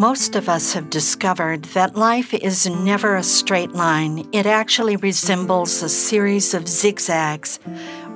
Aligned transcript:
Most 0.00 0.34
of 0.34 0.48
us 0.48 0.72
have 0.72 0.88
discovered 0.88 1.64
that 1.74 1.94
life 1.94 2.32
is 2.32 2.66
never 2.66 3.16
a 3.16 3.22
straight 3.22 3.72
line. 3.72 4.26
It 4.32 4.46
actually 4.46 4.96
resembles 4.96 5.82
a 5.82 5.90
series 5.90 6.54
of 6.54 6.66
zigzags. 6.66 7.60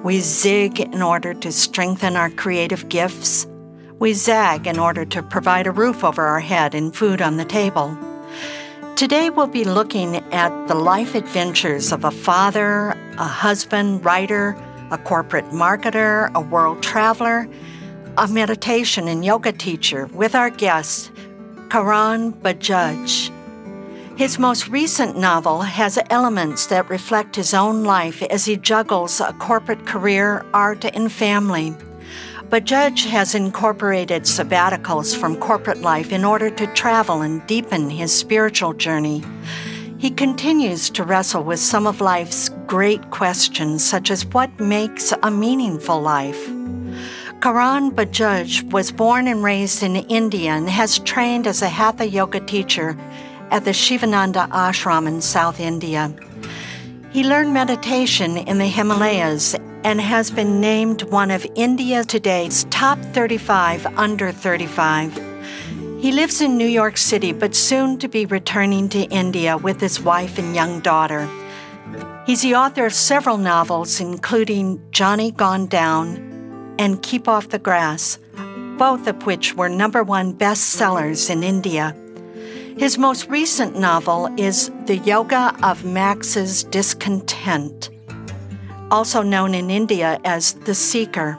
We 0.02 0.20
zig 0.20 0.80
in 0.80 1.02
order 1.02 1.34
to 1.34 1.52
strengthen 1.52 2.16
our 2.16 2.30
creative 2.30 2.88
gifts. 2.88 3.46
We 3.98 4.14
zag 4.14 4.66
in 4.66 4.78
order 4.78 5.04
to 5.04 5.22
provide 5.22 5.66
a 5.66 5.72
roof 5.72 6.02
over 6.02 6.26
our 6.26 6.40
head 6.40 6.74
and 6.74 6.96
food 6.96 7.20
on 7.20 7.36
the 7.36 7.44
table. 7.44 7.94
Today 8.96 9.28
we'll 9.28 9.46
be 9.46 9.64
looking 9.64 10.16
at 10.32 10.68
the 10.68 10.74
life 10.74 11.14
adventures 11.14 11.92
of 11.92 12.02
a 12.06 12.10
father, 12.10 12.98
a 13.18 13.28
husband, 13.28 14.06
writer, 14.06 14.56
a 14.90 14.96
corporate 14.96 15.50
marketer, 15.50 16.32
a 16.34 16.40
world 16.40 16.82
traveler, 16.82 17.46
a 18.16 18.26
meditation 18.26 19.06
and 19.06 19.22
yoga 19.22 19.52
teacher 19.52 20.06
with 20.14 20.34
our 20.34 20.48
guest, 20.48 21.10
Karan 21.74 22.32
Bajaj. 22.34 23.32
His 24.16 24.38
most 24.38 24.68
recent 24.68 25.16
novel 25.16 25.62
has 25.62 25.98
elements 26.08 26.68
that 26.68 26.88
reflect 26.88 27.34
his 27.34 27.52
own 27.52 27.82
life 27.82 28.22
as 28.22 28.44
he 28.44 28.56
juggles 28.56 29.20
a 29.20 29.32
corporate 29.40 29.84
career, 29.84 30.46
art, 30.54 30.84
and 30.84 31.10
family. 31.10 31.74
Bajaj 32.48 33.06
has 33.06 33.34
incorporated 33.34 34.22
sabbaticals 34.22 35.16
from 35.16 35.34
corporate 35.34 35.80
life 35.80 36.12
in 36.12 36.24
order 36.24 36.48
to 36.48 36.72
travel 36.74 37.22
and 37.22 37.44
deepen 37.48 37.90
his 37.90 38.16
spiritual 38.16 38.72
journey. 38.72 39.24
He 39.98 40.10
continues 40.10 40.88
to 40.90 41.02
wrestle 41.02 41.42
with 41.42 41.58
some 41.58 41.88
of 41.88 42.00
life's 42.00 42.50
great 42.68 43.10
questions, 43.10 43.84
such 43.84 44.12
as 44.12 44.24
what 44.26 44.60
makes 44.60 45.12
a 45.24 45.28
meaningful 45.28 46.00
life. 46.00 46.48
Karan 47.40 47.90
Bajaj 47.90 48.72
was 48.72 48.90
born 48.90 49.26
and 49.26 49.42
raised 49.44 49.82
in 49.82 49.96
India 49.96 50.52
and 50.52 50.68
has 50.68 50.98
trained 51.00 51.46
as 51.46 51.62
a 51.62 51.68
Hatha 51.68 52.08
yoga 52.08 52.40
teacher 52.40 52.96
at 53.50 53.64
the 53.64 53.72
Sivananda 53.72 54.48
Ashram 54.50 55.06
in 55.06 55.20
South 55.20 55.60
India. 55.60 56.14
He 57.12 57.22
learned 57.22 57.52
meditation 57.52 58.36
in 58.36 58.58
the 58.58 58.66
Himalayas 58.66 59.54
and 59.84 60.00
has 60.00 60.30
been 60.30 60.60
named 60.60 61.02
one 61.10 61.30
of 61.30 61.46
India 61.54 62.02
Today's 62.02 62.64
top 62.70 62.98
35 63.12 63.86
under 63.98 64.32
35. 64.32 65.14
He 66.00 66.10
lives 66.10 66.40
in 66.40 66.58
New 66.58 66.66
York 66.66 66.96
City, 66.96 67.32
but 67.32 67.54
soon 67.54 67.98
to 67.98 68.08
be 68.08 68.26
returning 68.26 68.88
to 68.90 69.04
India 69.04 69.56
with 69.56 69.80
his 69.80 70.00
wife 70.00 70.38
and 70.38 70.54
young 70.54 70.80
daughter. 70.80 71.28
He's 72.26 72.42
the 72.42 72.54
author 72.54 72.86
of 72.86 72.94
several 72.94 73.36
novels, 73.36 74.00
including 74.00 74.82
Johnny 74.90 75.30
Gone 75.30 75.66
Down, 75.66 76.33
and 76.78 77.02
Keep 77.02 77.28
Off 77.28 77.48
the 77.48 77.58
Grass, 77.58 78.18
both 78.78 79.06
of 79.06 79.26
which 79.26 79.54
were 79.54 79.68
number 79.68 80.02
one 80.02 80.34
bestsellers 80.34 81.30
in 81.30 81.42
India. 81.42 81.96
His 82.76 82.98
most 82.98 83.28
recent 83.28 83.78
novel 83.78 84.28
is 84.36 84.70
The 84.86 84.96
Yoga 84.96 85.56
of 85.62 85.84
Max's 85.84 86.64
Discontent, 86.64 87.90
also 88.90 89.22
known 89.22 89.54
in 89.54 89.70
India 89.70 90.20
as 90.24 90.54
The 90.54 90.74
Seeker. 90.74 91.38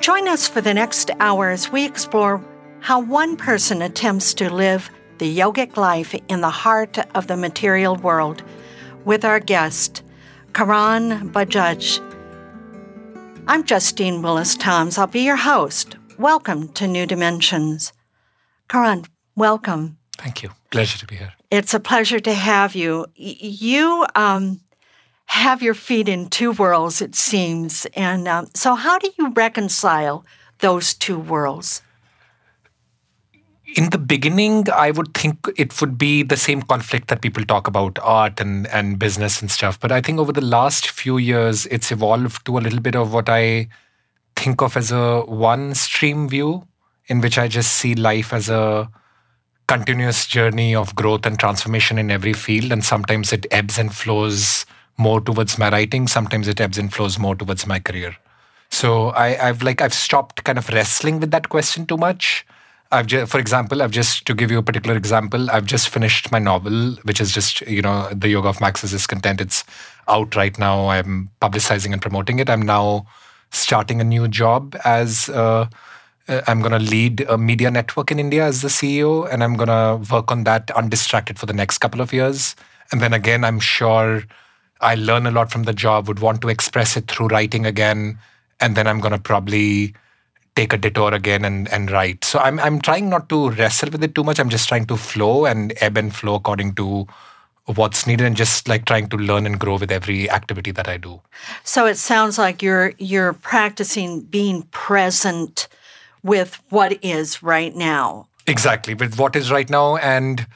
Join 0.00 0.28
us 0.28 0.48
for 0.48 0.60
the 0.60 0.74
next 0.74 1.10
hour 1.20 1.50
as 1.50 1.70
we 1.70 1.84
explore 1.84 2.42
how 2.80 3.00
one 3.00 3.36
person 3.36 3.82
attempts 3.82 4.34
to 4.34 4.52
live 4.52 4.90
the 5.18 5.38
yogic 5.38 5.76
life 5.76 6.14
in 6.28 6.40
the 6.40 6.50
heart 6.50 6.98
of 7.14 7.26
the 7.26 7.36
material 7.36 7.96
world 7.96 8.42
with 9.04 9.24
our 9.24 9.40
guest, 9.40 10.02
Karan 10.52 11.30
Bajaj 11.30 12.11
I'm 13.48 13.64
Justine 13.64 14.22
Willis 14.22 14.54
Toms. 14.54 14.98
I'll 14.98 15.08
be 15.08 15.22
your 15.22 15.36
host. 15.36 15.96
Welcome 16.16 16.68
to 16.74 16.86
New 16.86 17.06
Dimensions. 17.06 17.92
Karan, 18.68 19.04
welcome. 19.34 19.98
Thank 20.16 20.44
you. 20.44 20.50
Pleasure 20.70 20.98
to 20.98 21.06
be 21.06 21.16
here. 21.16 21.32
It's 21.50 21.74
a 21.74 21.80
pleasure 21.80 22.20
to 22.20 22.32
have 22.32 22.76
you. 22.76 23.06
You 23.16 24.06
um, 24.14 24.60
have 25.26 25.60
your 25.60 25.74
feet 25.74 26.08
in 26.08 26.28
two 26.28 26.52
worlds, 26.52 27.02
it 27.02 27.16
seems. 27.16 27.84
And 27.94 28.28
um, 28.28 28.46
so, 28.54 28.76
how 28.76 28.98
do 28.98 29.10
you 29.18 29.30
reconcile 29.32 30.24
those 30.60 30.94
two 30.94 31.18
worlds? 31.18 31.82
In 33.74 33.90
the 33.90 33.98
beginning, 33.98 34.66
I 34.70 34.90
would 34.90 35.14
think 35.14 35.48
it 35.56 35.80
would 35.80 35.96
be 35.96 36.22
the 36.22 36.36
same 36.36 36.62
conflict 36.62 37.08
that 37.08 37.22
people 37.22 37.44
talk 37.44 37.66
about 37.66 37.98
art 38.02 38.40
and, 38.40 38.66
and 38.68 38.98
business 38.98 39.40
and 39.40 39.50
stuff. 39.50 39.80
But 39.80 39.92
I 39.92 40.00
think 40.00 40.18
over 40.18 40.32
the 40.32 40.42
last 40.44 40.90
few 40.90 41.18
years, 41.18 41.66
it's 41.66 41.90
evolved 41.90 42.44
to 42.46 42.58
a 42.58 42.60
little 42.60 42.80
bit 42.80 42.96
of 42.96 43.12
what 43.12 43.28
I 43.28 43.68
think 44.36 44.60
of 44.62 44.76
as 44.76 44.92
a 44.92 45.20
one 45.22 45.74
stream 45.74 46.28
view, 46.28 46.66
in 47.06 47.20
which 47.20 47.38
I 47.38 47.48
just 47.48 47.72
see 47.72 47.94
life 47.94 48.32
as 48.32 48.48
a 48.48 48.90
continuous 49.68 50.26
journey 50.26 50.74
of 50.74 50.94
growth 50.94 51.24
and 51.24 51.38
transformation 51.38 51.98
in 51.98 52.10
every 52.10 52.34
field. 52.34 52.72
And 52.72 52.84
sometimes 52.84 53.32
it 53.32 53.46
ebbs 53.50 53.78
and 53.78 53.94
flows 53.94 54.66
more 54.98 55.20
towards 55.20 55.58
my 55.58 55.70
writing, 55.70 56.08
sometimes 56.08 56.46
it 56.46 56.60
ebbs 56.60 56.76
and 56.76 56.92
flows 56.92 57.18
more 57.18 57.34
towards 57.34 57.66
my 57.66 57.78
career. 57.78 58.16
So 58.70 59.10
I, 59.10 59.48
I've 59.48 59.62
like 59.62 59.80
I've 59.80 59.94
stopped 59.94 60.44
kind 60.44 60.58
of 60.58 60.68
wrestling 60.68 61.20
with 61.20 61.30
that 61.30 61.48
question 61.48 61.86
too 61.86 61.96
much 61.96 62.46
I've 62.92 63.06
just, 63.06 63.32
for 63.32 63.38
example, 63.38 63.82
I've 63.82 63.90
just 63.90 64.26
to 64.26 64.34
give 64.34 64.50
you 64.50 64.58
a 64.58 64.62
particular 64.62 64.96
example, 64.96 65.50
I've 65.50 65.64
just 65.64 65.88
finished 65.88 66.30
my 66.30 66.38
novel, 66.38 66.92
which 67.04 67.20
is 67.20 67.32
just 67.32 67.62
you 67.62 67.80
know 67.80 68.08
the 68.12 68.28
Yoga 68.28 68.48
of 68.48 68.60
Max's 68.60 68.90
Discontent. 68.90 69.40
It's 69.40 69.64
out 70.08 70.36
right 70.36 70.56
now. 70.58 70.88
I'm 70.88 71.30
publicizing 71.40 71.94
and 71.94 72.02
promoting 72.02 72.38
it. 72.38 72.50
I'm 72.50 72.62
now 72.62 73.06
starting 73.50 74.00
a 74.00 74.04
new 74.04 74.28
job 74.28 74.76
as. 74.84 75.28
Uh, 75.28 75.66
uh 76.28 76.42
I'm 76.46 76.60
going 76.60 76.72
to 76.72 76.78
lead 76.78 77.22
a 77.22 77.36
media 77.36 77.70
network 77.70 78.12
in 78.12 78.20
India 78.20 78.44
as 78.44 78.60
the 78.62 78.68
CEO, 78.68 79.28
and 79.32 79.42
I'm 79.42 79.56
going 79.56 79.68
to 79.68 80.12
work 80.12 80.30
on 80.30 80.44
that 80.44 80.70
undistracted 80.76 81.38
for 81.38 81.46
the 81.46 81.52
next 81.52 81.78
couple 81.78 82.00
of 82.00 82.12
years. 82.12 82.54
And 82.92 83.00
then 83.00 83.12
again, 83.12 83.42
I'm 83.42 83.58
sure 83.58 84.22
I 84.82 84.96
learn 84.96 85.26
a 85.26 85.30
lot 85.30 85.50
from 85.50 85.62
the 85.64 85.72
job, 85.72 86.08
would 86.08 86.20
want 86.20 86.42
to 86.42 86.48
express 86.48 86.96
it 86.96 87.08
through 87.08 87.28
writing 87.28 87.64
again. 87.66 88.18
And 88.60 88.76
then 88.76 88.86
I'm 88.86 89.00
going 89.00 89.12
to 89.12 89.18
probably 89.18 89.94
take 90.54 90.72
a 90.72 90.78
detour 90.78 91.14
again 91.14 91.44
and, 91.44 91.70
and 91.72 91.90
write. 91.90 92.24
So 92.24 92.38
I'm 92.38 92.58
I'm 92.60 92.80
trying 92.80 93.08
not 93.08 93.28
to 93.30 93.50
wrestle 93.50 93.90
with 93.90 94.04
it 94.04 94.14
too 94.14 94.24
much. 94.24 94.38
I'm 94.38 94.48
just 94.48 94.68
trying 94.68 94.86
to 94.86 94.96
flow 94.96 95.46
and 95.46 95.72
ebb 95.80 95.96
and 95.96 96.14
flow 96.14 96.34
according 96.34 96.74
to 96.74 97.06
what's 97.66 98.06
needed 98.06 98.26
and 98.26 98.36
just 98.36 98.68
like 98.68 98.84
trying 98.84 99.08
to 99.08 99.16
learn 99.16 99.46
and 99.46 99.58
grow 99.58 99.76
with 99.78 99.92
every 99.92 100.28
activity 100.30 100.72
that 100.72 100.88
I 100.88 100.96
do. 100.96 101.20
So 101.62 101.86
it 101.86 101.96
sounds 101.96 102.38
like 102.38 102.62
you're 102.62 102.92
you're 102.98 103.32
practicing 103.32 104.22
being 104.22 104.62
present 104.70 105.68
with 106.22 106.60
what 106.70 106.98
is 107.02 107.42
right 107.42 107.74
now. 107.74 108.26
Exactly, 108.46 108.94
with 108.94 109.18
what 109.18 109.36
is 109.36 109.50
right 109.50 109.70
now 109.70 109.96
and 109.96 110.46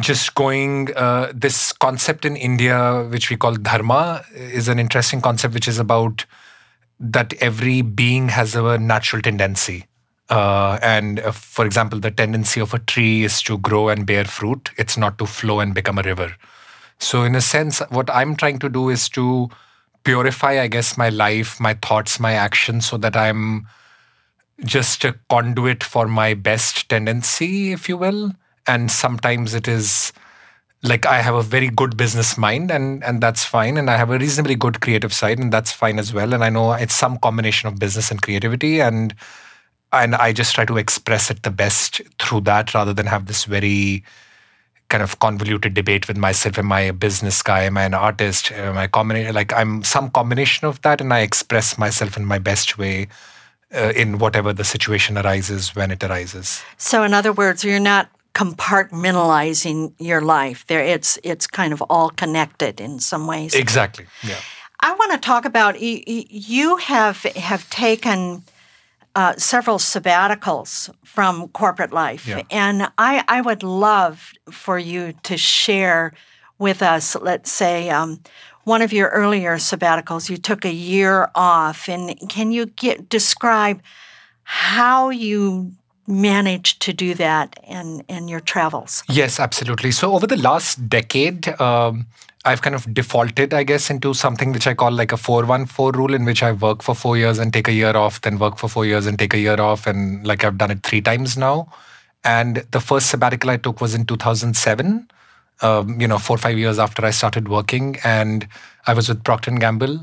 just 0.00 0.34
going 0.34 0.94
uh, 0.96 1.32
this 1.34 1.72
concept 1.72 2.24
in 2.24 2.36
India 2.36 3.04
which 3.10 3.30
we 3.30 3.36
call 3.36 3.54
dharma 3.54 4.24
is 4.32 4.68
an 4.68 4.78
interesting 4.78 5.20
concept 5.20 5.54
which 5.54 5.66
is 5.66 5.78
about 5.78 6.24
that 7.00 7.32
every 7.40 7.82
being 7.82 8.28
has 8.28 8.54
a 8.54 8.78
natural 8.78 9.22
tendency. 9.22 9.86
Uh, 10.30 10.78
and 10.82 11.20
uh, 11.20 11.32
for 11.32 11.64
example, 11.64 11.98
the 11.98 12.10
tendency 12.10 12.60
of 12.60 12.74
a 12.74 12.78
tree 12.80 13.24
is 13.24 13.40
to 13.42 13.58
grow 13.58 13.88
and 13.88 14.06
bear 14.06 14.24
fruit, 14.24 14.70
it's 14.76 14.96
not 14.96 15.18
to 15.18 15.26
flow 15.26 15.60
and 15.60 15.74
become 15.74 15.98
a 15.98 16.02
river. 16.02 16.34
So, 16.98 17.22
in 17.22 17.34
a 17.34 17.40
sense, 17.40 17.78
what 17.90 18.10
I'm 18.10 18.36
trying 18.36 18.58
to 18.58 18.68
do 18.68 18.88
is 18.88 19.08
to 19.10 19.48
purify, 20.04 20.60
I 20.60 20.66
guess, 20.66 20.98
my 20.98 21.08
life, 21.08 21.60
my 21.60 21.74
thoughts, 21.74 22.18
my 22.18 22.32
actions, 22.32 22.86
so 22.86 22.96
that 22.98 23.16
I'm 23.16 23.68
just 24.64 25.04
a 25.04 25.14
conduit 25.30 25.84
for 25.84 26.08
my 26.08 26.34
best 26.34 26.88
tendency, 26.88 27.72
if 27.72 27.88
you 27.88 27.96
will. 27.96 28.32
And 28.66 28.90
sometimes 28.90 29.54
it 29.54 29.68
is 29.68 30.12
like 30.82 31.06
I 31.06 31.20
have 31.20 31.34
a 31.34 31.42
very 31.42 31.68
good 31.68 31.96
business 31.96 32.38
mind 32.38 32.70
and 32.70 33.02
and 33.02 33.20
that's 33.20 33.44
fine. 33.44 33.76
And 33.76 33.90
I 33.90 33.96
have 33.96 34.10
a 34.10 34.18
reasonably 34.18 34.54
good 34.54 34.80
creative 34.80 35.12
side 35.12 35.38
and 35.38 35.52
that's 35.52 35.72
fine 35.72 35.98
as 35.98 36.14
well. 36.14 36.32
And 36.34 36.44
I 36.44 36.50
know 36.50 36.72
it's 36.72 36.94
some 36.94 37.18
combination 37.18 37.68
of 37.68 37.78
business 37.78 38.10
and 38.10 38.22
creativity 38.22 38.80
and 38.80 39.14
and 39.92 40.14
I 40.14 40.32
just 40.32 40.54
try 40.54 40.64
to 40.66 40.76
express 40.76 41.30
it 41.30 41.42
the 41.42 41.50
best 41.50 42.00
through 42.20 42.42
that 42.42 42.74
rather 42.74 42.92
than 42.92 43.06
have 43.06 43.26
this 43.26 43.44
very 43.44 44.04
kind 44.88 45.02
of 45.02 45.18
convoluted 45.18 45.74
debate 45.74 46.08
with 46.08 46.16
myself. 46.16 46.58
Am 46.58 46.72
I 46.72 46.80
a 46.82 46.92
business 46.92 47.42
guy? 47.42 47.64
Am 47.64 47.76
I 47.76 47.84
an 47.84 47.94
artist? 47.94 48.52
Am 48.52 48.78
I 48.78 48.86
combination 48.86 49.34
like 49.34 49.52
I'm 49.52 49.82
some 49.82 50.10
combination 50.10 50.68
of 50.68 50.80
that 50.82 51.00
and 51.00 51.12
I 51.12 51.20
express 51.20 51.76
myself 51.76 52.16
in 52.16 52.24
my 52.24 52.38
best 52.38 52.78
way 52.78 53.08
uh, 53.74 53.92
in 53.96 54.18
whatever 54.18 54.52
the 54.52 54.64
situation 54.64 55.18
arises 55.18 55.74
when 55.74 55.90
it 55.90 56.02
arises. 56.02 56.62
So 56.76 57.02
in 57.02 57.14
other 57.14 57.32
words 57.32 57.64
you're 57.64 57.80
not 57.80 58.08
compartmentalizing 58.38 59.92
your 59.98 60.20
life. 60.20 60.64
There, 60.68 60.80
it's 60.80 61.18
it's 61.24 61.46
kind 61.48 61.72
of 61.72 61.82
all 61.90 62.10
connected 62.10 62.80
in 62.80 63.00
some 63.00 63.26
ways. 63.26 63.54
Exactly. 63.54 64.06
Yeah. 64.22 64.36
I 64.80 64.94
want 64.94 65.12
to 65.12 65.18
talk 65.18 65.44
about 65.44 65.80
you 65.80 66.76
have 66.76 67.22
have 67.34 67.68
taken 67.68 68.44
uh, 69.16 69.34
several 69.36 69.78
sabbaticals 69.78 70.88
from 71.04 71.48
corporate 71.48 71.92
life, 71.92 72.28
yeah. 72.28 72.42
and 72.50 72.88
I 72.96 73.24
I 73.26 73.40
would 73.40 73.64
love 73.64 74.32
for 74.52 74.78
you 74.78 75.14
to 75.24 75.36
share 75.36 76.12
with 76.58 76.82
us. 76.82 77.16
Let's 77.20 77.52
say. 77.52 77.90
Um, 77.90 78.20
one 78.64 78.82
of 78.82 78.92
your 78.92 79.08
earlier 79.08 79.56
sabbaticals, 79.56 80.28
you 80.28 80.36
took 80.36 80.66
a 80.66 80.70
year 80.70 81.30
off, 81.34 81.88
and 81.88 82.14
can 82.28 82.52
you 82.52 82.66
get, 82.66 83.08
describe 83.08 83.80
how 84.44 85.08
you 85.08 85.72
managed 86.08 86.80
to 86.82 86.92
do 86.92 87.14
that 87.14 87.58
in, 87.66 88.02
in 88.08 88.28
your 88.28 88.40
travels? 88.40 89.04
Yes, 89.08 89.38
absolutely. 89.38 89.90
So, 89.90 90.14
over 90.14 90.26
the 90.26 90.36
last 90.36 90.88
decade, 90.88 91.48
um, 91.60 92.06
I've 92.44 92.62
kind 92.62 92.74
of 92.74 92.92
defaulted, 92.94 93.52
I 93.52 93.62
guess, 93.62 93.90
into 93.90 94.14
something 94.14 94.52
which 94.52 94.66
I 94.66 94.74
call 94.74 94.90
like 94.90 95.12
a 95.12 95.16
414 95.16 96.00
rule, 96.00 96.14
in 96.14 96.24
which 96.24 96.42
I 96.42 96.52
work 96.52 96.82
for 96.82 96.94
four 96.94 97.16
years 97.16 97.38
and 97.38 97.52
take 97.52 97.68
a 97.68 97.72
year 97.72 97.96
off, 97.96 98.20
then 98.22 98.38
work 98.38 98.58
for 98.58 98.68
four 98.68 98.86
years 98.86 99.06
and 99.06 99.18
take 99.18 99.34
a 99.34 99.38
year 99.38 99.60
off. 99.60 99.86
And 99.86 100.26
like 100.26 100.44
I've 100.44 100.56
done 100.56 100.70
it 100.70 100.82
three 100.82 101.00
times 101.00 101.36
now. 101.36 101.70
And 102.24 102.64
the 102.70 102.80
first 102.80 103.10
sabbatical 103.10 103.50
I 103.50 103.58
took 103.58 103.80
was 103.80 103.94
in 103.94 104.06
2007, 104.06 105.08
um, 105.60 106.00
you 106.00 106.08
know, 106.08 106.18
four 106.18 106.36
or 106.36 106.38
five 106.38 106.58
years 106.58 106.78
after 106.78 107.04
I 107.04 107.10
started 107.10 107.48
working. 107.48 107.98
And 108.02 108.48
I 108.86 108.94
was 108.94 109.08
with 109.08 109.24
Procter 109.24 109.50
& 109.50 109.58
Gamble. 109.58 110.00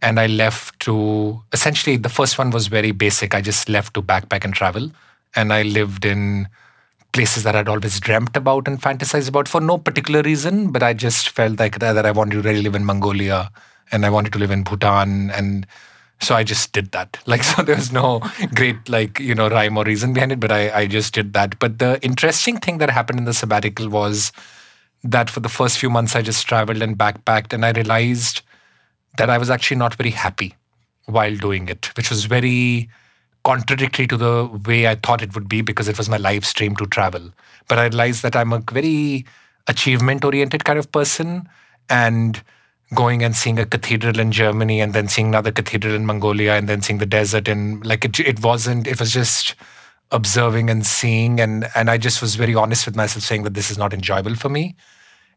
And 0.00 0.18
I 0.20 0.26
left 0.26 0.78
to 0.80 1.42
essentially 1.52 1.96
the 1.96 2.08
first 2.08 2.38
one 2.38 2.50
was 2.50 2.68
very 2.68 2.92
basic. 2.92 3.34
I 3.34 3.40
just 3.40 3.68
left 3.68 3.94
to 3.94 4.02
backpack 4.02 4.44
and 4.44 4.54
travel 4.54 4.90
and 5.34 5.52
I 5.52 5.62
lived 5.62 6.04
in 6.04 6.48
places 7.12 7.42
that 7.42 7.56
I'd 7.56 7.68
always 7.68 7.98
dreamt 8.00 8.36
about 8.36 8.68
and 8.68 8.80
fantasized 8.80 9.28
about 9.28 9.48
for 9.48 9.60
no 9.60 9.78
particular 9.78 10.22
reason, 10.22 10.70
but 10.70 10.82
I 10.82 10.92
just 10.92 11.30
felt 11.30 11.58
like 11.58 11.78
that, 11.78 12.04
I 12.04 12.10
wanted 12.10 12.34
to 12.34 12.42
really 12.42 12.62
live 12.62 12.74
in 12.74 12.84
Mongolia 12.84 13.50
and 13.90 14.04
I 14.04 14.10
wanted 14.10 14.32
to 14.34 14.38
live 14.38 14.50
in 14.50 14.62
Bhutan 14.62 15.30
and 15.30 15.66
so 16.20 16.34
I 16.34 16.42
just 16.42 16.72
did 16.72 16.92
that. 16.92 17.16
Like 17.26 17.42
so 17.42 17.62
there 17.62 17.76
was 17.76 17.92
no 17.92 18.20
great 18.54 18.88
like, 18.88 19.20
you 19.20 19.34
know, 19.34 19.48
rhyme 19.48 19.76
or 19.76 19.84
reason 19.84 20.12
behind 20.12 20.32
it, 20.32 20.40
but 20.40 20.52
I, 20.52 20.70
I 20.70 20.86
just 20.86 21.14
did 21.14 21.32
that. 21.32 21.58
But 21.58 21.78
the 21.78 21.98
interesting 22.02 22.58
thing 22.58 22.78
that 22.78 22.90
happened 22.90 23.18
in 23.18 23.24
the 23.24 23.34
sabbatical 23.34 23.88
was 23.88 24.32
that 25.04 25.30
for 25.30 25.40
the 25.40 25.48
first 25.48 25.78
few 25.78 25.90
months 25.90 26.16
I 26.16 26.22
just 26.22 26.46
traveled 26.46 26.82
and 26.82 26.98
backpacked 26.98 27.52
and 27.52 27.64
I 27.64 27.70
realized 27.70 28.42
that 29.16 29.30
I 29.30 29.38
was 29.38 29.50
actually 29.50 29.76
not 29.76 29.94
very 29.94 30.10
happy 30.10 30.54
while 31.06 31.34
doing 31.36 31.68
it, 31.68 31.96
which 31.96 32.10
was 32.10 32.26
very 32.26 32.88
contradictory 33.48 34.06
to 34.06 34.18
the 34.18 34.60
way 34.66 34.86
I 34.86 34.94
thought 34.94 35.22
it 35.22 35.34
would 35.34 35.48
be 35.48 35.62
because 35.62 35.88
it 35.88 35.96
was 35.96 36.10
my 36.10 36.18
live 36.18 36.44
stream 36.44 36.76
to 36.76 36.84
travel. 36.84 37.32
But 37.66 37.78
I 37.78 37.84
realized 37.84 38.22
that 38.22 38.36
I'm 38.36 38.52
a 38.52 38.62
very 38.70 39.24
achievement 39.66 40.22
oriented 40.22 40.66
kind 40.66 40.78
of 40.78 40.92
person 40.92 41.48
and 41.88 42.42
going 42.94 43.22
and 43.22 43.34
seeing 43.34 43.58
a 43.58 43.64
cathedral 43.64 44.18
in 44.18 44.32
Germany 44.32 44.82
and 44.82 44.92
then 44.92 45.08
seeing 45.08 45.28
another 45.28 45.50
cathedral 45.50 45.94
in 45.94 46.04
Mongolia 46.04 46.56
and 46.56 46.68
then 46.68 46.82
seeing 46.82 46.98
the 46.98 47.06
desert 47.06 47.48
and 47.48 47.84
like 47.86 48.04
it, 48.04 48.20
it 48.20 48.42
wasn't 48.42 48.86
it 48.86 49.00
was 49.00 49.12
just 49.12 49.54
observing 50.10 50.68
and 50.68 50.84
seeing 50.84 51.40
and 51.40 51.68
and 51.74 51.90
I 51.90 51.96
just 51.96 52.20
was 52.20 52.34
very 52.34 52.54
honest 52.54 52.84
with 52.84 52.96
myself 52.96 53.24
saying 53.24 53.44
that 53.44 53.54
this 53.54 53.70
is 53.70 53.78
not 53.78 53.94
enjoyable 53.94 54.34
for 54.34 54.50
me 54.50 54.76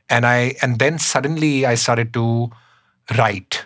and 0.09 0.25
I 0.25 0.55
and 0.61 0.79
then 0.79 0.99
suddenly 0.99 1.65
I 1.65 1.75
started 1.75 2.13
to 2.13 2.51
write 3.17 3.65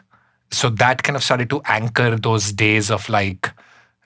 so 0.52 0.70
that 0.70 1.04
kind 1.04 1.16
of 1.16 1.24
started 1.24 1.50
to 1.52 1.62
anchor 1.66 2.16
those 2.16 2.52
days 2.52 2.90
of 2.90 3.08
like 3.10 3.52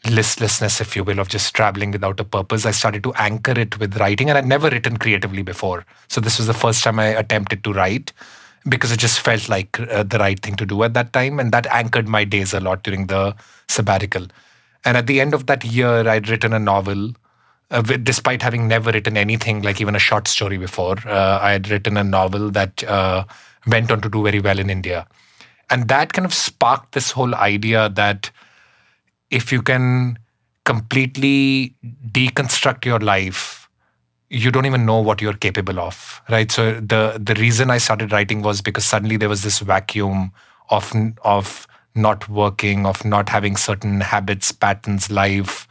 listlessness, 0.08 0.80
if 0.80 0.96
you 0.96 1.04
will, 1.04 1.20
of 1.20 1.28
just 1.28 1.54
traveling 1.54 1.92
without 1.92 2.20
a 2.20 2.24
purpose. 2.24 2.66
I 2.66 2.72
started 2.72 3.04
to 3.04 3.14
anchor 3.16 3.52
it 3.52 3.80
with 3.80 3.98
writing, 3.98 4.30
and 4.30 4.38
I'd 4.38 4.46
never 4.46 4.70
written 4.70 4.98
creatively 4.98 5.42
before. 5.42 5.86
So 6.08 6.22
this 6.22 6.38
was 6.38 6.48
the 6.48 6.54
first 6.54 6.84
time 6.84 7.00
I 7.00 7.08
attempted 7.08 7.64
to 7.64 7.74
write 7.74 8.14
because 8.68 8.92
it 8.92 9.00
just 9.00 9.20
felt 9.20 9.50
like 9.50 9.80
uh, 9.80 10.04
the 10.04 10.20
right 10.20 10.40
thing 10.40 10.56
to 10.58 10.66
do 10.66 10.84
at 10.84 10.94
that 10.94 11.14
time. 11.14 11.40
And 11.40 11.52
that 11.52 11.66
anchored 11.68 12.08
my 12.08 12.24
days 12.24 12.54
a 12.54 12.60
lot 12.60 12.84
during 12.84 13.08
the 13.08 13.36
sabbatical. 13.68 14.28
And 14.86 14.98
at 14.98 15.08
the 15.08 15.20
end 15.20 15.34
of 15.34 15.46
that 15.48 15.66
year, 15.66 16.08
I'd 16.08 16.30
written 16.30 16.54
a 16.54 16.60
novel. 16.60 17.14
Uh, 17.72 17.82
despite 17.82 18.42
having 18.42 18.68
never 18.68 18.92
written 18.92 19.16
anything 19.16 19.62
like 19.62 19.80
even 19.80 19.96
a 19.96 20.00
short 20.00 20.28
story 20.28 20.58
before, 20.58 20.96
uh, 21.06 21.40
I 21.40 21.52
had 21.52 21.70
written 21.70 21.98
a 21.98 22.04
novel 22.04 22.50
that 22.52 22.84
uh, 22.86 23.26
went 23.68 23.92
on 23.92 24.02
to 24.02 24.10
do 24.10 24.24
very 24.24 24.40
well 24.40 24.58
in 24.58 24.70
India. 24.70 25.06
And 25.70 25.88
that 25.88 26.14
kind 26.14 26.26
of 26.26 26.34
sparked 26.34 26.94
this 26.94 27.12
whole 27.12 27.36
idea 27.36 27.90
that 27.90 28.32
if 29.32 29.52
you 29.52 29.62
can 29.62 30.18
completely 30.66 31.76
deconstruct 32.12 32.86
your 32.86 33.00
life 33.00 33.60
you 34.30 34.52
don't 34.52 34.66
even 34.66 34.86
know 34.86 35.00
what 35.00 35.22
you're 35.22 35.34
capable 35.34 35.80
of 35.80 36.22
right? 36.30 36.52
So 36.52 36.80
the 36.80 37.20
the 37.20 37.34
reason 37.36 37.72
i 37.72 37.78
started 37.80 38.12
writing 38.12 38.42
was 38.42 38.62
because 38.62 38.86
suddenly 38.86 39.18
there 39.18 39.30
was 39.30 39.44
this 39.44 39.60
vacuum 39.60 40.32
of 40.70 40.94
of 41.24 41.68
not 41.96 42.30
working 42.30 42.86
of 42.86 43.04
not 43.04 43.30
having 43.30 43.58
certain 43.58 44.02
habits 44.02 44.52
patterns 44.52 45.10
life 45.10 45.68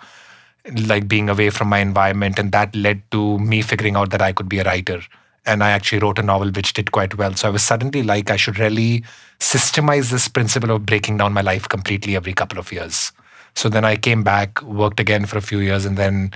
like 0.87 1.09
being 1.09 1.29
away 1.29 1.51
from 1.51 1.69
my 1.69 1.79
environment. 1.79 2.39
And 2.39 2.53
that 2.53 2.75
led 2.75 3.03
to 3.13 3.39
me 3.39 3.63
figuring 3.63 3.97
out 3.97 4.11
that 4.11 4.21
i 4.21 4.33
could 4.33 4.49
be 4.49 4.59
a 4.59 4.65
writer. 4.65 5.01
And 5.47 5.63
i 5.63 5.71
actually 5.71 6.01
wrote 6.01 6.19
a 6.19 6.23
novel 6.23 6.51
which 6.51 6.73
did 6.73 6.91
quite 6.93 7.17
well. 7.17 7.35
So 7.35 7.49
i 7.49 7.51
was 7.51 7.63
suddenly 7.63 8.03
like 8.03 8.31
i 8.31 8.37
should 8.37 8.59
really 8.59 9.05
systemize 9.39 10.11
this 10.11 10.27
principle 10.29 10.73
of 10.73 10.85
breaking 10.85 11.19
down 11.19 11.33
my 11.33 11.43
life 11.43 11.69
completely 11.69 12.17
every 12.17 12.33
couple 12.33 12.59
of 12.59 12.73
years 12.73 13.13
so 13.59 13.69
then 13.69 13.85
I 13.85 13.97
came 13.97 14.23
back, 14.23 14.63
worked 14.63 15.01
again 15.01 15.27
for 15.27 15.37
a 15.37 15.43
few 15.43 15.59
years, 15.59 15.85
and 15.85 15.97
then 15.97 16.31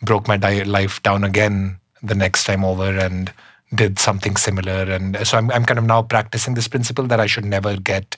broke 0.00 0.28
my 0.28 0.36
life 0.36 1.02
down 1.02 1.24
again 1.24 1.76
the 2.04 2.14
next 2.14 2.44
time 2.44 2.64
over 2.64 2.96
and 2.96 3.32
did 3.74 3.98
something 3.98 4.36
similar. 4.36 4.84
And 4.84 5.26
so 5.26 5.38
I'm, 5.38 5.50
I'm 5.50 5.64
kind 5.64 5.80
of 5.80 5.84
now 5.84 6.02
practicing 6.02 6.54
this 6.54 6.68
principle 6.68 7.04
that 7.08 7.18
I 7.18 7.26
should 7.26 7.44
never 7.44 7.76
get 7.76 8.16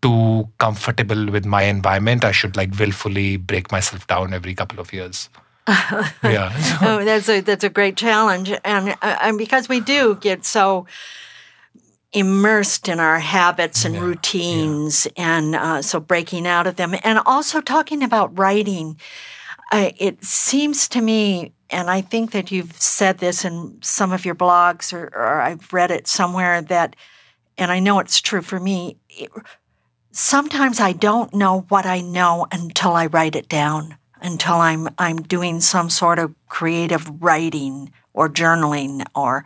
too 0.00 0.48
comfortable 0.58 1.26
with 1.26 1.44
my 1.44 1.62
environment. 1.62 2.24
I 2.24 2.30
should 2.30 2.56
like 2.56 2.78
willfully 2.78 3.36
break 3.36 3.72
myself 3.72 4.06
down 4.06 4.32
every 4.32 4.54
couple 4.54 4.78
of 4.78 4.92
years. 4.92 5.28
yeah. 6.22 6.52
oh, 6.82 7.04
that's 7.04 7.28
a 7.28 7.40
that's 7.40 7.64
a 7.64 7.68
great 7.68 7.96
challenge, 7.96 8.52
and 8.64 8.90
uh, 9.02 9.16
and 9.20 9.36
because 9.36 9.68
we 9.68 9.80
do 9.80 10.14
get 10.14 10.44
so 10.44 10.86
immersed 12.16 12.88
in 12.88 12.98
our 12.98 13.18
habits 13.18 13.84
and 13.84 13.94
yeah, 13.94 14.00
routines, 14.00 15.06
yeah. 15.06 15.38
and 15.38 15.54
uh, 15.54 15.82
so 15.82 16.00
breaking 16.00 16.46
out 16.46 16.66
of 16.66 16.76
them, 16.76 16.94
and 17.04 17.20
also 17.26 17.60
talking 17.60 18.02
about 18.02 18.36
writing. 18.38 18.98
Uh, 19.70 19.90
it 19.98 20.24
seems 20.24 20.88
to 20.88 21.02
me, 21.02 21.52
and 21.68 21.90
I 21.90 22.00
think 22.00 22.30
that 22.30 22.50
you've 22.50 22.72
said 22.80 23.18
this 23.18 23.44
in 23.44 23.78
some 23.82 24.12
of 24.12 24.24
your 24.24 24.34
blogs, 24.34 24.94
or, 24.94 25.10
or 25.14 25.40
I've 25.42 25.72
read 25.72 25.90
it 25.90 26.06
somewhere 26.06 26.62
that, 26.62 26.96
and 27.58 27.70
I 27.70 27.80
know 27.80 27.98
it's 27.98 28.20
true 28.20 28.42
for 28.42 28.58
me. 28.58 28.96
It, 29.10 29.30
sometimes 30.10 30.80
I 30.80 30.92
don't 30.92 31.34
know 31.34 31.66
what 31.68 31.84
I 31.84 32.00
know 32.00 32.46
until 32.50 32.92
I 32.92 33.06
write 33.06 33.36
it 33.36 33.48
down, 33.48 33.98
until 34.22 34.54
I'm 34.54 34.88
I'm 34.96 35.20
doing 35.20 35.60
some 35.60 35.90
sort 35.90 36.18
of 36.18 36.34
creative 36.48 37.10
writing 37.20 37.92
or 38.14 38.30
journaling 38.30 39.04
or 39.14 39.44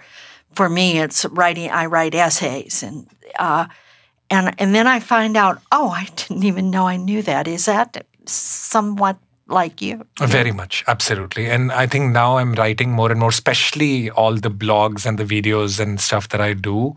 for 0.53 0.69
me, 0.69 0.99
it's 0.99 1.25
writing. 1.27 1.71
I 1.71 1.87
write 1.87 2.15
essays, 2.15 2.83
and 2.83 3.07
uh, 3.39 3.67
and 4.31 4.55
and 4.59 4.75
then 4.75 4.87
I 4.87 5.01
find 5.01 5.37
out, 5.37 5.61
oh, 5.73 5.91
I 5.91 6.09
didn't 6.17 6.45
even 6.45 6.71
know 6.71 6.87
I 6.87 6.97
knew 6.97 7.23
that. 7.23 7.49
Is 7.49 7.67
that 7.67 8.07
somewhat 8.27 9.19
like 9.47 9.83
you? 9.83 10.07
Very 10.21 10.53
much, 10.53 10.85
absolutely. 10.87 11.47
And 11.47 11.73
I 11.73 11.87
think 11.87 12.13
now 12.13 12.39
I'm 12.39 12.55
writing 12.55 12.93
more 12.93 13.11
and 13.11 13.21
more, 13.21 13.31
especially 13.31 14.11
all 14.11 14.35
the 14.35 14.51
blogs 14.51 15.07
and 15.07 15.19
the 15.19 15.25
videos 15.25 15.81
and 15.81 16.01
stuff 16.01 16.29
that 16.31 16.41
I 16.41 16.55
do. 16.55 16.95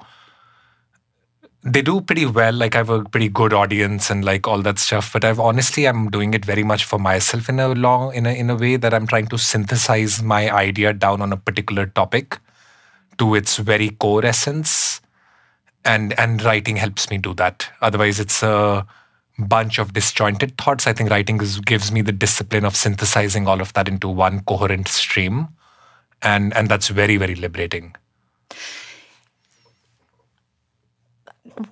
They 1.65 1.81
do 1.81 2.01
pretty 2.01 2.25
well. 2.25 2.53
Like 2.53 2.75
I 2.75 2.79
have 2.79 2.89
a 2.89 3.03
pretty 3.05 3.29
good 3.29 3.53
audience 3.53 4.09
and 4.09 4.25
like 4.25 4.47
all 4.47 4.61
that 4.63 4.79
stuff. 4.79 5.13
But 5.13 5.23
I've 5.23 5.39
honestly, 5.39 5.87
I'm 5.87 6.09
doing 6.09 6.33
it 6.33 6.43
very 6.43 6.63
much 6.63 6.83
for 6.83 6.99
myself 6.99 7.47
in 7.47 7.59
a 7.59 7.69
long, 7.69 8.13
in 8.13 8.25
a 8.25 8.33
in 8.33 8.49
a 8.49 8.55
way 8.55 8.75
that 8.75 8.93
I'm 8.93 9.07
trying 9.07 9.27
to 9.27 9.37
synthesize 9.37 10.21
my 10.21 10.51
idea 10.51 10.91
down 10.91 11.21
on 11.21 11.31
a 11.31 11.37
particular 11.37 11.85
topic 11.85 12.39
to 13.17 13.35
its 13.35 13.57
very 13.57 13.89
core 13.89 14.25
essence 14.25 15.01
and 15.85 16.17
and 16.19 16.41
writing 16.43 16.77
helps 16.77 17.09
me 17.09 17.17
do 17.17 17.33
that. 17.35 17.69
Otherwise, 17.81 18.19
it's 18.19 18.43
a 18.43 18.85
bunch 19.37 19.79
of 19.79 19.93
disjointed 19.93 20.57
thoughts. 20.57 20.87
I 20.87 20.93
think 20.93 21.09
writing 21.09 21.41
is, 21.41 21.59
gives 21.59 21.91
me 21.91 22.01
the 22.01 22.11
discipline 22.11 22.65
of 22.65 22.75
synthesizing 22.75 23.47
all 23.47 23.61
of 23.61 23.73
that 23.73 23.87
into 23.87 24.07
one 24.07 24.41
coherent 24.41 24.87
stream, 24.87 25.49
and 26.21 26.55
and 26.55 26.69
that's 26.69 26.87
very 26.87 27.17
very 27.17 27.35
liberating. 27.35 27.95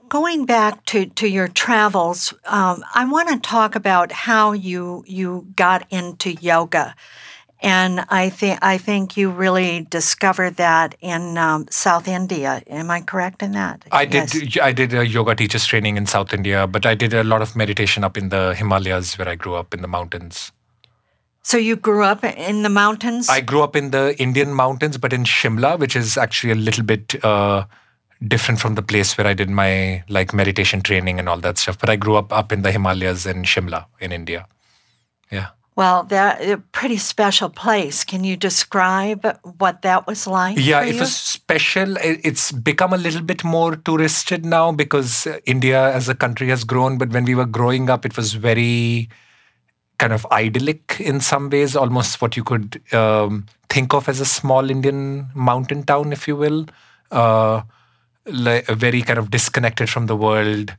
Going 0.10 0.46
back 0.46 0.86
to, 0.88 1.08
to 1.08 1.28
your 1.28 1.48
travels, 1.48 2.36
um, 2.46 2.84
I 2.94 3.10
want 3.10 3.30
to 3.30 3.40
talk 3.40 3.76
about 3.76 4.12
how 4.12 4.52
you 4.52 5.04
you 5.08 5.48
got 5.56 5.88
into 5.90 6.34
yoga. 6.34 6.96
And 7.62 8.06
I 8.10 8.30
think 8.30 8.58
I 8.64 8.80
think 8.80 9.16
you 9.16 9.30
really 9.30 9.86
discovered 9.90 10.56
that 10.56 10.96
in 11.00 11.38
um, 11.38 11.68
South 11.70 12.08
India. 12.08 12.64
Am 12.68 12.90
I 12.90 13.02
correct 13.02 13.44
in 13.44 13.52
that? 13.52 13.86
I 13.92 14.04
yes. 14.04 14.32
did. 14.32 14.60
I 14.60 14.72
did 14.72 14.94
a 14.94 15.06
yoga 15.06 15.36
teachers 15.36 15.68
training 15.68 15.96
in 15.96 16.08
South 16.08 16.34
India, 16.34 16.66
but 16.66 16.88
I 16.88 16.96
did 16.96 17.14
a 17.14 17.24
lot 17.24 17.44
of 17.44 17.56
meditation 17.56 18.04
up 18.04 18.18
in 18.18 18.30
the 18.30 18.56
Himalayas, 18.56 19.16
where 19.18 19.30
I 19.30 19.36
grew 19.36 19.54
up 19.54 19.76
in 19.76 19.84
the 19.84 19.88
mountains. 19.88 20.52
So 21.44 21.58
you 21.58 21.76
grew 21.76 22.04
up 22.04 22.24
in 22.24 22.64
the 22.64 22.70
mountains? 22.70 23.30
I 23.30 23.42
grew 23.42 23.62
up 23.62 23.76
in 23.76 23.92
the 23.92 24.16
Indian 24.20 24.54
mountains, 24.54 24.98
but 24.98 25.14
in 25.14 25.24
Shimla, 25.24 25.78
which 25.78 25.96
is 25.96 26.18
actually 26.18 26.54
a 26.54 26.56
little 26.56 26.84
bit 26.84 27.24
uh, 27.24 27.66
different 28.28 28.60
from 28.60 28.76
the 28.76 28.84
place 28.84 29.18
where 29.18 29.26
I 29.26 29.34
did 29.34 29.50
my 29.50 30.04
like 30.10 30.34
meditation 30.34 30.82
training 30.82 31.20
and 31.20 31.30
all 31.30 31.40
that 31.40 31.60
stuff. 31.60 31.78
But 31.78 31.90
I 31.92 31.96
grew 31.96 32.16
up 32.16 32.34
up 32.34 32.52
in 32.52 32.64
the 32.64 32.72
Himalayas 32.72 33.28
in 33.28 33.44
Shimla 33.44 33.86
in 34.00 34.12
India. 34.12 34.48
Yeah. 35.32 35.50
Well, 35.76 36.04
that 36.04 36.42
a 36.42 36.58
pretty 36.58 36.98
special 36.98 37.50
place. 37.50 38.04
Can 38.04 38.26
you 38.26 38.36
describe 38.36 39.26
what 39.58 39.84
that 39.84 40.06
was 40.06 40.28
like? 40.28 40.58
Yeah, 40.60 40.84
it 40.84 41.00
was 41.00 41.16
special. 41.16 41.96
It's 42.02 42.52
become 42.52 42.92
a 42.92 42.98
little 42.98 43.22
bit 43.22 43.44
more 43.44 43.78
touristed 43.78 44.46
now 44.46 44.74
because 44.74 45.28
India 45.46 45.94
as 45.94 46.10
a 46.10 46.16
country 46.16 46.50
has 46.50 46.66
grown. 46.66 46.98
But 46.98 47.10
when 47.12 47.24
we 47.24 47.36
were 47.36 47.46
growing 47.46 47.90
up, 47.90 48.06
it 48.06 48.18
was 48.18 48.34
very 48.34 49.10
kind 49.98 50.12
of 50.12 50.28
idyllic 50.32 51.00
in 51.00 51.22
some 51.22 51.50
ways, 51.50 51.76
almost 51.76 52.22
what 52.22 52.36
you 52.36 52.44
could 52.44 52.82
um, 52.94 53.46
think 53.70 53.94
of 53.94 54.10
as 54.10 54.20
a 54.20 54.26
small 54.26 54.70
Indian 54.70 55.30
mountain 55.34 55.84
town, 55.84 56.12
if 56.12 56.28
you 56.28 56.36
will. 56.36 56.66
Uh, 57.12 57.62
like, 58.26 58.68
very 58.68 59.04
kind 59.04 59.20
of 59.20 59.32
disconnected 59.32 59.90
from 59.90 60.08
the 60.08 60.16
world 60.16 60.76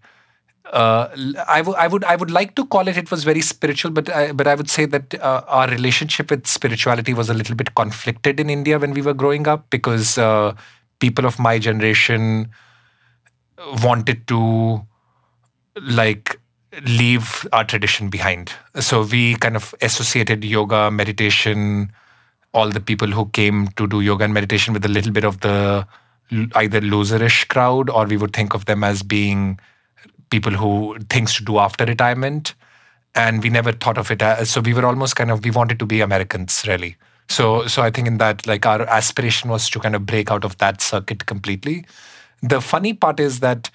uh, 0.73 1.09
I, 1.49 1.59
w- 1.59 1.77
I 1.77 1.87
would 1.87 2.03
I 2.05 2.17
would 2.17 2.31
like 2.31 2.55
to 2.55 2.65
call 2.65 2.89
it 2.89 2.97
it 2.97 3.11
was 3.11 3.25
very 3.25 3.43
spiritual, 3.43 3.91
but 3.91 4.09
I, 4.09 4.33
but 4.33 4.47
I 4.47 4.55
would 4.55 4.71
say 4.71 4.87
that 4.87 5.15
uh, 5.21 5.43
our 5.47 5.69
relationship 5.69 6.31
with 6.31 6.47
spirituality 6.47 7.13
was 7.13 7.29
a 7.29 7.35
little 7.35 7.55
bit 7.55 7.75
conflicted 7.75 8.41
in 8.41 8.49
India 8.49 8.79
when 8.79 8.93
we 8.93 9.03
were 9.03 9.13
growing 9.13 9.47
up 9.47 9.69
because 9.69 10.17
uh, 10.17 10.55
people 10.99 11.27
of 11.27 11.39
my 11.39 11.59
generation 11.59 12.49
wanted 13.83 14.27
to 14.29 14.81
like 15.81 16.41
leave 16.87 17.47
our 17.53 17.65
tradition 17.65 18.09
behind. 18.09 18.53
So 18.81 19.03
we 19.03 19.35
kind 19.37 19.57
of 19.57 19.75
associated 19.83 20.43
yoga, 20.43 20.91
meditation, 20.91 21.93
all 22.55 22.71
the 22.71 22.81
people 22.81 23.09
who 23.09 23.27
came 23.31 23.69
to 23.77 23.87
do 23.87 24.01
yoga 24.01 24.25
and 24.25 24.33
meditation 24.33 24.73
with 24.73 24.87
a 24.87 24.89
little 24.89 25.13
bit 25.13 25.25
of 25.25 25.41
the 25.41 25.87
either 26.55 26.81
loserish 26.81 27.47
crowd, 27.49 27.91
or 27.91 28.07
we 28.07 28.17
would 28.17 28.33
think 28.33 28.55
of 28.55 28.65
them 28.65 28.83
as 28.83 29.03
being 29.03 29.61
people 30.35 30.53
who 30.65 30.99
things 31.15 31.35
to 31.39 31.45
do 31.45 31.59
after 31.59 31.85
retirement 31.85 32.55
and 33.15 33.43
we 33.43 33.51
never 33.51 33.73
thought 33.73 33.99
of 33.99 34.11
it 34.11 34.23
as 34.23 34.51
so 34.51 34.61
we 34.61 34.75
were 34.75 34.87
almost 34.87 35.17
kind 35.17 35.31
of 35.31 35.45
we 35.45 35.51
wanted 35.51 35.79
to 35.79 35.87
be 35.87 36.01
americans 36.01 36.65
really. 36.67 36.97
So 37.29 37.67
so 37.67 37.83
i 37.83 37.91
think 37.91 38.09
in 38.09 38.19
that 38.19 38.47
like 38.47 38.67
our 38.67 38.83
aspiration 38.99 39.51
was 39.51 39.69
to 39.71 39.81
kind 39.87 39.95
of 39.95 40.07
break 40.07 40.31
out 40.31 40.45
of 40.45 40.59
that 40.59 40.81
circuit 40.81 41.27
completely. 41.27 41.85
The 42.43 42.61
funny 42.61 42.93
part 42.95 43.21
is 43.21 43.41
that 43.41 43.71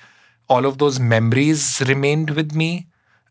all 0.50 0.66
of 0.66 0.78
those 0.78 1.00
memories 1.00 1.82
remained 1.88 2.32
with 2.32 2.54
me. 2.54 2.88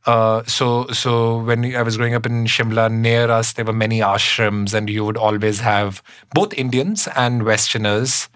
Uh, 0.06 0.42
so 0.44 0.86
so 0.92 1.38
when 1.42 1.64
I 1.74 1.82
was 1.82 1.96
growing 1.96 2.14
up 2.14 2.26
in 2.26 2.44
Shimla, 2.44 2.92
near 2.92 3.30
us 3.30 3.54
there 3.54 3.64
were 3.64 3.72
many 3.72 4.00
ashrams, 4.00 4.72
and 4.72 4.88
you 4.88 5.04
would 5.04 5.16
always 5.16 5.60
have 5.60 6.02
both 6.32 6.54
Indians 6.54 7.08
and 7.16 7.42
Westerners 7.44 8.28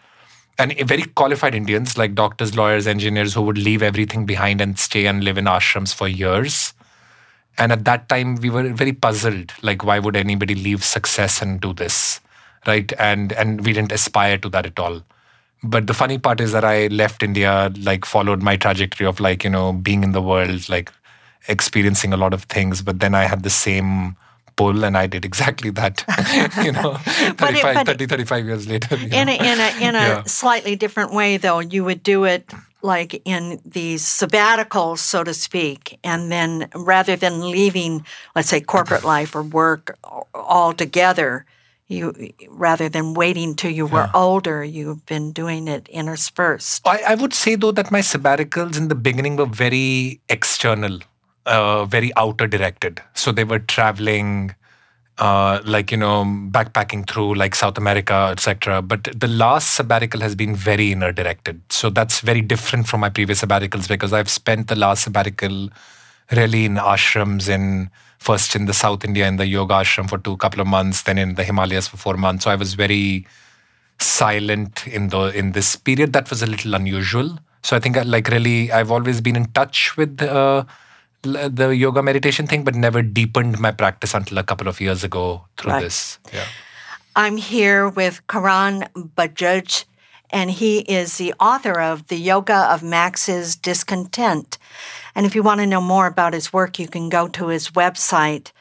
and 0.61 0.77
very 0.87 1.05
qualified 1.05 1.55
Indians 1.55 1.97
like 1.97 2.15
doctors, 2.15 2.55
lawyers, 2.55 2.87
engineers 2.87 3.33
who 3.33 3.43
would 3.43 3.57
leave 3.57 3.83
everything 3.83 4.27
behind 4.27 4.61
and 4.61 4.79
stay 4.79 5.07
and 5.07 5.25
live 5.25 5.39
in 5.39 5.47
ashrams 5.47 5.95
for 5.95 6.07
years. 6.07 6.75
And 7.57 7.73
at 7.73 7.85
that 7.87 8.09
time, 8.09 8.37
we 8.37 8.51
were 8.51 8.69
very 8.69 8.93
puzzled. 8.93 9.53
Like, 9.63 9.85
why 9.85 9.99
would 9.99 10.17
anybody 10.17 10.55
leave 10.55 10.85
success 10.85 11.41
and 11.41 11.61
do 11.61 11.73
this, 11.73 12.21
right? 12.67 12.93
And 12.99 13.33
and 13.33 13.65
we 13.65 13.73
didn't 13.73 13.93
aspire 13.93 14.39
to 14.39 14.49
that 14.51 14.67
at 14.67 14.79
all. 14.79 15.03
But 15.63 15.87
the 15.87 15.95
funny 15.95 16.19
part 16.19 16.41
is 16.41 16.53
that 16.53 16.65
I 16.65 16.87
left 16.89 17.23
India, 17.23 17.73
like, 17.81 18.05
followed 18.05 18.43
my 18.43 18.57
trajectory 18.57 19.07
of 19.07 19.21
like 19.21 19.45
you 19.45 19.51
know 19.51 19.73
being 19.73 20.05
in 20.05 20.13
the 20.13 20.23
world, 20.23 20.69
like 20.69 20.93
experiencing 21.49 22.13
a 22.13 22.17
lot 22.19 22.35
of 22.35 22.45
things. 22.45 22.83
But 22.83 23.01
then 23.01 23.15
I 23.15 23.25
had 23.25 23.43
the 23.43 23.51
same 23.51 24.17
pull 24.61 24.85
and 24.85 24.97
I 24.97 25.07
did 25.07 25.25
exactly 25.25 25.71
that, 25.71 26.05
you 26.65 26.73
know, 26.73 26.95
35, 27.39 27.77
it, 27.77 27.87
30, 27.87 28.07
35 28.07 28.45
years 28.45 28.69
later. 28.69 28.97
In 28.97 29.29
a, 29.29 29.37
in 29.51 29.59
a, 29.67 29.71
in 29.89 29.95
a 29.95 30.07
yeah. 30.09 30.23
slightly 30.25 30.77
different 30.77 31.13
way, 31.13 31.39
though, 31.39 31.61
you 31.61 31.85
would 31.85 32.03
do 32.03 32.25
it 32.25 32.53
like 32.83 33.23
in 33.25 33.61
these 33.65 34.03
sabbaticals, 34.05 34.99
so 34.99 35.25
to 35.25 35.35
speak, 35.35 35.99
and 36.05 36.31
then 36.33 36.69
rather 36.75 37.17
than 37.17 37.51
leaving, 37.51 38.05
let's 38.35 38.49
say, 38.49 38.61
corporate 38.61 39.05
life 39.05 39.35
or 39.35 39.43
work 39.43 39.99
altogether, 40.35 41.45
you 41.89 42.15
rather 42.49 42.89
than 42.89 43.15
waiting 43.15 43.55
till 43.55 43.71
you 43.71 43.87
were 43.87 44.09
yeah. 44.09 44.25
older, 44.27 44.63
you've 44.63 45.05
been 45.07 45.33
doing 45.33 45.69
it 45.69 45.89
interspersed. 45.89 46.87
I, 46.87 47.01
I 47.13 47.15
would 47.17 47.35
say 47.35 47.57
though 47.57 47.73
that 47.73 47.91
my 47.91 48.01
sabbaticals 48.01 48.79
in 48.79 48.89
the 48.89 48.95
beginning 48.95 49.37
were 49.37 49.47
very 49.67 50.21
external 50.29 51.01
uh, 51.47 51.85
very 51.85 52.13
outer 52.17 52.47
directed. 52.47 53.03
So 53.15 53.33
they 53.33 53.45
were 53.45 53.59
traveling, 53.59 54.55
uh, 55.19 55.61
like 55.65 55.91
you 55.91 55.97
know, 55.97 56.25
backpacking 56.25 57.09
through 57.09 57.35
like 57.35 57.55
South 57.55 57.79
America, 57.79 58.29
etc. 58.31 58.83
But 58.83 59.09
the 59.19 59.29
last 59.29 59.75
sabbatical 59.75 60.21
has 60.21 60.35
been 60.35 60.55
very 60.55 60.93
inner 60.93 61.13
directed. 61.13 61.61
So 61.71 61.91
that's 61.91 62.21
very 62.21 62.43
different 62.43 62.89
from 62.89 63.01
my 63.01 63.09
previous 63.09 63.43
sabbaticals 63.43 63.89
because 63.89 64.13
I've 64.13 64.31
spent 64.31 64.69
the 64.69 64.77
last 64.77 65.05
sabbatical 65.05 65.71
really 66.33 66.65
in 66.65 66.77
ashrams 66.77 67.49
in 67.49 67.91
first 68.19 68.55
in 68.55 68.67
the 68.67 68.75
South 68.75 69.05
India 69.05 69.27
in 69.27 69.37
the 69.37 69.47
yoga 69.47 69.75
ashram 69.75 70.09
for 70.09 70.19
two 70.19 70.37
couple 70.37 70.61
of 70.61 70.67
months, 70.67 71.03
then 71.03 71.19
in 71.19 71.35
the 71.35 71.45
Himalayas 71.45 71.89
for 71.89 71.97
four 71.97 72.17
months. 72.17 72.45
So 72.45 72.51
I 72.51 72.55
was 72.57 72.75
very 72.75 73.27
silent 73.99 74.87
in 74.87 75.09
the 75.09 75.37
in 75.37 75.53
this 75.53 75.77
period. 75.77 76.13
That 76.13 76.31
was 76.31 76.43
a 76.43 76.47
little 76.47 76.75
unusual. 76.75 77.39
So 77.63 77.77
I 77.77 77.81
think 77.81 77.97
like 78.05 78.29
really 78.29 78.71
I've 78.73 78.91
always 78.91 79.21
been 79.21 79.37
in 79.37 79.47
touch 79.53 79.97
with. 79.97 80.23
Uh, 80.23 80.65
the 81.23 81.75
yoga 81.77 82.03
meditation 82.03 82.47
thing, 82.47 82.65
but 82.65 82.75
never 82.75 83.03
deepened 83.03 83.59
my 83.59 83.73
practice 83.73 84.15
until 84.15 84.39
a 84.39 84.43
couple 84.43 84.69
of 84.69 84.81
years 84.81 85.05
ago 85.05 85.45
through 85.57 85.73
right. 85.73 85.83
this. 85.83 86.19
Yeah. 86.33 86.47
I'm 87.17 87.37
here 87.37 87.89
with 87.89 88.27
Karan 88.29 88.89
Bajaj, 88.95 89.85
and 90.31 90.51
he 90.51 90.81
is 90.81 91.19
the 91.19 91.35
author 91.41 91.81
of 91.81 92.07
The 92.07 92.17
Yoga 92.17 92.73
of 92.73 92.83
Max's 92.83 93.57
Discontent. 93.57 94.59
And 95.15 95.27
if 95.27 95.35
you 95.35 95.43
want 95.43 95.61
to 95.61 95.67
know 95.67 95.81
more 95.81 96.07
about 96.07 96.35
his 96.35 96.53
work, 96.53 96.79
you 96.79 96.89
can 96.89 97.09
go 97.09 97.27
to 97.29 97.49
his 97.49 97.71
website, 97.71 98.53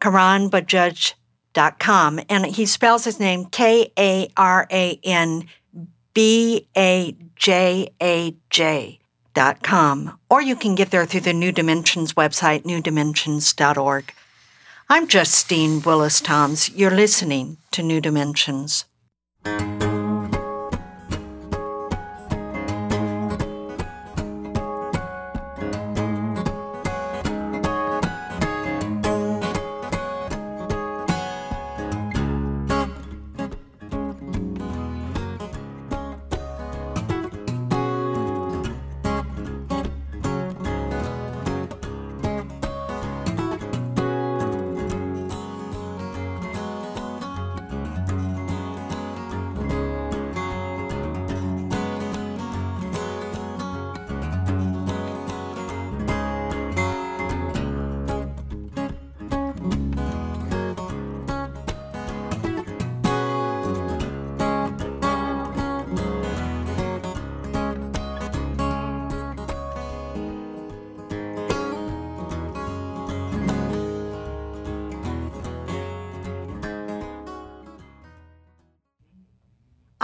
karanbajaj.com. 0.00 2.20
And 2.28 2.46
he 2.46 2.66
spells 2.66 3.04
his 3.04 3.18
name 3.18 3.46
K 3.46 3.90
A 3.98 4.28
R 4.36 4.66
A 4.70 5.00
N 5.02 5.46
B 6.12 6.68
A 6.76 7.16
J 7.36 7.88
A 8.02 8.36
J 8.50 9.00
newdimensions.com, 9.34 10.18
or 10.30 10.42
you 10.42 10.56
can 10.56 10.74
get 10.74 10.90
there 10.90 11.06
through 11.06 11.20
the 11.20 11.32
New 11.32 11.52
Dimensions 11.52 12.14
website, 12.14 12.62
newdimensions.org. 12.62 14.12
I'm 14.88 15.08
Justine 15.08 15.82
Willis 15.82 16.20
Toms. 16.20 16.70
You're 16.70 16.90
listening 16.90 17.58
to 17.72 17.82
New 17.82 18.00
Dimensions. 18.00 18.84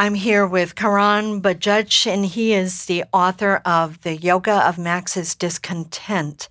I'm 0.00 0.14
here 0.14 0.46
with 0.46 0.76
Karan 0.76 1.42
Bajaj, 1.42 2.06
and 2.10 2.24
he 2.24 2.54
is 2.54 2.86
the 2.86 3.04
author 3.12 3.60
of 3.66 4.00
The 4.00 4.16
Yoga 4.16 4.66
of 4.66 4.78
Max's 4.78 5.34
Discontent. 5.34 6.48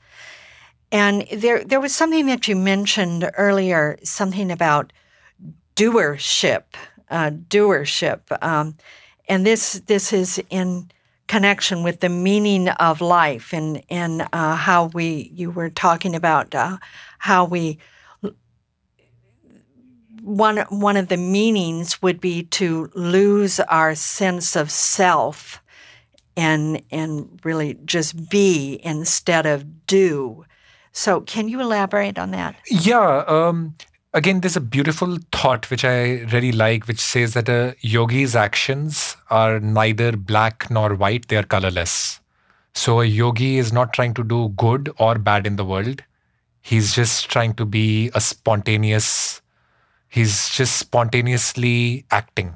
And 0.91 1.25
there, 1.34 1.63
there 1.63 1.79
was 1.79 1.96
something 1.96 2.27
that 2.27 2.48
you 2.48 2.56
mentioned 2.56 3.27
earlier, 3.36 3.98
something 4.03 4.51
about 4.51 4.94
doership, 5.75 6.75
uh, 7.10 7.32
doership, 7.32 8.20
um, 8.44 8.75
and 9.27 9.48
this 9.48 9.82
this 9.88 10.13
is 10.13 10.39
in 10.51 10.91
connection 11.25 11.82
with 11.82 12.01
the 12.01 12.10
meaning 12.10 12.70
of 12.70 13.01
life, 13.01 13.51
and 13.51 13.82
and 13.89 14.27
uh, 14.32 14.58
how 14.58 14.91
we 14.94 15.32
you 15.34 15.50
were 15.50 15.72
talking 15.72 16.13
about 16.13 16.53
uh, 16.53 16.77
how 17.18 17.46
we 17.46 17.79
one 20.21 20.57
one 20.69 20.97
of 20.97 21.07
the 21.07 21.17
meanings 21.17 22.01
would 22.01 22.19
be 22.19 22.43
to 22.43 22.89
lose 22.93 23.59
our 23.61 23.95
sense 23.95 24.55
of 24.55 24.71
self 24.71 25.61
and 26.38 26.81
and 26.91 27.39
really 27.43 27.77
just 27.85 28.29
be 28.29 28.79
instead 28.83 29.45
of 29.45 29.85
do 29.88 30.45
so, 30.91 31.21
can 31.21 31.47
you 31.47 31.61
elaborate 31.61 32.17
on 32.17 32.31
that? 32.31 32.55
Yeah. 32.69 33.23
Um, 33.27 33.75
again, 34.13 34.41
there's 34.41 34.55
a 34.55 34.61
beautiful 34.61 35.17
thought 35.31 35.69
which 35.69 35.85
I 35.85 36.21
really 36.33 36.51
like, 36.51 36.88
which 36.88 36.99
says 36.99 37.33
that 37.33 37.49
a 37.49 37.75
yogi's 37.79 38.35
actions 38.35 39.15
are 39.29 39.59
neither 39.59 40.13
black 40.17 40.69
nor 40.69 40.95
white, 40.95 41.27
they 41.27 41.38
are 41.38 41.43
colorless. 41.43 42.19
So, 42.73 43.01
a 43.01 43.05
yogi 43.05 43.57
is 43.57 43.73
not 43.73 43.93
trying 43.93 44.13
to 44.15 44.23
do 44.23 44.49
good 44.49 44.91
or 44.99 45.15
bad 45.15 45.47
in 45.47 45.55
the 45.55 45.65
world. 45.65 46.03
He's 46.61 46.93
just 46.93 47.29
trying 47.29 47.53
to 47.55 47.65
be 47.65 48.11
a 48.13 48.21
spontaneous, 48.21 49.41
he's 50.10 50.50
just 50.50 50.78
spontaneously 50.78 52.06
acting. 52.12 52.56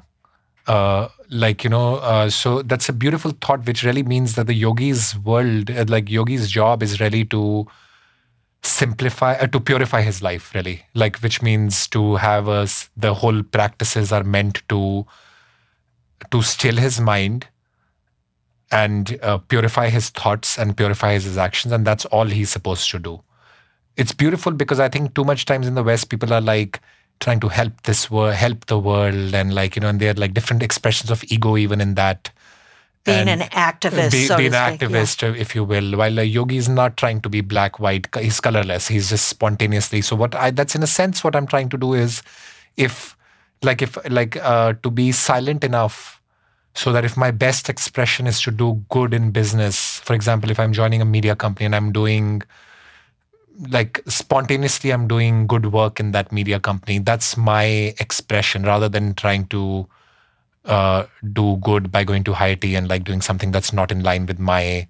Uh, 0.66 1.08
like 1.28 1.64
you 1.64 1.68
know 1.68 1.96
uh, 1.96 2.30
so 2.30 2.62
that's 2.62 2.88
a 2.88 2.92
beautiful 2.92 3.32
thought 3.42 3.66
which 3.66 3.82
really 3.82 4.02
means 4.02 4.34
that 4.34 4.46
the 4.46 4.54
yogi's 4.54 5.18
world 5.18 5.70
uh, 5.70 5.84
like 5.88 6.08
yogi's 6.08 6.50
job 6.50 6.82
is 6.82 7.00
really 7.00 7.24
to 7.24 7.66
simplify 8.62 9.34
uh, 9.34 9.46
to 9.46 9.60
purify 9.60 10.00
his 10.00 10.22
life 10.22 10.54
really 10.54 10.82
like 10.94 11.18
which 11.18 11.42
means 11.42 11.86
to 11.86 12.16
have 12.16 12.48
us 12.48 12.88
the 12.96 13.12
whole 13.12 13.42
practices 13.42 14.10
are 14.10 14.24
meant 14.24 14.62
to 14.68 15.04
to 16.30 16.40
still 16.40 16.76
his 16.76 16.98
mind 16.98 17.46
and 18.70 19.18
uh, 19.22 19.36
purify 19.36 19.90
his 19.90 20.08
thoughts 20.10 20.58
and 20.58 20.76
purify 20.76 21.12
his 21.12 21.36
actions 21.36 21.72
and 21.72 21.86
that's 21.86 22.06
all 22.06 22.24
he's 22.24 22.48
supposed 22.48 22.90
to 22.90 22.98
do 22.98 23.22
it's 23.96 24.14
beautiful 24.14 24.52
because 24.52 24.80
i 24.80 24.88
think 24.88 25.14
too 25.14 25.24
much 25.24 25.44
times 25.44 25.66
in 25.66 25.74
the 25.74 25.82
west 25.82 26.08
people 26.08 26.32
are 26.32 26.40
like 26.40 26.80
trying 27.20 27.40
to 27.40 27.48
help 27.48 27.82
this 27.82 28.10
world 28.10 28.34
help 28.34 28.66
the 28.66 28.78
world 28.78 29.34
and 29.34 29.54
like 29.54 29.76
you 29.76 29.80
know 29.80 29.88
and 29.88 30.00
they're 30.00 30.14
like 30.14 30.34
different 30.34 30.62
expressions 30.62 31.10
of 31.10 31.24
ego 31.28 31.56
even 31.56 31.80
in 31.80 31.94
that 31.94 32.30
being 33.04 33.28
an 33.28 33.40
activist, 33.40 34.12
be, 34.12 34.24
so 34.24 34.36
being 34.38 34.54
an 34.54 34.78
activist, 34.78 35.22
yeah. 35.22 35.38
if 35.38 35.54
you 35.54 35.62
will. 35.62 35.96
While 35.96 36.18
a 36.18 36.22
yogi 36.22 36.56
is 36.56 36.70
not 36.70 36.96
trying 36.96 37.20
to 37.20 37.28
be 37.28 37.42
black, 37.42 37.78
white, 37.78 38.08
he's 38.16 38.40
colorless. 38.40 38.88
He's 38.88 39.10
just 39.10 39.28
spontaneously. 39.28 40.00
So 40.00 40.16
what 40.16 40.34
I 40.34 40.50
that's 40.50 40.74
in 40.74 40.82
a 40.82 40.86
sense 40.86 41.22
what 41.22 41.36
I'm 41.36 41.46
trying 41.46 41.68
to 41.68 41.76
do 41.76 41.92
is, 41.92 42.22
if 42.76 43.14
like 43.62 43.82
if 43.82 43.98
like 44.10 44.36
uh, 44.36 44.72
to 44.82 44.90
be 44.90 45.12
silent 45.12 45.64
enough 45.64 46.20
so 46.74 46.92
that 46.92 47.04
if 47.04 47.16
my 47.16 47.30
best 47.30 47.68
expression 47.68 48.26
is 48.26 48.40
to 48.40 48.50
do 48.50 48.82
good 48.88 49.14
in 49.14 49.30
business, 49.30 50.00
for 50.00 50.14
example, 50.14 50.50
if 50.50 50.58
I'm 50.58 50.72
joining 50.72 51.00
a 51.00 51.04
media 51.04 51.36
company 51.36 51.66
and 51.66 51.76
I'm 51.76 51.92
doing 51.92 52.42
like 53.68 54.00
spontaneously 54.06 54.92
I'm 54.92 55.06
doing 55.06 55.46
good 55.46 55.72
work 55.72 56.00
in 56.00 56.12
that 56.12 56.32
media 56.32 56.58
company, 56.60 56.98
that's 56.98 57.36
my 57.36 57.64
expression 57.98 58.64
rather 58.64 58.88
than 58.88 59.14
trying 59.14 59.46
to 59.48 59.86
uh, 60.64 61.06
do 61.32 61.56
good 61.58 61.92
by 61.92 62.04
going 62.04 62.24
to 62.24 62.34
Haiti 62.34 62.74
and 62.74 62.88
like 62.88 63.04
doing 63.04 63.20
something 63.20 63.52
that's 63.52 63.72
not 63.72 63.92
in 63.92 64.02
line 64.02 64.26
with 64.26 64.38
my 64.38 64.88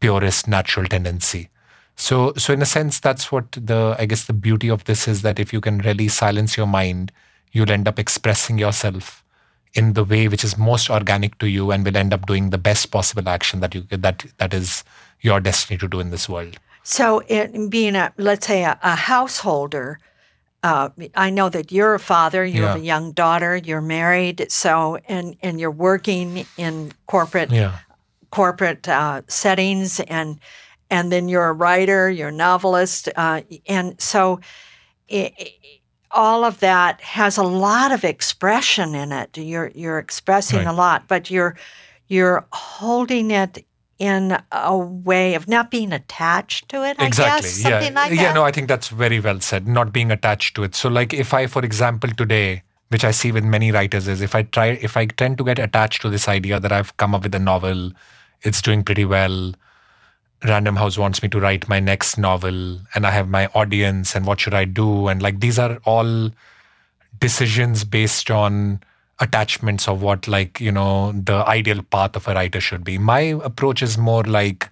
purest 0.00 0.48
natural 0.48 0.86
tendency. 0.86 1.48
So, 1.96 2.34
so 2.36 2.52
in 2.52 2.60
a 2.60 2.66
sense, 2.66 3.00
that's 3.00 3.32
what 3.32 3.52
the 3.52 3.96
I 3.98 4.06
guess 4.06 4.26
the 4.26 4.32
beauty 4.32 4.68
of 4.68 4.84
this 4.84 5.08
is 5.08 5.22
that 5.22 5.38
if 5.38 5.52
you 5.52 5.60
can 5.60 5.78
really 5.78 6.08
silence 6.08 6.56
your 6.56 6.66
mind, 6.66 7.12
you'll 7.52 7.70
end 7.70 7.88
up 7.88 7.98
expressing 7.98 8.58
yourself 8.58 9.24
in 9.74 9.92
the 9.92 10.04
way 10.04 10.28
which 10.28 10.44
is 10.44 10.56
most 10.56 10.90
organic 10.90 11.38
to 11.38 11.48
you, 11.48 11.70
and 11.70 11.84
will 11.84 11.96
end 11.96 12.12
up 12.12 12.26
doing 12.26 12.50
the 12.50 12.58
best 12.58 12.90
possible 12.90 13.28
action 13.28 13.60
that 13.60 13.74
you 13.74 13.82
that 13.90 14.24
that 14.38 14.52
is 14.52 14.84
your 15.20 15.40
destiny 15.40 15.78
to 15.78 15.88
do 15.88 16.00
in 16.00 16.10
this 16.10 16.28
world. 16.28 16.58
So, 16.88 17.20
it, 17.26 17.68
being 17.68 17.96
a 17.96 18.12
let's 18.16 18.46
say 18.46 18.62
a, 18.62 18.78
a 18.80 18.94
householder, 18.94 19.98
uh, 20.62 20.90
I 21.16 21.30
know 21.30 21.48
that 21.48 21.72
you're 21.72 21.94
a 21.94 21.98
father, 21.98 22.44
you 22.44 22.62
yeah. 22.62 22.68
have 22.68 22.76
a 22.76 22.84
young 22.84 23.10
daughter, 23.10 23.56
you're 23.56 23.80
married, 23.80 24.46
so 24.52 24.96
and 25.08 25.36
and 25.42 25.58
you're 25.58 25.72
working 25.72 26.46
in 26.56 26.92
corporate 27.06 27.50
yeah. 27.50 27.78
corporate 28.30 28.88
uh, 28.88 29.22
settings, 29.26 29.98
and 29.98 30.38
and 30.88 31.10
then 31.10 31.28
you're 31.28 31.48
a 31.48 31.52
writer, 31.52 32.08
you're 32.08 32.28
a 32.28 32.32
novelist, 32.32 33.08
uh, 33.16 33.40
and 33.66 34.00
so 34.00 34.38
it, 35.08 35.32
all 36.12 36.44
of 36.44 36.60
that 36.60 37.00
has 37.00 37.36
a 37.36 37.42
lot 37.42 37.90
of 37.90 38.04
expression 38.04 38.94
in 38.94 39.10
it. 39.10 39.36
You're 39.36 39.72
you're 39.74 39.98
expressing 39.98 40.58
right. 40.60 40.68
a 40.68 40.72
lot, 40.72 41.08
but 41.08 41.32
you're 41.32 41.56
you're 42.06 42.46
holding 42.52 43.32
it 43.32 43.66
in 43.98 44.36
a 44.52 44.76
way 44.76 45.34
of 45.34 45.48
not 45.48 45.70
being 45.70 45.92
attached 45.92 46.68
to 46.68 46.84
it. 46.84 46.96
I 46.98 47.06
exactly. 47.06 47.48
Guess, 47.48 47.64
yeah. 47.64 47.90
Like 47.94 48.12
yeah. 48.12 48.32
No, 48.32 48.44
I 48.44 48.52
think 48.52 48.68
that's 48.68 48.88
very 48.88 49.20
well 49.20 49.40
said. 49.40 49.66
Not 49.66 49.92
being 49.92 50.10
attached 50.10 50.54
to 50.56 50.64
it. 50.64 50.74
So, 50.74 50.88
like, 50.88 51.14
if 51.14 51.32
I, 51.32 51.46
for 51.46 51.64
example, 51.64 52.10
today, 52.10 52.62
which 52.88 53.04
I 53.04 53.10
see 53.10 53.32
with 53.32 53.44
many 53.44 53.72
writers, 53.72 54.06
is 54.06 54.20
if 54.20 54.34
I 54.34 54.42
try, 54.42 54.66
if 54.66 54.96
I 54.96 55.06
tend 55.06 55.38
to 55.38 55.44
get 55.44 55.58
attached 55.58 56.02
to 56.02 56.10
this 56.10 56.28
idea 56.28 56.60
that 56.60 56.72
I've 56.72 56.96
come 56.98 57.14
up 57.14 57.22
with 57.22 57.34
a 57.34 57.38
novel, 57.38 57.92
it's 58.42 58.60
doing 58.60 58.84
pretty 58.84 59.04
well. 59.04 59.54
Random 60.44 60.76
House 60.76 60.98
wants 60.98 61.22
me 61.22 61.30
to 61.30 61.40
write 61.40 61.66
my 61.66 61.80
next 61.80 62.18
novel, 62.18 62.78
and 62.94 63.06
I 63.06 63.10
have 63.10 63.28
my 63.28 63.46
audience, 63.54 64.14
and 64.14 64.26
what 64.26 64.40
should 64.40 64.54
I 64.54 64.66
do? 64.66 65.08
And 65.08 65.22
like, 65.22 65.40
these 65.40 65.58
are 65.58 65.78
all 65.84 66.30
decisions 67.18 67.84
based 67.84 68.30
on 68.30 68.80
attachments 69.20 69.88
of 69.88 70.02
what 70.02 70.28
like 70.28 70.60
you 70.60 70.70
know 70.70 71.12
the 71.12 71.44
ideal 71.46 71.82
path 71.82 72.16
of 72.16 72.28
a 72.28 72.34
writer 72.34 72.60
should 72.60 72.84
be. 72.84 72.98
My 72.98 73.20
approach 73.20 73.82
is 73.82 73.96
more 73.96 74.22
like 74.22 74.68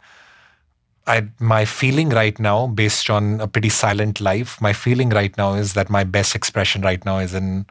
I, 1.07 1.29
my 1.39 1.65
feeling 1.65 2.09
right 2.11 2.39
now 2.39 2.67
based 2.67 3.11
on 3.11 3.41
a 3.41 3.47
pretty 3.47 3.69
silent 3.69 4.23
life 4.23 4.59
my 4.61 4.73
feeling 4.73 5.11
right 5.11 5.37
now 5.37 5.53
is 5.53 5.75
that 5.75 5.91
my 5.91 6.03
best 6.03 6.35
expression 6.35 6.81
right 6.81 7.05
now 7.05 7.19
is 7.19 7.35
in 7.35 7.67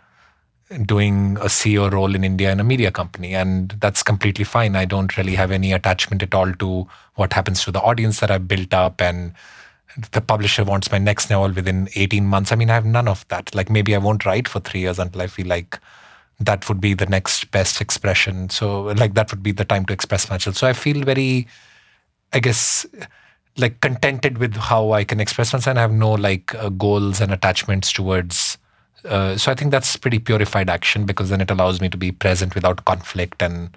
doing 0.86 1.38
a 1.38 1.45
ceo 1.45 1.91
role 1.91 2.13
in 2.13 2.23
india 2.23 2.51
in 2.51 2.59
a 2.59 2.63
media 2.63 2.91
company 2.91 3.33
and 3.33 3.75
that's 3.79 4.03
completely 4.03 4.45
fine. 4.45 4.75
I 4.75 4.86
don't 4.86 5.17
really 5.17 5.36
have 5.36 5.51
any 5.51 5.71
attachment 5.71 6.23
at 6.23 6.33
all 6.33 6.53
to 6.53 6.88
what 7.15 7.33
happens 7.33 7.63
to 7.63 7.71
the 7.71 7.81
audience 7.81 8.19
that 8.19 8.31
i've 8.31 8.47
built 8.47 8.73
up 8.73 9.01
and 9.01 9.33
the 10.12 10.21
publisher 10.21 10.63
wants 10.63 10.91
my 10.91 10.97
next 10.97 11.29
novel 11.29 11.53
within 11.53 11.88
18 11.95 12.25
months. 12.25 12.51
I 12.51 12.55
mean 12.55 12.69
i 12.69 12.73
have 12.73 12.86
none 12.86 13.07
of 13.07 13.27
that. 13.29 13.53
Like 13.53 13.69
maybe 13.69 13.95
i 13.95 13.99
won't 13.99 14.25
write 14.25 14.47
for 14.47 14.59
3 14.59 14.79
years 14.79 14.99
until 14.99 15.21
i 15.21 15.27
feel 15.27 15.47
like 15.47 15.79
that 16.39 16.67
would 16.67 16.81
be 16.81 16.93
the 16.93 17.05
next 17.05 17.51
best 17.51 17.81
expression. 17.81 18.49
So, 18.49 18.83
like, 18.83 19.13
that 19.13 19.31
would 19.31 19.43
be 19.43 19.51
the 19.51 19.65
time 19.65 19.85
to 19.85 19.93
express 19.93 20.29
myself. 20.29 20.57
So, 20.57 20.67
I 20.67 20.73
feel 20.73 21.03
very, 21.03 21.47
I 22.33 22.39
guess, 22.39 22.85
like 23.57 23.81
contented 23.81 24.39
with 24.39 24.55
how 24.55 24.91
I 24.91 25.03
can 25.03 25.19
express 25.19 25.53
myself. 25.53 25.71
And 25.71 25.79
I 25.79 25.83
have 25.83 25.91
no 25.91 26.11
like 26.11 26.53
uh, 26.55 26.69
goals 26.69 27.21
and 27.21 27.31
attachments 27.31 27.93
towards. 27.93 28.57
Uh, 29.05 29.37
so, 29.37 29.51
I 29.51 29.55
think 29.55 29.71
that's 29.71 29.95
pretty 29.95 30.19
purified 30.19 30.69
action 30.69 31.05
because 31.05 31.29
then 31.29 31.41
it 31.41 31.51
allows 31.51 31.81
me 31.81 31.89
to 31.89 31.97
be 31.97 32.11
present 32.11 32.55
without 32.55 32.85
conflict. 32.85 33.41
And 33.41 33.75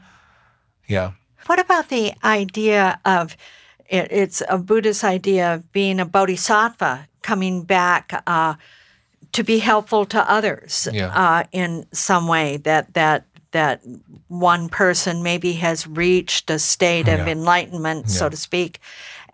yeah. 0.87 1.13
What 1.47 1.61
about 1.61 1.89
the 1.91 2.13
idea 2.25 2.99
of 3.05 3.37
it, 3.89 4.11
it's 4.11 4.43
a 4.49 4.59
Buddhist 4.59 5.05
idea 5.05 5.55
of 5.55 5.73
being 5.73 6.01
a 6.01 6.07
bodhisattva, 6.07 7.09
coming 7.23 7.63
back? 7.63 8.23
Uh, 8.27 8.55
to 9.37 9.45
be 9.45 9.59
helpful 9.59 10.07
to 10.07 10.31
others 10.31 10.89
yeah. 10.91 11.09
uh, 11.09 11.45
in 11.53 11.85
some 11.93 12.27
way 12.27 12.57
that 12.57 12.95
that 12.95 13.27
that 13.51 13.83
one 14.29 14.71
person 14.71 15.23
maybe 15.23 15.53
has 15.53 15.87
reached 15.87 16.49
a 16.49 16.59
state 16.59 17.07
of 17.07 17.19
yeah. 17.19 17.29
enlightenment, 17.29 18.07
yeah. 18.07 18.13
so 18.13 18.29
to 18.31 18.37
speak, 18.37 18.81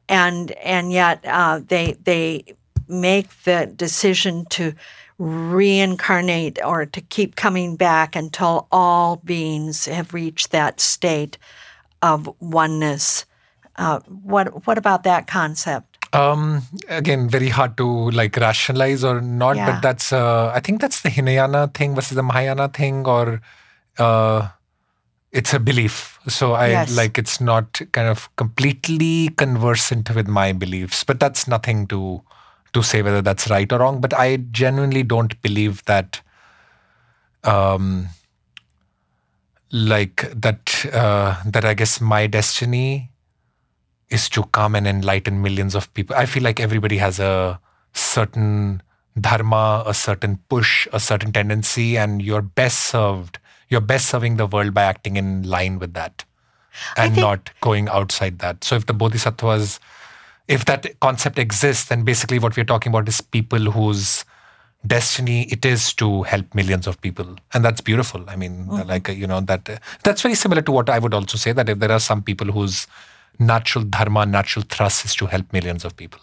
and 0.09 0.51
and 0.53 0.91
yet 0.91 1.25
uh, 1.25 1.61
they 1.65 1.93
they 2.03 2.45
make 2.89 3.29
the 3.45 3.73
decision 3.77 4.45
to 4.47 4.75
reincarnate 5.19 6.59
or 6.65 6.85
to 6.85 7.01
keep 7.01 7.37
coming 7.37 7.77
back 7.77 8.17
until 8.17 8.67
all 8.73 9.17
beings 9.25 9.85
have 9.87 10.13
reached 10.13 10.51
that 10.51 10.81
state 10.81 11.39
of 12.03 12.29
oneness. 12.41 13.25
Uh, 13.77 14.01
what 14.01 14.67
what 14.67 14.79
about 14.79 15.05
that 15.05 15.29
concept? 15.29 15.92
Um, 16.13 16.63
again, 16.89 17.29
very 17.29 17.49
hard 17.49 17.77
to 17.79 18.11
like 18.11 18.37
rationalize 18.37 19.03
or 19.03 19.21
not, 19.23 19.57
yeah. 19.57 19.73
but 19.73 19.81
that's 19.81 20.13
uh, 20.13 20.53
I 20.55 20.61
think 20.61 20.81
that's 20.81 21.01
the 21.01 21.09
Hinayana 21.09 21.73
thing 21.73 21.95
versus 21.95 22.17
the 22.17 22.23
Mahayana 22.23 22.69
thing, 22.69 23.07
or 23.07 23.41
uh, 23.99 24.49
it's 25.31 25.55
a 25.55 25.59
belief. 25.59 26.19
So 26.29 26.53
I 26.53 26.69
yes. 26.69 26.95
like 26.95 27.17
it's 27.17 27.41
not 27.41 27.81
kind 27.93 28.09
of 28.09 28.35
completely 28.37 29.31
conversant 29.31 30.15
with 30.15 30.29
my 30.29 30.53
beliefs, 30.53 31.03
but 31.03 31.19
that's 31.19 31.49
nothing 31.49 31.87
to 31.87 32.23
to 32.75 32.83
say 32.83 33.01
whether 33.01 33.23
that's 33.23 33.49
right 33.49 33.73
or 33.73 33.79
wrong. 33.79 34.01
But 34.01 34.13
I 34.13 34.37
genuinely 34.37 35.03
don't 35.03 35.41
believe 35.41 35.83
that. 35.85 36.21
Um, 37.45 38.09
like 39.73 40.31
that 40.39 40.85
uh, 40.93 41.43
that 41.47 41.65
I 41.65 41.75
guess 41.75 42.01
my 42.01 42.27
destiny 42.27 43.12
is 44.13 44.29
to 44.31 44.45
come 44.45 44.75
and 44.75 44.87
enlighten 44.87 45.43
millions 45.43 45.75
of 45.75 45.93
people. 45.95 46.15
I 46.17 46.27
feel 46.27 46.43
like 46.43 46.61
everybody 46.61 46.99
has 46.99 47.19
a 47.19 47.61
certain 47.95 48.83
dharma, 49.21 49.83
a 49.87 49.95
certain 49.95 50.39
push, 50.49 50.87
a 50.93 51.01
certain 51.01 51.33
tendency, 51.33 51.97
and 51.97 52.23
you're 52.23 52.43
best 52.43 52.81
served. 52.81 53.39
You're 53.69 53.81
best 53.81 54.09
serving 54.09 54.37
the 54.37 54.47
world 54.47 54.75
by 54.75 54.83
acting 54.83 55.17
in 55.17 55.43
line 55.43 55.79
with 55.79 55.95
that 55.95 56.25
and 56.97 57.15
think- 57.15 57.23
not 57.23 57.51
going 57.61 57.89
outside 57.89 58.39
that. 58.41 58.65
So 58.65 58.77
if 58.77 58.87
the 58.87 58.95
bodhisattvas, 58.95 59.81
if 60.49 60.65
that 60.67 61.01
concept 61.01 61.39
exists, 61.39 61.89
then 61.89 62.05
basically 62.05 62.39
what 62.39 62.57
we're 62.57 62.65
talking 62.65 62.93
about 62.93 63.09
is 63.09 63.21
people 63.21 63.71
whose 63.71 64.25
destiny 64.87 65.45
it 65.45 65.65
is 65.65 65.95
to 65.95 66.23
help 66.25 66.55
millions 66.55 66.89
of 66.89 67.01
people 67.01 67.37
and 67.55 67.65
that's 67.65 67.81
beautiful 67.81 68.25
i 68.27 68.35
mean 68.35 68.67
mm-hmm. 68.67 68.89
like 68.89 69.09
you 69.09 69.29
know 69.29 69.41
that 69.41 69.81
that's 70.03 70.23
very 70.23 70.35
similar 70.35 70.61
to 70.61 70.73
what 70.73 70.91
i 70.91 70.99
would 70.99 71.15
also 71.15 71.39
say 71.39 71.53
that 71.53 71.69
if 71.69 71.79
there 71.79 71.93
are 71.93 72.01
some 72.01 72.21
people 72.21 72.49
whose 72.49 72.89
natural 73.47 73.85
dharma 73.85 74.25
natural 74.27 74.65
thrust 74.69 75.05
is 75.05 75.15
to 75.15 75.27
help 75.27 75.53
millions 75.53 75.85
of 75.85 75.97
people 75.97 76.21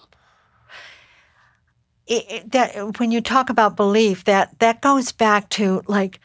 it, 2.08 2.52
that 2.52 3.00
when 3.00 3.12
you 3.12 3.22
talk 3.22 3.50
about 3.50 3.76
belief 3.76 4.24
that 4.26 4.58
that 4.60 4.82
goes 4.82 5.12
back 5.12 5.50
to 5.50 5.82
like 5.88 6.20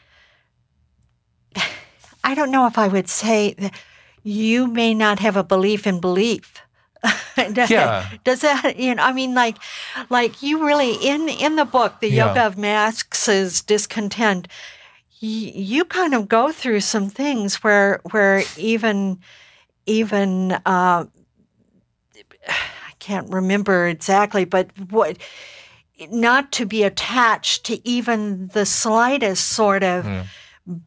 i 2.25 2.35
don't 2.35 2.51
know 2.51 2.67
if 2.67 2.79
i 2.79 2.89
would 2.89 3.09
say 3.09 3.55
that 3.59 3.75
you 4.23 4.67
may 4.67 4.95
not 4.95 5.19
have 5.19 5.37
a 5.37 5.45
belief 5.45 5.87
in 5.87 6.01
belief 6.01 6.65
yeah. 7.37 8.09
Does 8.25 8.41
that 8.41 8.77
you 8.79 8.95
know? 8.95 9.03
I 9.03 9.13
mean, 9.13 9.35
like, 9.35 9.59
like 10.11 10.43
you 10.43 10.65
really 10.67 10.95
in 10.95 11.29
in 11.29 11.57
the 11.57 11.65
book, 11.65 12.01
the 12.01 12.09
yeah. 12.09 12.29
yoga 12.29 12.47
of 12.47 12.59
Max's 12.59 13.63
discontent. 13.63 14.49
You 15.21 15.87
kind 15.87 16.15
of 16.15 16.29
go 16.29 16.53
through 16.53 16.81
some 16.81 17.09
things 17.09 17.57
where 17.57 18.01
where 18.11 18.43
even 18.59 19.19
even 19.87 20.53
uh, 20.53 21.05
I 22.49 22.93
can't 22.99 23.31
remember 23.31 23.87
exactly, 23.87 24.45
but 24.45 24.71
what 24.91 25.19
not 26.11 26.53
to 26.53 26.67
be 26.67 26.83
attached 26.83 27.65
to 27.67 27.87
even 27.89 28.49
the 28.49 28.67
slightest 28.67 29.49
sort 29.49 29.83
of. 29.83 30.05
Mm 30.05 30.25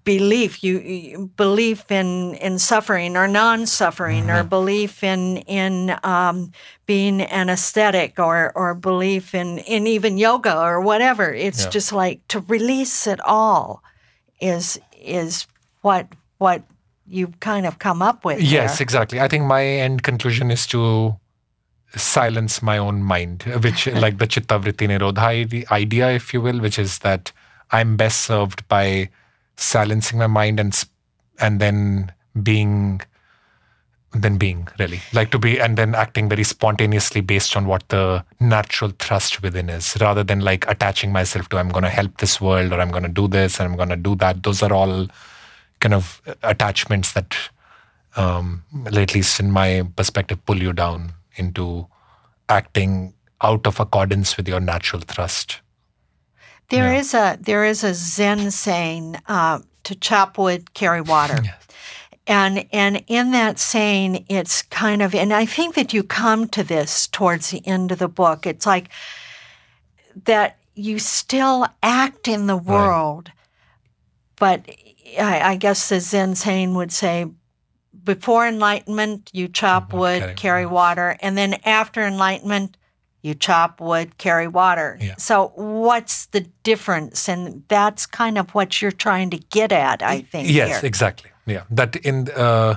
belief 0.04 0.64
you, 0.64 0.80
you 0.80 1.32
belief 1.36 1.92
in 1.92 2.34
in 2.36 2.58
suffering 2.58 3.16
or 3.16 3.28
non-suffering 3.28 4.24
mm-hmm. 4.24 4.38
or 4.38 4.44
belief 4.44 5.04
in 5.04 5.38
in 5.38 5.96
um, 6.04 6.52
being 6.88 7.22
anesthetic 7.22 8.18
or 8.18 8.52
or 8.56 8.74
belief 8.74 9.36
in 9.36 9.60
in 9.60 9.86
even 9.86 10.18
yoga 10.18 10.58
or 10.60 10.82
whatever 10.82 11.32
it's 11.32 11.66
yeah. 11.66 11.70
just 11.70 11.94
like 11.94 12.28
to 12.28 12.40
release 12.42 13.06
it 13.06 13.20
all 13.22 13.84
is 14.42 14.80
is 15.00 15.46
what 15.82 16.08
what 16.40 16.64
you 17.08 17.28
kind 17.40 17.66
of 17.66 17.80
come 17.80 18.02
up 18.02 18.26
with 18.26 18.42
yes 18.42 18.78
there. 18.78 18.84
exactly. 18.84 19.20
I 19.20 19.28
think 19.28 19.46
my 19.46 19.64
end 19.64 20.04
conclusion 20.04 20.52
is 20.52 20.68
to 20.68 21.16
silence 21.96 22.62
my 22.62 22.78
own 22.78 23.02
mind 23.02 23.44
which 23.64 23.88
like 24.04 24.18
the 24.18 24.28
chitta 24.28 24.60
vritti 24.60 24.88
nirodha 24.88 25.50
the 25.50 25.66
idea 25.72 26.12
if 26.12 26.34
you 26.34 26.42
will 26.42 26.60
which 26.60 26.78
is 26.78 27.00
that 27.00 27.32
i'm 27.72 27.96
best 27.96 28.22
served 28.22 28.68
by 28.68 29.10
silencing 29.56 30.20
my 30.20 30.28
mind 30.28 30.60
and 30.60 30.84
and 31.40 31.60
then 31.60 32.12
being 32.44 33.02
then 34.14 34.38
being 34.38 34.68
really. 34.80 35.02
Like 35.14 35.32
to 35.32 35.40
be 35.40 35.60
and 35.60 35.78
then 35.78 35.94
acting 35.94 36.30
very 36.30 36.44
spontaneously 36.44 37.22
based 37.22 37.56
on 37.56 37.68
what 37.68 37.88
the 37.90 38.24
natural 38.40 38.92
thrust 39.00 39.42
within 39.42 39.70
is 39.70 39.98
rather 40.00 40.24
than 40.24 40.40
like 40.40 40.68
attaching 40.68 41.12
myself 41.12 41.50
to 41.50 41.58
i'm 41.58 41.70
going 41.70 41.84
to 41.84 41.90
help 41.90 42.18
this 42.18 42.40
world 42.40 42.72
or 42.72 42.80
i'm 42.80 42.90
going 42.90 43.04
to 43.04 43.10
do 43.10 43.28
this 43.28 43.60
and 43.60 43.70
i'm 43.70 43.78
going 43.78 43.90
to 43.90 43.96
do 43.96 44.16
that. 44.16 44.44
Those 44.44 44.64
are 44.64 44.74
all 44.74 45.08
kind 45.80 45.94
of 45.94 46.22
attachments 46.44 47.14
that 47.14 47.36
um, 48.16 48.64
at 48.86 49.14
least 49.14 49.40
in 49.40 49.52
my 49.52 49.88
perspective 49.96 50.44
pull 50.46 50.58
you 50.58 50.74
down 50.74 51.14
into 51.36 51.88
acting 52.50 53.14
out 53.42 53.68
of 53.68 53.80
accordance 53.80 54.38
with 54.38 54.48
your 54.48 54.60
natural 54.60 55.02
thrust 55.02 55.62
there 56.70 56.92
yeah. 56.92 57.00
is 57.00 57.14
a 57.14 57.38
there 57.40 57.66
is 57.66 57.84
a 57.84 57.94
Zen 57.94 58.52
saying 58.52 59.18
uh, 59.28 59.60
to 59.84 59.96
chop 59.96 60.38
wood, 60.38 60.74
carry 60.74 61.02
water. 61.02 61.40
Yes. 61.44 61.68
And 62.26 62.66
and 62.74 63.04
in 63.08 63.32
that 63.32 63.58
saying, 63.58 64.26
it's 64.28 64.64
kind 64.64 65.02
of 65.02 65.16
and 65.16 65.34
I 65.34 65.46
think 65.46 65.76
that 65.76 65.94
you 65.94 66.04
come 66.04 66.48
to 66.50 66.64
this 66.64 67.08
towards 67.08 67.52
the 67.52 67.66
end 67.66 67.92
of 67.92 68.00
the 68.00 68.10
book. 68.10 68.46
It's 68.46 68.66
like 68.66 68.90
that 70.26 70.58
you 70.76 71.00
still 71.00 71.68
act 71.82 72.28
in 72.28 72.48
the 72.48 72.58
world, 72.58 73.32
right. 74.42 74.66
but 74.66 74.76
I, 75.20 75.52
I, 75.52 75.56
guess 75.56 75.90
the 75.90 76.00
Zen 76.00 76.36
saying 76.36 76.76
would 76.76 76.92
say, 76.92 77.28
before 78.04 78.48
enlightenment, 78.48 79.30
you 79.34 79.48
chop 79.48 79.90
mm-hmm. 79.90 79.98
wood, 79.98 80.22
carry, 80.22 80.36
carry 80.36 80.66
water, 80.66 81.18
and 81.22 81.38
then 81.38 81.56
after 81.66 82.02
enlightenment, 82.02 82.78
you 83.22 83.34
chop 83.34 83.82
wood, 83.82 84.18
carry 84.18 84.48
water. 84.48 84.98
Yeah. 85.02 85.16
So, 85.18 85.52
what's 85.56 86.28
the 86.28 86.42
difference? 86.64 87.28
And 87.28 87.64
that's 87.68 88.06
kind 88.06 88.38
of 88.38 88.52
what 88.52 88.82
you're 88.82 88.92
trying 88.92 89.30
to 89.32 89.38
get 89.38 89.72
at, 89.72 90.02
I 90.02 90.22
think. 90.22 90.50
Yes, 90.50 90.70
here. 90.70 90.80
exactly. 90.84 91.32
Yeah, 91.46 91.64
that 91.72 91.96
in 91.98 92.30
uh, 92.36 92.76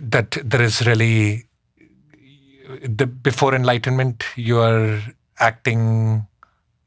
that 0.00 0.38
there 0.44 0.62
is 0.62 0.86
really 0.86 1.46
the 2.82 3.06
before 3.06 3.54
enlightenment, 3.54 4.24
you 4.36 4.58
are 4.60 5.02
acting 5.38 6.26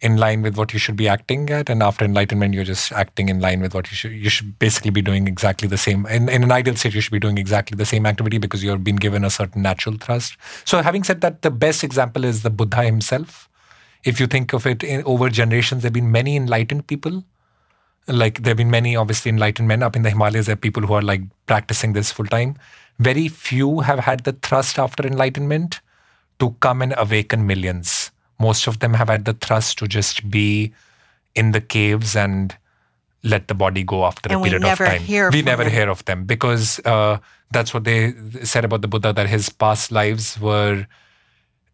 in 0.01 0.15
line 0.17 0.41
with 0.41 0.57
what 0.57 0.71
you 0.71 0.79
should 0.79 0.95
be 0.95 1.09
acting 1.09 1.49
at 1.49 1.69
and 1.69 1.83
after 1.83 2.05
enlightenment 2.05 2.53
you're 2.53 2.63
just 2.63 2.91
acting 2.93 3.27
in 3.27 3.39
line 3.39 3.59
with 3.59 3.73
what 3.73 3.89
you 3.91 3.95
should 3.95 4.12
you 4.12 4.29
should 4.29 4.57
basically 4.57 4.91
be 4.91 5.01
doing 5.01 5.27
exactly 5.27 5.67
the 5.67 5.77
same. 5.77 6.05
In, 6.05 6.29
in 6.29 6.43
an 6.43 6.51
ideal 6.51 6.75
state 6.75 6.93
you 6.93 7.01
should 7.01 7.12
be 7.12 7.19
doing 7.19 7.38
exactly 7.38 7.75
the 7.75 7.85
same 7.85 8.05
activity 8.05 8.38
because 8.38 8.63
you've 8.63 8.83
been 8.83 8.95
given 8.95 9.25
a 9.25 9.29
certain 9.29 9.62
natural 9.62 9.97
thrust. 9.97 10.38
So 10.63 10.81
having 10.81 11.03
said 11.03 11.21
that 11.21 11.41
the 11.41 11.51
best 11.51 11.83
example 11.83 12.23
is 12.23 12.43
the 12.43 12.49
buddha 12.49 12.83
himself. 12.83 13.49
If 14.05 14.21
you 14.21 14.27
think 14.27 14.53
of 14.53 14.65
it 14.65 14.83
in, 14.83 15.03
over 15.03 15.29
generations 15.29 15.81
there 15.81 15.88
have 15.88 15.93
been 15.93 16.12
many 16.12 16.38
enlightened 16.38 16.88
people. 16.88 17.23
Like 18.07 18.41
there 18.43 18.51
have 18.51 18.57
been 18.57 18.71
many 18.71 18.95
obviously 18.95 19.29
enlightened 19.29 19.67
men 19.67 19.83
up 19.83 19.97
in 19.97 20.03
the 20.03 20.09
himalayas. 20.09 20.45
There 20.45 20.53
are 20.53 20.65
people 20.67 20.83
who 20.83 20.93
are 20.93 21.01
like 21.01 21.21
practicing 21.45 21.91
this 21.91 22.12
full 22.12 22.25
time. 22.25 22.55
Very 22.99 23.27
few 23.27 23.81
have 23.81 23.99
had 23.99 24.23
the 24.23 24.31
thrust 24.31 24.79
after 24.79 25.05
enlightenment 25.05 25.81
to 26.39 26.51
come 26.62 26.81
and 26.81 26.93
awaken 26.97 27.45
millions 27.45 28.08
most 28.39 28.67
of 28.67 28.80
them 28.80 28.93
have 28.93 29.10
had 29.10 29.25
the 29.25 29.34
thrust 29.34 29.78
to 29.80 29.88
just 29.88 30.30
be 30.30 30.73
in 31.36 31.52
the 31.52 31.62
caves 31.62 32.15
and 32.15 32.56
let 33.23 33.47
the 33.47 33.54
body 33.54 33.84
go 33.84 34.06
after 34.06 34.30
and 34.32 34.39
a 34.39 34.43
period 34.43 34.63
of 34.63 34.78
time. 34.78 35.02
we 35.30 35.41
never 35.41 35.65
them. 35.65 35.73
hear 35.73 35.89
of 35.89 36.06
them 36.06 36.23
because 36.25 36.80
uh, 36.86 37.17
that's 37.52 37.73
what 37.73 37.84
they 37.84 38.13
said 38.43 38.63
about 38.63 38.82
the 38.82 38.88
Buddha 38.88 39.12
that 39.13 39.28
his 39.28 39.49
past 39.49 39.91
lives 39.91 40.39
were, 40.39 40.88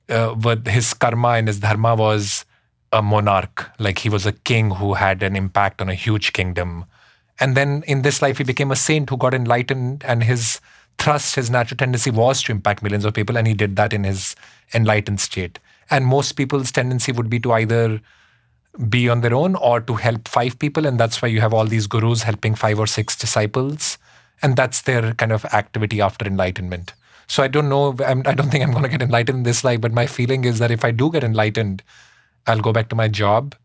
uh, 0.09 0.29
what 0.29 0.67
his 0.67 0.93
karma 0.93 1.29
and 1.29 1.47
his 1.47 1.59
dharma 1.59 1.95
was 1.95 2.45
a 2.91 3.01
monarch, 3.01 3.69
like 3.77 3.99
he 3.99 4.09
was 4.09 4.25
a 4.25 4.31
king 4.31 4.71
who 4.71 4.93
had 4.93 5.21
an 5.21 5.35
impact 5.35 5.81
on 5.81 5.89
a 5.89 5.93
huge 5.93 6.33
kingdom. 6.33 6.85
And 7.39 7.55
then 7.55 7.83
in 7.85 8.01
this 8.01 8.21
life, 8.21 8.37
he 8.37 8.43
became 8.43 8.71
a 8.71 8.75
saint 8.75 9.09
who 9.09 9.17
got 9.17 9.33
enlightened, 9.33 10.03
and 10.07 10.23
his 10.23 10.61
thrust, 10.97 11.35
his 11.35 11.49
natural 11.49 11.77
tendency 11.77 12.09
was 12.09 12.41
to 12.43 12.51
impact 12.53 12.81
millions 12.81 13.03
of 13.03 13.13
people, 13.13 13.37
and 13.37 13.47
he 13.47 13.53
did 13.53 13.75
that 13.75 13.91
in 13.91 14.05
his 14.05 14.35
enlightened 14.73 15.19
state. 15.19 15.59
And 15.89 16.05
most 16.05 16.33
people's 16.33 16.71
tendency 16.71 17.11
would 17.11 17.29
be 17.29 17.39
to 17.41 17.53
either 17.53 18.01
be 18.89 19.07
on 19.07 19.21
their 19.21 19.33
own 19.33 19.55
or 19.55 19.79
to 19.81 19.95
help 19.95 20.27
five 20.27 20.59
people. 20.59 20.85
And 20.85 20.99
that's 20.99 21.21
why 21.21 21.27
you 21.27 21.41
have 21.41 21.53
all 21.53 21.65
these 21.65 21.87
gurus 21.87 22.23
helping 22.23 22.55
five 22.55 22.79
or 22.79 22.87
six 22.87 23.15
disciples. 23.15 23.97
And 24.41 24.55
that's 24.55 24.81
their 24.81 25.13
kind 25.13 25.31
of 25.31 25.45
activity 25.45 26.01
after 26.01 26.25
enlightenment. 26.25 26.93
So 27.27 27.41
I 27.41 27.47
don't 27.47 27.69
know, 27.69 27.95
I'm, 28.05 28.21
I 28.25 28.33
do 28.33 28.43
not 28.43 28.51
think 28.51 28.63
I'm 28.63 28.71
going 28.71 28.83
to 28.83 28.89
get 28.89 29.01
enlightened 29.01 29.39
in 29.39 29.43
this 29.43 29.63
life, 29.63 29.81
but 29.81 29.91
my 29.91 30.05
feeling 30.05 30.43
is 30.43 30.59
that 30.59 30.71
if 30.71 30.85
I 30.85 30.91
do 30.91 31.11
get 31.11 31.23
enlightened, 31.23 31.81
I'll 32.45 32.61
go 32.61 32.71
back 32.71 32.89
to 32.89 32.95
my 32.95 33.07
job 33.07 33.55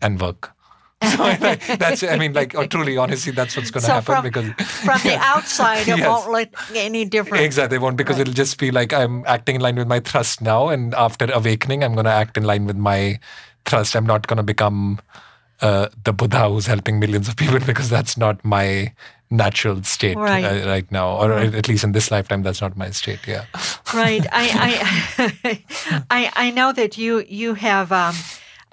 and 0.00 0.20
work. 0.20 0.52
so 1.16 1.34
that's 1.76 2.02
I 2.02 2.18
mean 2.18 2.32
like 2.32 2.56
oh, 2.56 2.66
truly 2.66 2.96
honestly 2.96 3.30
that's 3.30 3.56
what's 3.56 3.70
going 3.70 3.82
to 3.82 3.86
so 3.86 3.92
happen 3.94 4.14
from, 4.16 4.24
because 4.24 4.66
from 4.66 5.00
the 5.04 5.16
outside 5.20 5.86
it 5.86 5.98
yes. 5.98 6.08
won't 6.08 6.30
look 6.30 6.48
any 6.74 7.04
different 7.04 7.44
exactly 7.44 7.76
it 7.76 7.80
won't 7.80 7.96
because 7.96 8.16
right. 8.16 8.22
it'll 8.22 8.34
just 8.34 8.58
be 8.58 8.72
like 8.72 8.92
I'm 8.92 9.24
acting 9.26 9.56
in 9.56 9.60
line 9.60 9.76
with 9.76 9.86
my 9.86 10.00
thrust 10.00 10.42
now 10.42 10.68
and 10.68 10.94
after 10.94 11.30
awakening 11.32 11.84
I'm 11.84 11.94
going 11.94 12.06
to 12.06 12.10
act 12.10 12.36
in 12.36 12.42
line 12.42 12.66
with 12.66 12.76
my 12.76 13.20
thrust 13.64 13.94
I'm 13.94 14.06
not 14.06 14.26
going 14.26 14.38
to 14.38 14.42
become 14.42 15.00
uh, 15.60 15.88
the 16.02 16.12
Buddha 16.12 16.48
who's 16.48 16.66
helping 16.66 16.98
millions 16.98 17.28
of 17.28 17.36
people 17.36 17.60
because 17.60 17.90
that's 17.90 18.16
not 18.16 18.44
my 18.44 18.92
natural 19.30 19.82
state 19.84 20.16
right, 20.16 20.44
uh, 20.44 20.66
right 20.66 20.90
now 20.90 21.16
or 21.16 21.30
right. 21.30 21.54
at 21.54 21.68
least 21.68 21.84
in 21.84 21.92
this 21.92 22.10
lifetime 22.10 22.42
that's 22.42 22.60
not 22.60 22.76
my 22.76 22.90
state 22.90 23.20
yeah 23.26 23.44
right 23.94 24.26
I 24.32 25.28
I, 25.46 25.64
I 26.10 26.32
I 26.34 26.50
know 26.50 26.72
that 26.72 26.98
you 26.98 27.24
you 27.28 27.54
have 27.54 27.92
um, 27.92 28.14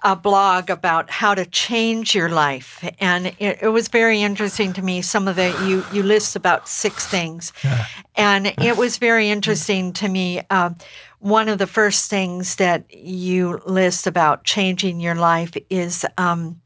a 0.05 0.15
blog 0.15 0.69
about 0.69 1.09
how 1.09 1.33
to 1.33 1.47
change 1.47 2.13
your 2.13 2.29
life, 2.29 2.87
and 2.99 3.25
it, 3.39 3.57
it, 3.63 3.73
was 3.73 3.87
very 3.87 4.21
interesting 4.21 4.71
to 4.71 4.83
me. 4.83 5.01
Some 5.01 5.27
of 5.27 5.35
the 5.35 5.49
you 5.67 5.83
you 5.91 6.03
list 6.03 6.35
about 6.35 6.69
six 6.69 7.07
things, 7.07 7.51
yeah. 7.63 7.87
and 8.15 8.53
it 8.61 8.77
was 8.77 8.99
very 8.99 9.31
interesting 9.31 9.93
to 9.93 10.07
me. 10.07 10.41
Uh, 10.51 10.69
one 11.17 11.49
of 11.49 11.57
the 11.57 11.65
first 11.65 12.07
things 12.07 12.57
that 12.57 12.93
you 12.93 13.59
list 13.65 14.05
about 14.05 14.43
changing 14.43 14.99
your 14.99 15.15
life 15.15 15.57
is 15.71 16.05
um, 16.19 16.61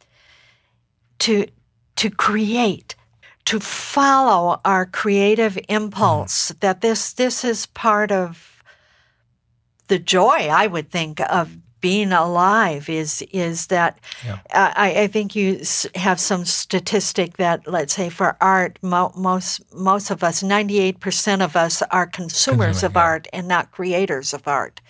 to 1.20 1.48
to 1.96 2.10
create 2.10 2.96
to 3.46 3.62
follow 3.62 4.60
our 4.66 4.86
creative 4.86 5.58
impulse. 5.70 6.50
That 6.60 6.82
this 6.82 7.14
this 7.14 7.46
is 7.46 7.68
part 7.68 8.12
of 8.12 8.62
the 9.88 9.98
joy, 9.98 10.50
I 10.52 10.68
would 10.68 10.92
think, 10.92 11.22
of 11.22 11.56
being 11.82 12.12
alive 12.12 12.90
is 12.90 13.22
is 13.32 13.68
that 13.68 14.00
yeah. 14.26 14.40
Uh, 14.54 14.74
I, 14.76 15.02
I 15.02 15.08
think 15.08 15.36
you 15.36 15.62
have 15.96 16.20
some 16.20 16.46
statistic 16.46 17.38
that 17.38 17.68
let's 17.68 17.94
say 17.94 18.10
for 18.10 18.38
art 18.42 18.80
mo- 18.82 19.14
most 19.16 19.62
most 19.74 20.12
of 20.12 20.24
us 20.24 20.44
98% 20.44 21.44
of 21.44 21.56
us 21.56 21.82
are 21.84 22.08
consumers 22.08 22.80
Consumer, 22.82 22.88
of 22.88 22.96
yeah. 22.96 23.02
art 23.02 23.28
and 23.34 23.48
not 23.48 23.72
creators 23.72 24.34
of 24.34 24.48
art 24.48 24.82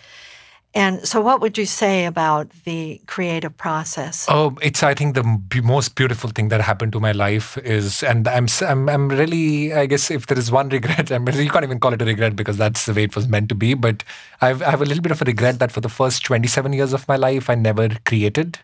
and 0.75 1.07
so, 1.07 1.19
what 1.19 1.41
would 1.41 1.57
you 1.57 1.65
say 1.65 2.05
about 2.05 2.51
the 2.63 3.01
creative 3.07 3.57
process? 3.57 4.27
Oh, 4.29 4.55
it's 4.61 4.83
I 4.83 4.93
think 4.93 5.15
the 5.15 5.23
most 5.63 5.95
beautiful 5.95 6.29
thing 6.29 6.49
that 6.49 6.61
happened 6.61 6.91
to 6.91 6.99
my 6.99 7.11
life 7.11 7.57
is, 7.57 8.03
and 8.03 8.27
I'm 8.27 8.45
I'm 8.61 8.87
I'm 8.87 9.09
really 9.09 9.73
I 9.73 9.87
guess 9.87 10.11
if 10.11 10.27
there 10.27 10.37
is 10.37 10.51
one 10.51 10.69
regret, 10.77 11.11
I'm 11.11 11.27
you 11.27 11.49
can't 11.49 11.63
even 11.63 11.79
call 11.79 11.93
it 11.93 12.01
a 12.03 12.05
regret 12.05 12.35
because 12.35 12.57
that's 12.57 12.85
the 12.85 12.93
way 12.93 13.03
it 13.03 13.15
was 13.15 13.27
meant 13.27 13.49
to 13.49 13.55
be. 13.55 13.73
But 13.73 14.03
I've 14.41 14.61
I 14.61 14.69
have 14.69 14.81
a 14.81 14.85
little 14.85 15.01
bit 15.01 15.11
of 15.11 15.23
a 15.23 15.25
regret 15.25 15.57
that 15.57 15.71
for 15.71 15.81
the 15.81 15.89
first 15.89 16.23
27 16.23 16.71
years 16.73 16.93
of 16.93 17.07
my 17.07 17.15
life, 17.15 17.49
I 17.49 17.55
never 17.55 17.89
created. 18.05 18.59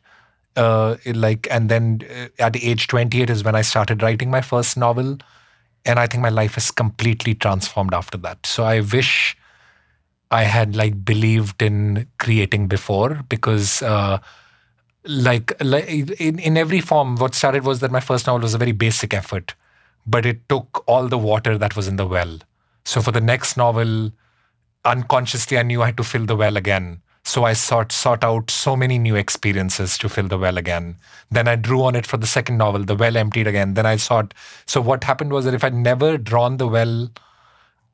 Uh, 0.55 0.97
like 1.07 1.47
and 1.49 1.69
then 1.69 2.01
uh, 2.09 2.27
at 2.37 2.53
the 2.53 2.65
age 2.69 2.87
28 2.87 3.31
is 3.31 3.43
when 3.43 3.55
I 3.55 3.61
started 3.63 4.03
writing 4.03 4.29
my 4.29 4.41
first 4.41 4.77
novel, 4.77 5.17
and 5.85 5.99
I 5.99 6.05
think 6.05 6.21
my 6.21 6.29
life 6.29 6.53
has 6.53 6.69
completely 6.69 7.33
transformed 7.33 7.95
after 7.95 8.17
that. 8.19 8.45
So 8.45 8.63
I 8.63 8.81
wish 8.81 9.35
I 10.31 10.43
had 10.43 10.75
like 10.75 11.05
believed 11.05 11.61
in 11.61 12.07
creating 12.19 12.67
before 12.67 13.23
because 13.29 13.81
uh, 13.81 14.19
like, 15.05 15.53
like 15.63 15.87
in, 15.87 16.39
in 16.39 16.57
every 16.57 16.81
form 16.81 17.15
what 17.17 17.35
started 17.35 17.63
was 17.63 17.79
that 17.79 17.91
my 17.91 17.99
first 17.99 18.27
novel 18.27 18.41
was 18.41 18.53
a 18.53 18.57
very 18.57 18.71
basic 18.71 19.13
effort 19.13 19.53
but 20.07 20.25
it 20.25 20.47
took 20.49 20.83
all 20.87 21.07
the 21.07 21.17
water 21.17 21.57
that 21.57 21.75
was 21.75 21.87
in 21.87 21.95
the 21.95 22.05
well. 22.05 22.39
So 22.83 23.01
for 23.01 23.11
the 23.11 23.21
next 23.21 23.57
novel 23.57 24.11
unconsciously 24.83 25.57
i 25.57 25.63
knew 25.63 25.81
i 25.81 25.87
had 25.87 25.97
to 25.97 26.03
fill 26.03 26.25
the 26.25 26.35
well 26.35 26.57
again. 26.57 27.01
So 27.23 27.43
i 27.43 27.53
sought 27.53 27.91
sought 27.91 28.23
out 28.23 28.51
so 28.51 28.75
many 28.75 28.99
new 28.99 29.15
experiences 29.15 29.97
to 29.97 30.09
fill 30.09 30.27
the 30.27 30.37
well 30.37 30.57
again. 30.57 30.97
Then 31.31 31.47
i 31.47 31.55
drew 31.55 31.83
on 31.83 31.95
it 31.95 32.05
for 32.05 32.17
the 32.17 32.27
second 32.27 32.57
novel. 32.57 32.83
The 32.83 32.95
well 32.95 33.17
emptied 33.17 33.47
again. 33.47 33.73
Then 33.73 33.85
i 33.85 33.95
sought 33.95 34.33
so 34.65 34.81
what 34.81 35.03
happened 35.03 35.31
was 35.31 35.45
that 35.45 35.53
if 35.53 35.63
i'd 35.63 35.73
never 35.73 36.17
drawn 36.17 36.57
the 36.57 36.67
well 36.67 37.09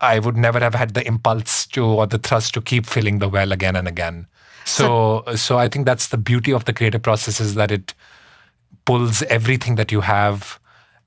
I 0.02 0.20
would 0.20 0.36
never 0.36 0.60
have 0.60 0.76
had 0.76 0.94
the 0.94 1.06
impulse 1.06 1.66
to 1.68 1.86
or 1.86 2.08
the 2.08 2.18
thrust 2.18 2.54
to 2.56 2.62
keep 2.62 2.86
filling 2.86 3.20
the 3.20 3.30
well 3.30 3.52
again 3.52 3.76
and 3.76 3.88
again. 3.88 4.28
So, 4.66 5.24
so, 5.28 5.36
so 5.36 5.58
I 5.58 5.68
think 5.70 5.86
that's 5.86 6.08
the 6.08 6.18
beauty 6.18 6.52
of 6.52 6.66
the 6.66 6.74
creative 6.74 7.02
process 7.02 7.40
is 7.40 7.56
that 7.56 7.72
it 7.72 7.94
pulls 8.86 9.22
everything 9.24 9.76
that 9.76 9.92
you 9.92 10.02
have 10.02 10.60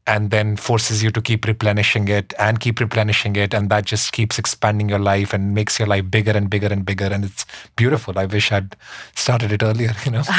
and 0.07 0.31
then 0.31 0.57
forces 0.57 1.03
you 1.03 1.11
to 1.11 1.23
keep 1.23 1.47
replenishing 1.47 2.09
it 2.09 2.35
and 2.39 2.61
keep 2.61 2.79
replenishing 2.79 3.37
it 3.37 3.55
and 3.55 3.71
that 3.71 3.87
just 3.87 4.13
keeps 4.13 4.39
expanding 4.39 4.89
your 4.89 4.99
life 4.99 5.33
and 5.33 5.55
makes 5.55 5.79
your 5.79 5.89
life 5.89 6.11
bigger 6.11 6.33
and 6.33 6.51
bigger 6.51 6.67
and 6.67 6.85
bigger 6.85 7.07
and 7.07 7.25
it's 7.25 7.47
beautiful. 7.77 8.19
I 8.19 8.27
wish 8.27 8.53
i'd 8.53 8.77
started 9.15 9.51
it 9.53 9.63
earlier 9.63 9.93
you 10.05 10.13
know? 10.13 10.23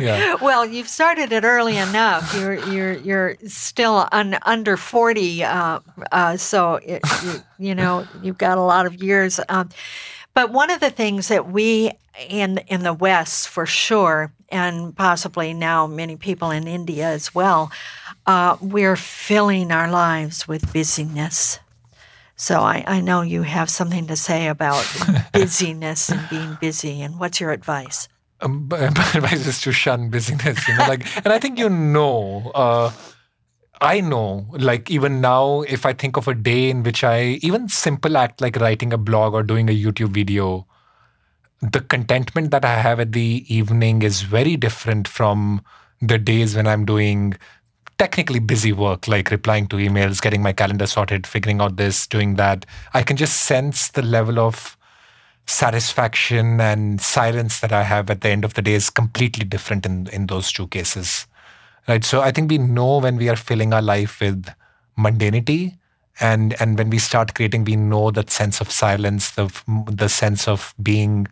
Yeah. 0.00 0.36
well 0.40 0.64
you've 0.64 0.88
started 0.88 1.32
it 1.32 1.44
early 1.44 1.76
enough. 1.76 2.34
You're 2.34 2.54
you're 2.68 2.92
you're 2.92 3.36
still 3.46 4.08
un, 4.12 4.38
under 4.46 4.76
40 4.76 5.44
uh, 5.44 5.80
uh, 6.12 6.36
so 6.36 6.76
it, 6.76 7.02
you, 7.24 7.32
you, 7.58 7.74
know 7.74 8.06
you've 8.22 8.38
got 8.38 8.58
a 8.58 8.62
lot 8.62 8.86
of 8.86 9.02
years. 9.02 9.40
Um, 9.48 9.68
but 10.34 10.52
one 10.52 10.70
of 10.70 10.80
the 10.80 10.90
things 10.90 11.28
that 11.28 11.50
we 11.50 11.92
in 12.28 12.58
in 12.68 12.82
the 12.82 12.94
west 12.94 13.48
for 13.48 13.66
sure 13.66 14.32
and 14.48 14.96
possibly 14.96 15.52
now 15.52 15.86
many 15.86 16.16
people 16.16 16.50
in 16.50 16.66
india 16.66 17.06
as 17.06 17.34
well 17.34 17.70
uh, 18.26 18.56
we're 18.60 18.96
filling 18.96 19.70
our 19.70 19.90
lives 19.90 20.48
with 20.48 20.72
busyness. 20.72 21.60
So 22.36 22.60
I, 22.60 22.84
I 22.86 23.00
know 23.00 23.22
you 23.22 23.42
have 23.42 23.70
something 23.70 24.06
to 24.08 24.16
say 24.16 24.48
about 24.48 24.84
busyness 25.32 26.10
and 26.10 26.28
being 26.28 26.58
busy. 26.60 27.00
And 27.00 27.18
what's 27.18 27.40
your 27.40 27.50
advice? 27.50 28.08
Um, 28.40 28.66
my 28.70 28.78
advice 28.78 29.46
is 29.46 29.60
to 29.62 29.72
shun 29.72 30.10
busyness. 30.10 30.68
You 30.68 30.76
know, 30.76 30.86
like, 30.86 31.06
and 31.24 31.32
I 31.32 31.38
think 31.38 31.58
you 31.58 31.68
know. 31.68 32.50
Uh, 32.54 32.92
I 33.80 34.00
know, 34.00 34.46
like 34.52 34.90
even 34.90 35.20
now, 35.20 35.60
if 35.62 35.84
I 35.84 35.92
think 35.92 36.16
of 36.16 36.28
a 36.28 36.34
day 36.34 36.70
in 36.70 36.82
which 36.82 37.04
I 37.04 37.38
even 37.42 37.68
simple 37.68 38.16
act 38.16 38.40
like 38.40 38.56
writing 38.56 38.92
a 38.92 38.98
blog 38.98 39.34
or 39.34 39.42
doing 39.42 39.68
a 39.68 39.76
YouTube 39.76 40.14
video, 40.14 40.66
the 41.60 41.80
contentment 41.80 42.50
that 42.52 42.64
I 42.64 42.76
have 42.80 43.00
at 43.00 43.12
the 43.12 43.44
evening 43.48 44.00
is 44.00 44.22
very 44.22 44.56
different 44.56 45.06
from 45.06 45.62
the 46.00 46.18
days 46.18 46.56
when 46.56 46.66
I'm 46.66 46.84
doing 46.84 47.34
technically 47.98 48.38
busy 48.38 48.72
work 48.72 49.08
like 49.08 49.30
replying 49.30 49.66
to 49.68 49.76
emails, 49.76 50.20
getting 50.20 50.42
my 50.42 50.52
calendar 50.52 50.86
sorted, 50.86 51.26
figuring 51.26 51.60
out 51.60 51.76
this, 51.76 52.06
doing 52.06 52.36
that, 52.36 52.66
I 52.94 53.02
can 53.02 53.16
just 53.16 53.42
sense 53.42 53.88
the 53.90 54.02
level 54.02 54.38
of 54.38 54.76
satisfaction 55.46 56.60
and 56.60 57.00
silence 57.00 57.60
that 57.60 57.72
I 57.72 57.84
have 57.84 58.10
at 58.10 58.20
the 58.20 58.28
end 58.28 58.44
of 58.44 58.54
the 58.54 58.62
day 58.62 58.74
is 58.74 58.90
completely 58.90 59.44
different 59.44 59.86
in, 59.86 60.08
in 60.08 60.26
those 60.26 60.52
two 60.52 60.66
cases. 60.68 61.26
Right. 61.88 62.04
So 62.04 62.20
I 62.20 62.32
think 62.32 62.50
we 62.50 62.58
know 62.58 62.98
when 62.98 63.16
we 63.16 63.28
are 63.28 63.36
filling 63.36 63.72
our 63.72 63.82
life 63.82 64.20
with 64.20 64.48
mundanity 64.98 65.78
and 66.18 66.60
and 66.60 66.76
when 66.78 66.90
we 66.90 66.98
start 66.98 67.34
creating, 67.34 67.64
we 67.64 67.76
know 67.76 68.10
that 68.10 68.30
sense 68.30 68.60
of 68.60 68.72
silence, 68.72 69.30
the 69.30 69.52
the 69.88 70.08
sense 70.08 70.48
of 70.48 70.74
being 70.82 71.28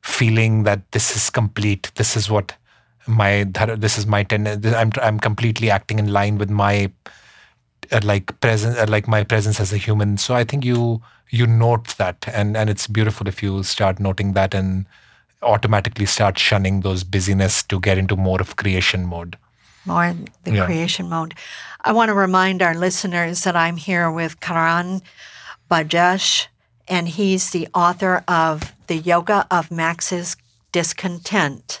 feeling 0.00 0.62
that 0.62 0.90
this 0.92 1.14
is 1.14 1.28
complete, 1.28 1.90
this 1.96 2.16
is 2.16 2.30
what 2.30 2.54
my 3.08 3.44
this 3.76 3.98
is 3.98 4.06
my 4.06 4.22
ten 4.22 4.46
i'm 4.74 4.92
i'm 5.02 5.18
completely 5.18 5.70
acting 5.70 5.98
in 5.98 6.12
line 6.12 6.38
with 6.38 6.50
my 6.50 6.90
uh, 7.90 8.00
like 8.04 8.38
presence 8.40 8.76
uh, 8.76 8.86
like 8.88 9.08
my 9.08 9.24
presence 9.24 9.60
as 9.60 9.72
a 9.72 9.78
human. 9.78 10.18
So 10.18 10.34
i 10.34 10.44
think 10.44 10.64
you 10.64 11.00
you 11.30 11.46
note 11.46 11.96
that 11.96 12.26
and 12.32 12.56
and 12.56 12.70
it's 12.70 12.86
beautiful 12.86 13.28
if 13.28 13.42
you 13.42 13.62
start 13.62 13.98
noting 13.98 14.32
that 14.32 14.54
and 14.54 14.86
automatically 15.42 16.06
start 16.06 16.38
shunning 16.38 16.80
those 16.80 17.04
busyness 17.04 17.62
to 17.62 17.80
get 17.80 17.96
into 17.96 18.16
more 18.16 18.40
of 18.40 18.56
creation 18.56 19.06
mode. 19.06 19.36
More 19.84 20.14
the 20.44 20.52
yeah. 20.52 20.66
creation 20.66 21.08
mode. 21.08 21.34
I 21.80 21.92
want 21.92 22.08
to 22.08 22.14
remind 22.14 22.60
our 22.60 22.74
listeners 22.74 23.44
that 23.44 23.56
i'm 23.56 23.76
here 23.76 24.10
with 24.10 24.40
karan 24.40 25.00
bajaj 25.70 26.48
and 26.88 27.08
he's 27.08 27.50
the 27.50 27.68
author 27.74 28.24
of 28.26 28.74
the 28.88 28.96
yoga 28.96 29.46
of 29.50 29.70
max's 29.70 30.36
discontent 30.72 31.80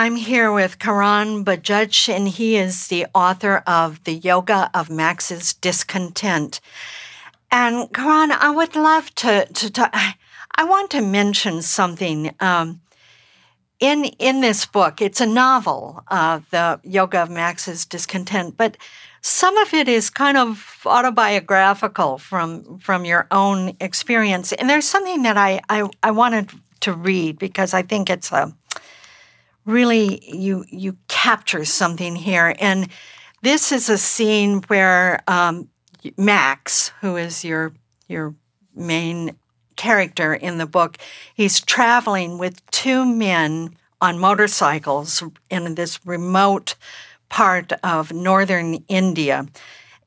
I'm 0.00 0.16
here 0.16 0.50
with 0.50 0.78
Karan 0.78 1.44
Bajaj, 1.44 2.08
and 2.08 2.26
he 2.26 2.56
is 2.56 2.88
the 2.88 3.06
author 3.14 3.62
of 3.66 4.02
The 4.04 4.14
Yoga 4.14 4.70
of 4.72 4.88
Max's 4.88 5.52
Discontent. 5.52 6.62
And 7.50 7.92
Karan, 7.92 8.32
I 8.32 8.48
would 8.48 8.74
love 8.74 9.14
to, 9.16 9.44
to 9.44 9.70
talk. 9.70 9.90
I 9.92 10.64
want 10.64 10.90
to 10.92 11.02
mention 11.02 11.60
something. 11.60 12.34
Um, 12.40 12.80
in, 13.78 14.06
in 14.18 14.40
this 14.40 14.64
book, 14.64 15.02
it's 15.02 15.20
a 15.20 15.26
novel, 15.26 16.02
uh, 16.08 16.40
The 16.50 16.80
Yoga 16.82 17.24
of 17.24 17.28
Max's 17.28 17.84
Discontent, 17.84 18.56
but 18.56 18.78
some 19.20 19.58
of 19.58 19.74
it 19.74 19.86
is 19.86 20.08
kind 20.08 20.38
of 20.38 20.80
autobiographical 20.86 22.16
from, 22.16 22.78
from 22.78 23.04
your 23.04 23.26
own 23.30 23.76
experience. 23.80 24.54
And 24.54 24.70
there's 24.70 24.88
something 24.88 25.24
that 25.24 25.36
I, 25.36 25.60
I, 25.68 25.90
I 26.02 26.10
wanted 26.10 26.52
to 26.80 26.94
read 26.94 27.38
because 27.38 27.74
I 27.74 27.82
think 27.82 28.08
it's 28.08 28.32
a 28.32 28.56
really 29.64 30.20
you 30.26 30.64
you 30.68 30.96
capture 31.08 31.64
something 31.64 32.16
here. 32.16 32.54
And 32.58 32.88
this 33.42 33.72
is 33.72 33.88
a 33.88 33.98
scene 33.98 34.62
where 34.68 35.22
um, 35.28 35.68
max 36.16 36.92
who 37.00 37.16
is 37.16 37.44
your 37.44 37.72
your 38.08 38.34
main 38.74 39.36
character 39.76 40.34
in 40.34 40.58
the 40.58 40.66
book 40.66 40.98
he's 41.34 41.60
traveling 41.60 42.38
with 42.38 42.64
two 42.70 43.04
men 43.04 43.74
on 44.00 44.18
motorcycles 44.18 45.22
in 45.48 45.74
this 45.74 46.04
remote 46.04 46.74
part 47.28 47.72
of 47.82 48.12
northern 48.12 48.74
india. 48.88 49.46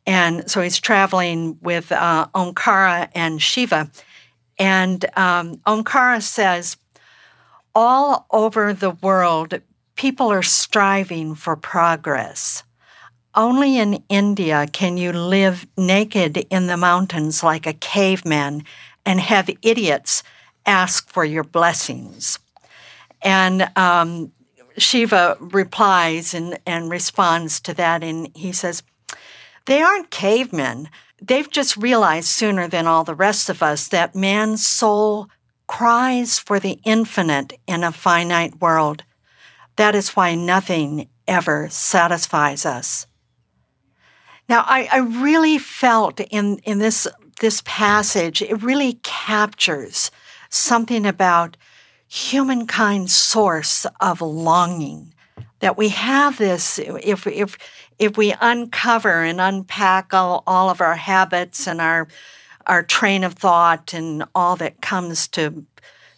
And 0.06 0.50
so 0.50 0.62
he's 0.62 0.80
traveling 0.80 1.58
with 1.62 1.92
uh, 1.92 2.28
omkara 2.36 3.10
and 3.16 3.42
shiva. 3.42 3.89
And 4.60 5.06
um, 5.18 5.56
omkara 5.66 6.22
says 6.22 6.78
all 7.76 8.26
over 8.32 8.74
the 8.74 8.92
world, 8.92 9.62
people 9.96 10.32
are 10.32 10.44
striving 10.44 11.36
for 11.36 11.56
progress. 11.56 12.64
Only 13.36 13.78
in 13.78 14.04
India 14.10 14.68
can 14.72 14.98
you 14.98 15.12
live 15.12 15.66
naked 15.76 16.38
in 16.50 16.68
the 16.68 16.78
mountains 16.78 17.44
like 17.44 17.66
a 17.66 17.74
caveman 17.74 18.64
and 19.06 19.20
have 19.20 19.50
idiots 19.62 20.24
ask 20.66 21.10
for 21.10 21.26
your 21.26 21.44
blessings. 21.44 22.40
And 23.22 23.70
um, 23.76 24.32
Shiva 24.78 25.38
replies 25.40 26.34
and, 26.34 26.60
and 26.66 26.90
responds 26.90 27.60
to 27.62 27.74
that, 27.74 28.04
and 28.04 28.30
he 28.36 28.52
says, 28.52 28.84
They 29.66 29.82
aren't 29.82 30.12
cavemen. 30.12 30.90
They've 31.22 31.50
just 31.50 31.78
realized 31.78 32.28
sooner 32.28 32.68
than 32.68 32.86
all 32.86 33.04
the 33.04 33.16
rest 33.16 33.50
of 33.50 33.64
us 33.64 33.88
that 33.88 34.16
man's 34.16 34.66
soul 34.66 35.30
cries 35.67 36.39
for 36.39 36.60
the 36.60 36.80
infinite 36.84 37.54
in 37.67 37.84
a 37.84 37.91
finite 37.91 38.62
world. 38.62 39.04
That 39.76 39.95
is 39.95 40.15
why 40.15 40.36
nothing 40.36 41.10
ever 41.28 41.67
satisfies 41.69 42.65
us. 42.65 43.08
Now, 44.49 44.65
I, 44.67 44.89
I 44.91 44.97
really 44.97 45.58
felt 45.58 46.19
in, 46.19 46.58
in 46.60 46.80
this, 46.80 47.08
this 47.39 47.62
passage, 47.65 48.41
it 48.41 48.62
really 48.62 48.99
captures 49.04 50.12
something 50.49 51.06
about 51.06 51.58
humankind's 52.08 53.13
source 53.13 53.86
of 53.99 54.21
longing. 54.21 55.13
That 55.62 55.78
we 55.78 55.89
have 55.89 56.38
this, 56.38 56.78
if, 56.78 57.26
if, 57.26 57.58
if 57.97 58.17
we 58.17 58.36
uncover 58.41 59.23
and 59.23 59.39
unpack 59.39 60.13
all, 60.13 60.43
all 60.45 60.69
of 60.69 60.82
our 60.82 60.97
habits 60.97 61.67
and 61.67 61.80
our, 61.80 62.10
our 62.67 62.84
train 62.84 63.23
of 63.23 63.34
thought 63.34 63.93
and 63.93 64.23
all 64.34 64.56
that 64.58 64.82
comes 64.82 65.28
to, 65.30 65.65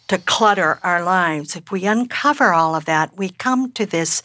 to 0.08 0.18
clutter 0.18 0.78
our 0.82 1.02
lives, 1.02 1.56
if 1.56 1.70
we 1.70 1.86
uncover 1.86 2.52
all 2.52 2.74
of 2.74 2.84
that, 2.84 3.16
we 3.16 3.30
come 3.30 3.72
to 3.72 3.86
this 3.86 4.22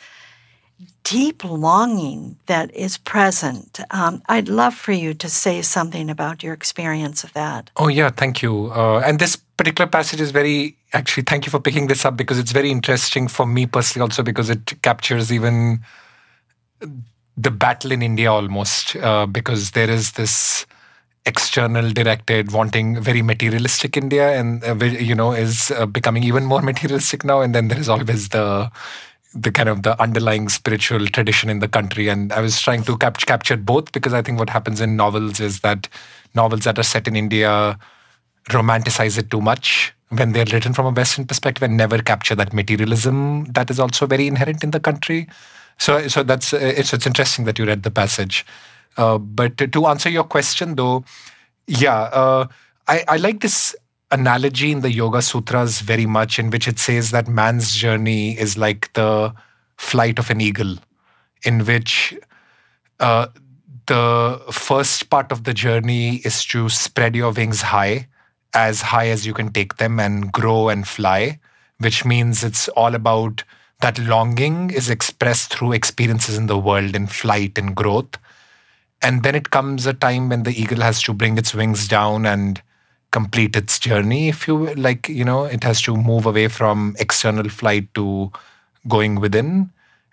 deep 1.04 1.44
longing 1.44 2.38
that 2.46 2.74
is 2.76 2.98
present. 2.98 3.80
Um, 3.90 4.22
I'd 4.28 4.48
love 4.48 4.76
for 4.76 4.92
you 4.92 5.14
to 5.16 5.30
say 5.30 5.62
something 5.62 6.10
about 6.10 6.44
your 6.44 6.54
experience 6.54 7.24
of 7.24 7.34
that. 7.34 7.70
Oh, 7.78 7.88
yeah, 7.88 8.10
thank 8.10 8.42
you. 8.42 8.72
Uh, 8.72 9.00
and 9.00 9.20
this 9.20 9.36
particular 9.36 9.90
passage 9.90 10.22
is 10.22 10.32
very, 10.32 10.78
actually, 10.94 11.24
thank 11.24 11.46
you 11.46 11.52
for 11.52 11.60
picking 11.60 11.88
this 11.88 12.06
up 12.06 12.18
because 12.18 12.40
it's 12.40 12.52
very 12.52 12.72
interesting 12.72 13.28
for 13.28 13.46
me 13.46 13.66
personally, 13.66 14.04
also 14.04 14.24
because 14.24 14.50
it 14.50 14.82
captures 14.82 15.32
even 15.32 15.82
the 17.38 17.52
battle 17.52 17.92
in 17.92 18.02
India 18.02 18.32
almost, 18.32 18.96
uh, 18.98 19.26
because 19.26 19.72
there 19.72 19.90
is 19.90 20.14
this 20.14 20.66
external 21.26 21.92
directed 21.92 22.52
wanting 22.52 23.00
very 23.00 23.22
materialistic 23.22 23.96
india 23.96 24.40
and 24.40 24.64
uh, 24.64 24.74
you 24.86 25.14
know 25.14 25.32
is 25.32 25.72
uh, 25.72 25.86
becoming 25.86 26.24
even 26.24 26.46
more 26.46 26.62
materialistic 26.62 27.24
now 27.24 27.42
and 27.42 27.54
then 27.54 27.68
there 27.68 27.80
is 27.80 27.88
always 27.88 28.30
the 28.30 28.72
the 29.34 29.52
kind 29.52 29.70
of 29.70 29.84
the 29.84 30.00
underlying 30.02 30.50
spiritual 30.50 31.08
tradition 31.08 31.50
in 31.50 31.60
the 31.60 31.68
country. 31.68 32.10
And 32.10 32.34
I 32.34 32.42
was 32.42 32.60
trying 32.60 32.84
to 32.84 32.98
cap- 32.98 33.18
capture 33.20 33.58
both 33.58 33.92
because 33.92 34.14
I 34.14 34.22
think 34.22 34.38
what 34.40 34.50
happens 34.50 34.82
in 34.82 34.96
novels 34.96 35.40
is 35.40 35.62
that 35.62 35.88
novels 36.36 36.62
that 36.62 36.78
are 36.78 36.84
set 36.84 37.08
in 37.08 37.16
India 37.16 37.78
romanticize 38.50 39.18
it 39.18 39.32
too 39.32 39.42
much 39.42 39.94
when 40.10 40.34
they're 40.34 40.46
written 40.52 40.74
from 40.74 40.86
a 40.86 40.90
Western 40.90 41.26
perspective 41.26 41.64
and 41.64 41.78
never 41.78 42.00
capture 42.00 42.36
that 42.36 42.54
materialism 42.54 43.46
that 43.46 43.70
is 43.70 43.80
also 43.80 44.06
very 44.06 44.28
inherent 44.28 44.64
in 44.64 44.72
the 44.72 44.80
country. 44.80 45.30
So, 45.78 46.08
so 46.10 46.24
that's 46.24 46.54
uh, 46.54 46.58
it's 46.58 46.94
it's 46.94 47.08
interesting 47.08 47.46
that 47.46 47.58
you 47.58 47.66
read 47.66 47.84
the 47.84 47.92
passage. 47.92 48.46
Uh, 48.98 49.18
but 49.18 49.58
to 49.58 49.88
answer 49.88 50.10
your 50.10 50.24
question, 50.24 50.76
though, 50.76 51.04
yeah, 51.68 52.02
uh, 52.12 52.48
I, 52.88 53.04
I 53.08 53.18
like 53.18 53.40
this 53.40 53.76
analogy 54.12 54.72
in 54.72 54.82
the 54.82 54.92
Yoga 54.92 55.22
Sutras 55.22 55.82
very 55.82 56.06
much, 56.06 56.38
in 56.38 56.50
which 56.50 56.68
it 56.68 56.80
says 56.80 57.12
that 57.12 57.28
man's 57.28 57.74
journey 57.74 58.38
is 58.38 58.58
like 58.58 58.92
the 58.94 59.34
flight 59.78 60.20
of 60.20 60.30
an 60.30 60.42
eagle, 60.42 60.76
in 61.44 61.66
which 61.66 62.14
uh, 63.00 63.28
the 63.88 64.42
first 64.52 65.10
part 65.10 65.32
of 65.32 65.46
the 65.46 65.54
journey 65.54 66.18
is 66.18 66.44
to 66.46 66.70
spread 66.70 67.16
your 67.16 67.32
wings 67.32 67.62
high, 67.62 68.08
as 68.54 68.82
high 68.82 69.08
as 69.08 69.26
you 69.26 69.34
can 69.34 69.52
take 69.52 69.78
them, 69.78 70.00
and 70.00 70.32
grow 70.32 70.70
and 70.70 70.88
fly, 70.88 71.40
which 71.80 72.04
means 72.06 72.44
it's 72.44 72.68
all 72.70 72.94
about 72.94 73.44
that 73.80 73.98
longing 73.98 74.70
is 74.70 74.90
expressed 74.90 75.54
through 75.54 75.72
experiences 75.72 76.38
in 76.38 76.46
the 76.46 76.58
world 76.58 76.96
in 76.96 77.08
flight 77.08 77.58
and 77.58 77.76
growth. 77.76 78.18
And 79.02 79.24
then 79.24 79.36
it 79.36 79.50
comes 79.50 79.86
a 79.86 79.94
time 79.94 80.30
when 80.30 80.44
the 80.44 80.60
eagle 80.60 80.82
has 80.82 81.02
to 81.04 81.14
bring 81.14 81.38
its 81.38 81.54
wings 81.54 81.88
down 81.88 82.26
and 82.26 82.62
complete 83.12 83.56
its 83.56 83.78
journey 83.78 84.30
if 84.30 84.48
you 84.48 84.74
like 84.76 85.10
you 85.10 85.26
know 85.26 85.44
it 85.44 85.66
has 85.66 85.82
to 85.82 85.98
move 85.98 86.26
away 86.26 86.48
from 86.48 86.96
external 86.98 87.50
flight 87.50 87.94
to 87.96 88.32
going 88.88 89.20
within. 89.20 89.72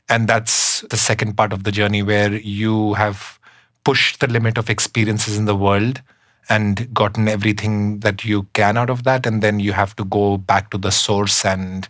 And 0.08 0.26
that's 0.26 0.80
the 0.82 0.96
second 0.96 1.36
part 1.36 1.52
of 1.52 1.64
the 1.64 1.72
journey 1.72 2.02
where 2.02 2.32
you 2.32 2.94
have 2.94 3.38
pushed 3.84 4.20
the 4.20 4.26
limit 4.26 4.56
of 4.58 4.70
experiences 4.70 5.36
in 5.36 5.44
the 5.44 5.56
world 5.56 6.02
and 6.48 6.92
gotten 6.94 7.28
everything 7.28 8.00
that 8.00 8.24
you 8.24 8.44
can 8.54 8.78
out 8.78 8.88
of 8.88 9.04
that. 9.04 9.26
And 9.26 9.42
then 9.42 9.60
you 9.60 9.72
have 9.72 9.94
to 9.96 10.04
go 10.04 10.38
back 10.38 10.70
to 10.70 10.78
the 10.78 10.90
source 10.90 11.44
and 11.44 11.88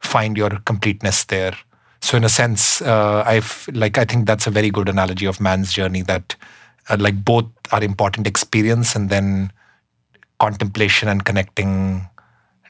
find 0.00 0.36
your 0.36 0.50
completeness 0.66 1.24
there 1.24 1.54
so 2.00 2.16
in 2.16 2.24
a 2.24 2.28
sense 2.28 2.80
uh, 2.82 3.22
i've 3.26 3.68
like 3.72 3.98
i 3.98 4.04
think 4.04 4.26
that's 4.26 4.46
a 4.46 4.50
very 4.50 4.70
good 4.70 4.88
analogy 4.88 5.26
of 5.26 5.40
man's 5.40 5.72
journey 5.72 6.02
that 6.02 6.36
uh, 6.88 6.96
like 6.98 7.24
both 7.24 7.46
are 7.72 7.82
important 7.82 8.26
experience 8.26 8.94
and 8.94 9.10
then 9.10 9.52
contemplation 10.38 11.08
and 11.08 11.24
connecting 11.24 12.06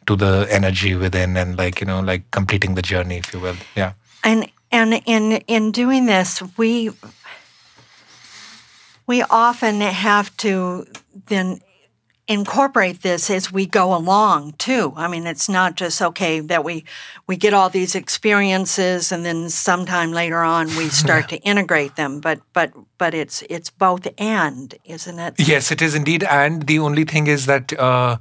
to 0.07 0.17
the 0.17 0.47
energy 0.51 0.95
within 0.95 1.37
and 1.37 1.59
like 1.59 1.81
you 1.81 1.87
know 1.87 2.01
like 2.01 2.29
completing 2.31 2.75
the 2.75 2.83
journey 2.83 3.19
if 3.19 3.33
you 3.33 3.41
will. 3.41 3.57
Yeah. 3.77 3.93
And 4.25 4.51
and 4.73 5.03
in 5.07 5.33
in 5.47 5.71
doing 5.71 6.07
this 6.07 6.43
we 6.57 6.91
we 9.07 9.23
often 9.31 9.81
have 9.81 10.35
to 10.39 10.87
then 11.27 11.61
incorporate 12.29 13.03
this 13.03 13.31
as 13.31 13.51
we 13.51 13.67
go 13.67 13.97
along 13.97 14.53
too. 14.59 14.93
I 14.97 15.09
mean, 15.09 15.27
it's 15.27 15.49
not 15.49 15.77
just 15.77 16.01
okay 16.03 16.41
that 16.41 16.63
we 16.63 16.85
we 17.27 17.37
get 17.37 17.55
all 17.55 17.71
these 17.71 17.95
experiences 17.95 19.11
and 19.11 19.25
then 19.25 19.49
sometime 19.49 20.13
later 20.13 20.43
on 20.43 20.67
we 20.77 20.89
start 21.03 21.29
to 21.31 21.39
integrate 21.39 21.97
them. 21.97 22.21
But 22.21 22.41
but 22.53 22.73
but 22.99 23.15
it's 23.15 23.43
it's 23.49 23.71
both 23.71 24.07
and, 24.19 24.75
isn't 24.85 25.19
it? 25.19 25.35
Yes, 25.39 25.73
it 25.73 25.81
is 25.81 25.95
indeed. 25.95 26.23
And 26.25 26.67
the 26.67 26.79
only 26.79 27.05
thing 27.05 27.27
is 27.27 27.47
that. 27.47 27.73
Uh, 27.79 28.19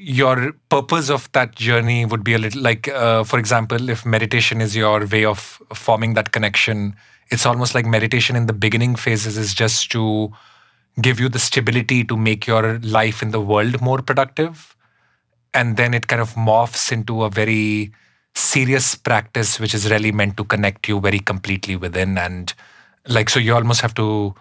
your 0.00 0.52
purpose 0.70 1.10
of 1.10 1.30
that 1.32 1.54
journey 1.54 2.06
would 2.06 2.24
be 2.24 2.32
a 2.32 2.38
little 2.38 2.62
like 2.62 2.88
uh, 2.88 3.22
for 3.22 3.38
example 3.38 3.90
if 3.90 4.06
meditation 4.06 4.62
is 4.62 4.74
your 4.74 5.04
way 5.06 5.26
of 5.26 5.60
forming 5.74 6.14
that 6.14 6.32
connection 6.32 6.96
it's 7.30 7.44
almost 7.44 7.74
like 7.74 7.84
meditation 7.84 8.34
in 8.34 8.46
the 8.46 8.54
beginning 8.54 8.96
phases 8.96 9.36
is 9.36 9.52
just 9.52 9.90
to 9.90 10.32
give 11.00 11.20
you 11.20 11.28
the 11.28 11.38
stability 11.38 12.04
to 12.04 12.16
make 12.16 12.46
your 12.46 12.78
life 12.80 13.22
in 13.22 13.30
the 13.30 13.40
world 13.40 13.80
more 13.80 14.02
productive. 14.02 14.76
And 15.54 15.76
then 15.76 15.94
it 15.94 16.08
kind 16.08 16.20
of 16.20 16.34
morphs 16.34 16.92
into 16.92 17.24
a 17.24 17.30
very 17.30 17.92
serious 18.34 18.94
practice, 18.94 19.58
which 19.58 19.74
is 19.74 19.90
really 19.90 20.12
meant 20.12 20.36
to 20.36 20.44
connect 20.44 20.88
you 20.88 21.00
very 21.00 21.18
completely 21.18 21.76
within. 21.76 22.18
And 22.18 22.52
like, 23.06 23.30
so 23.30 23.40
you 23.40 23.54
almost 23.54 23.80
have 23.80 23.94
to 23.94 24.34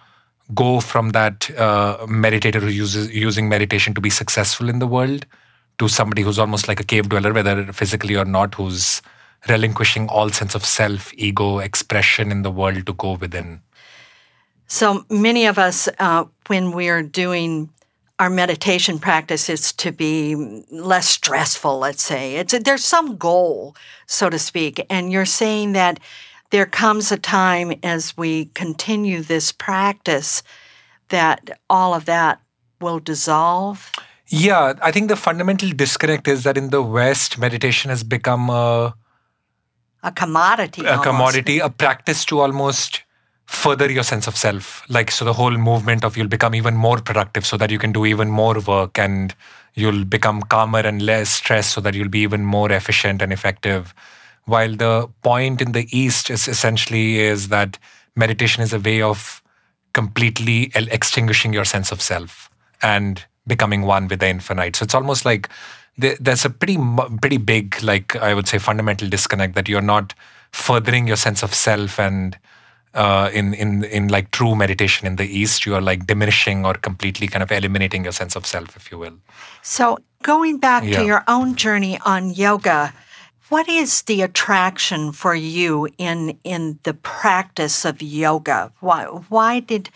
go 0.53 0.79
from 0.79 1.09
that 1.11 1.49
uh, 1.57 1.97
meditator 2.05 2.61
who 2.61 2.69
uses 2.69 3.13
using 3.13 3.49
meditation 3.49 3.93
to 3.93 4.01
be 4.01 4.09
successful 4.09 4.69
in 4.69 4.79
the 4.79 4.87
world 4.87 5.25
to 5.79 5.87
somebody 5.87 6.21
who's 6.21 6.39
almost 6.39 6.67
like 6.67 6.79
a 6.79 6.83
cave 6.83 7.09
dweller, 7.09 7.33
whether 7.33 7.71
physically 7.71 8.15
or 8.15 8.25
not, 8.25 8.55
who's 8.55 9.01
relinquishing 9.47 10.07
all 10.09 10.29
sense 10.29 10.55
of 10.55 10.65
self, 10.65 11.13
ego, 11.13 11.59
expression 11.59 12.31
in 12.31 12.41
the 12.41 12.51
world 12.51 12.85
to 12.85 12.93
go 12.93 13.13
within. 13.13 13.61
So 14.67 15.05
many 15.09 15.45
of 15.45 15.57
us, 15.57 15.87
uh, 15.99 16.25
when 16.47 16.71
we're 16.71 17.01
doing 17.03 17.69
our 18.19 18.29
meditation 18.29 18.99
practice, 18.99 19.47
practices 19.47 19.73
to 19.73 19.91
be 19.91 20.35
less 20.71 21.07
stressful, 21.07 21.79
let's 21.79 22.03
say, 22.03 22.35
it's 22.35 22.57
there's 22.59 22.83
some 22.83 23.17
goal, 23.17 23.75
so 24.05 24.29
to 24.29 24.39
speak, 24.39 24.85
and 24.89 25.11
you're 25.11 25.25
saying 25.25 25.73
that 25.73 25.99
there 26.49 26.65
comes 26.65 27.11
a 27.11 27.17
time 27.17 27.73
as 27.83 28.17
we 28.17 28.45
continue 28.53 29.21
this 29.21 29.51
practice 29.51 30.43
that 31.09 31.59
all 31.69 31.93
of 31.93 32.05
that 32.05 32.41
will 32.81 32.99
dissolve. 32.99 33.91
Yeah, 34.27 34.73
I 34.81 34.91
think 34.91 35.09
the 35.09 35.15
fundamental 35.15 35.69
disconnect 35.69 36.27
is 36.27 36.43
that 36.43 36.57
in 36.57 36.69
the 36.69 36.81
West, 36.81 37.37
meditation 37.37 37.89
has 37.89 38.03
become 38.03 38.49
a 38.49 38.93
a 40.03 40.11
commodity, 40.11 40.81
a 40.81 40.89
almost. 40.89 41.03
commodity, 41.03 41.59
a 41.59 41.69
practice 41.69 42.25
to 42.25 42.39
almost 42.39 43.03
further 43.47 43.89
your 43.89 44.03
sense 44.03 44.27
of 44.27 44.37
self. 44.37 44.83
Like 44.89 45.09
so 45.09 45.25
the 45.25 45.33
whole 45.33 45.57
movement 45.57 46.03
of 46.03 46.15
you'll 46.15 46.27
become 46.27 46.53
even 46.53 46.75
more 46.75 46.99
productive 46.99 47.45
so 47.45 47.57
that 47.57 47.71
you 47.71 47.79
can 47.79 47.91
do 47.91 48.05
even 48.05 48.29
more 48.29 48.59
work 48.59 48.99
and 48.99 49.33
you'll 49.73 50.05
become 50.05 50.41
calmer 50.41 50.79
and 50.79 51.01
less 51.01 51.29
stressed 51.29 51.71
so 51.71 51.81
that 51.81 51.93
you'll 51.93 52.09
be 52.09 52.19
even 52.19 52.43
more 52.43 52.71
efficient 52.71 53.21
and 53.21 53.31
effective. 53.31 53.93
While 54.45 54.75
the 54.75 55.09
point 55.23 55.61
in 55.61 55.71
the 55.71 55.87
east 55.97 56.29
is 56.29 56.47
essentially 56.47 57.19
is 57.19 57.47
that 57.47 57.79
meditation 58.15 58.63
is 58.63 58.73
a 58.73 58.79
way 58.79 59.01
of 59.01 59.41
completely 59.93 60.71
extinguishing 60.75 61.53
your 61.53 61.65
sense 61.65 61.91
of 61.91 62.01
self 62.01 62.49
and 62.81 63.23
becoming 63.47 63.83
one 63.83 64.07
with 64.07 64.19
the 64.19 64.27
infinite. 64.27 64.75
So 64.75 64.83
it's 64.83 64.95
almost 64.95 65.25
like 65.25 65.49
there's 65.97 66.45
a 66.45 66.49
pretty 66.49 66.77
pretty 67.21 67.37
big 67.37 67.81
like 67.81 68.15
i 68.17 68.31
would 68.33 68.47
say 68.47 68.59
fundamental 68.59 69.09
disconnect 69.09 69.55
that 69.55 69.67
you're 69.67 69.81
not 69.81 70.13
furthering 70.51 71.07
your 71.07 71.17
sense 71.17 71.41
of 71.41 71.53
self 71.53 71.99
and 71.99 72.37
uh, 72.93 73.29
in 73.33 73.53
in 73.53 73.83
in 73.85 74.07
like 74.07 74.31
true 74.31 74.55
meditation 74.55 75.07
in 75.07 75.15
the 75.17 75.25
East, 75.25 75.65
you 75.65 75.75
are 75.75 75.81
like 75.81 76.07
diminishing 76.07 76.65
or 76.65 76.73
completely 76.73 77.27
kind 77.27 77.43
of 77.43 77.51
eliminating 77.51 78.03
your 78.03 78.13
sense 78.13 78.35
of 78.35 78.45
self, 78.45 78.75
if 78.75 78.91
you 78.91 78.97
will. 78.97 79.17
So 79.61 79.99
going 80.23 80.57
back 80.57 80.83
yeah. 80.83 80.97
to 80.97 81.05
your 81.05 81.23
own 81.27 81.55
journey 81.55 81.99
on 82.05 82.31
yoga, 82.31 82.93
what 83.49 83.69
is 83.69 84.01
the 84.03 84.21
attraction 84.21 85.11
for 85.11 85.35
you 85.35 85.87
in 85.97 86.37
in 86.43 86.79
the 86.83 86.93
practice 86.93 87.85
of 87.85 88.01
yoga? 88.01 88.71
Why 88.79 89.05
why 89.05 89.59
did 89.59 89.89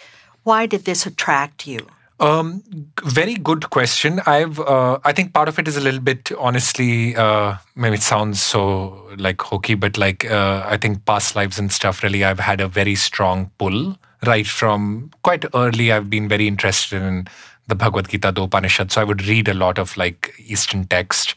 why 0.44 0.66
did 0.66 0.86
this 0.86 1.06
attract 1.06 1.68
you? 1.68 1.88
Um, 2.22 2.62
very 3.04 3.34
good 3.34 3.72
question. 3.72 4.22
I've, 4.28 4.60
uh, 4.60 5.00
I 5.04 5.12
think 5.12 5.34
part 5.34 5.50
of 5.50 5.58
it 5.58 5.68
is 5.68 5.76
a 5.76 5.82
little 5.82 6.00
bit, 6.00 6.32
honestly, 6.38 7.16
uh, 7.16 7.56
maybe 7.76 7.96
it 7.96 8.04
sounds 8.04 8.40
so 8.40 9.10
like 9.18 9.42
hokey, 9.42 9.74
but 9.74 9.98
like 9.98 10.30
uh, 10.30 10.64
I 10.64 10.78
think 10.78 11.04
past 11.06 11.36
lives 11.36 11.58
and 11.58 11.72
stuff. 11.72 12.04
Really, 12.04 12.24
I've 12.24 12.40
had 12.40 12.62
a 12.62 12.68
very 12.68 12.94
strong 12.94 13.50
pull 13.58 13.98
right 14.28 14.46
from 14.46 15.10
quite 15.24 15.46
early. 15.56 15.92
I've 15.92 16.12
been 16.12 16.30
very 16.30 16.48
interested 16.48 17.02
in 17.02 17.28
the 17.66 17.74
Bhagavad 17.74 18.10
Gita, 18.10 18.32
the 18.32 18.44
Upanishad. 18.44 18.92
So 18.92 19.02
I 19.02 19.04
would 19.04 19.26
read 19.26 19.48
a 19.48 19.56
lot 19.56 19.80
of 19.80 19.98
like 19.98 20.32
Eastern 20.38 20.86
text. 20.86 21.34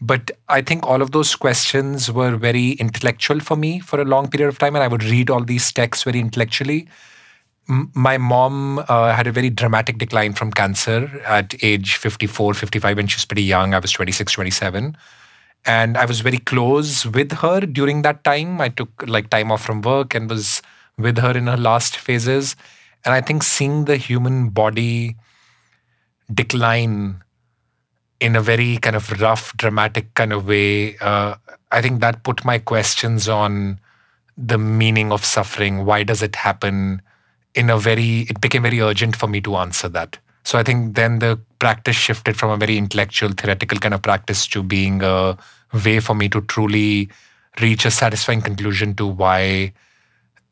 But 0.00 0.30
I 0.48 0.62
think 0.62 0.86
all 0.86 1.02
of 1.02 1.10
those 1.10 1.36
questions 1.36 2.10
were 2.10 2.36
very 2.36 2.70
intellectual 2.72 3.40
for 3.40 3.56
me 3.56 3.80
for 3.80 4.00
a 4.00 4.06
long 4.06 4.30
period 4.30 4.48
of 4.48 4.58
time, 4.58 4.74
and 4.74 4.82
I 4.82 4.88
would 4.88 5.04
read 5.04 5.28
all 5.28 5.44
these 5.44 5.70
texts 5.70 6.04
very 6.04 6.18
intellectually 6.18 6.88
my 7.68 8.16
mom 8.16 8.78
uh, 8.88 9.12
had 9.12 9.26
a 9.26 9.32
very 9.32 9.50
dramatic 9.50 9.98
decline 9.98 10.32
from 10.32 10.50
cancer 10.50 11.20
at 11.26 11.54
age 11.62 11.96
54 11.96 12.54
55 12.54 12.96
when 12.96 13.06
she 13.06 13.16
was 13.16 13.24
pretty 13.24 13.42
young. 13.42 13.74
I 13.74 13.78
was 13.78 13.92
26 13.92 14.32
27 14.32 14.96
and 15.66 15.96
i 15.98 16.04
was 16.04 16.20
very 16.20 16.38
close 16.38 17.04
with 17.04 17.32
her 17.32 17.60
during 17.60 18.02
that 18.02 18.24
time. 18.24 18.60
I 18.60 18.68
took 18.68 18.90
like 19.06 19.30
time 19.30 19.52
off 19.52 19.62
from 19.62 19.82
work 19.82 20.14
and 20.14 20.30
was 20.30 20.62
with 20.96 21.18
her 21.18 21.36
in 21.36 21.46
her 21.46 21.56
last 21.56 21.96
phases. 21.96 22.56
And 23.04 23.14
i 23.14 23.20
think 23.20 23.42
seeing 23.42 23.84
the 23.84 23.96
human 23.96 24.50
body 24.50 25.16
decline 26.32 27.22
in 28.20 28.34
a 28.36 28.40
very 28.40 28.78
kind 28.78 28.96
of 28.96 29.20
rough 29.20 29.56
dramatic 29.56 30.12
kind 30.14 30.32
of 30.32 30.46
way 30.46 30.96
uh, 30.98 31.36
i 31.70 31.80
think 31.80 32.00
that 32.00 32.24
put 32.24 32.44
my 32.44 32.58
questions 32.58 33.28
on 33.28 33.78
the 34.38 34.56
meaning 34.56 35.10
of 35.10 35.24
suffering. 35.24 35.84
Why 35.84 36.04
does 36.04 36.22
it 36.22 36.36
happen 36.36 37.02
in 37.58 37.70
a 37.70 37.78
very 37.78 38.20
it 38.32 38.40
became 38.40 38.62
very 38.62 38.80
urgent 38.80 39.16
for 39.16 39.26
me 39.26 39.40
to 39.40 39.56
answer 39.56 39.88
that. 39.88 40.18
So 40.44 40.58
i 40.58 40.62
think 40.62 40.94
then 40.94 41.18
the 41.18 41.38
practice 41.58 41.96
shifted 41.96 42.36
from 42.36 42.50
a 42.50 42.56
very 42.56 42.78
intellectual 42.78 43.32
theoretical 43.32 43.78
kind 43.78 43.94
of 43.94 44.02
practice 44.02 44.46
to 44.54 44.62
being 44.62 45.02
a 45.02 45.36
way 45.84 45.98
for 46.00 46.14
me 46.14 46.28
to 46.36 46.40
truly 46.42 47.10
reach 47.60 47.84
a 47.84 47.90
satisfying 47.90 48.40
conclusion 48.40 48.94
to 48.94 49.06
why 49.06 49.72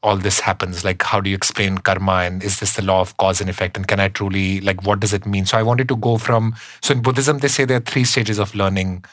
all 0.03 0.17
this 0.17 0.41
happens. 0.41 0.85
Like 0.85 1.03
how 1.03 1.21
do 1.21 1.31
you 1.31 1.37
explain 1.37 1.79
karma 1.79 2.19
and 2.27 2.43
is 2.43 2.61
this 2.61 2.75
the 2.77 2.83
law 2.83 3.01
of 3.01 3.17
cause 3.17 3.41
and 3.41 3.49
effect 3.49 3.77
and 3.77 3.89
can 3.89 4.01
i 4.01 4.09
truly 4.09 4.61
like 4.61 4.85
what 4.85 5.01
does 5.01 5.13
it 5.13 5.27
mean? 5.27 5.47
So 5.47 5.59
i 5.59 5.63
wanted 5.63 5.89
to 5.89 5.97
go 5.97 6.19
from 6.19 6.55
so 6.83 6.93
in 6.95 7.03
buddhism 7.03 7.39
they 7.39 7.49
say 7.49 7.65
there 7.65 7.79
are 7.79 7.89
three 7.93 8.05
stages 8.05 8.39
of 8.39 8.55
learning. 8.55 9.05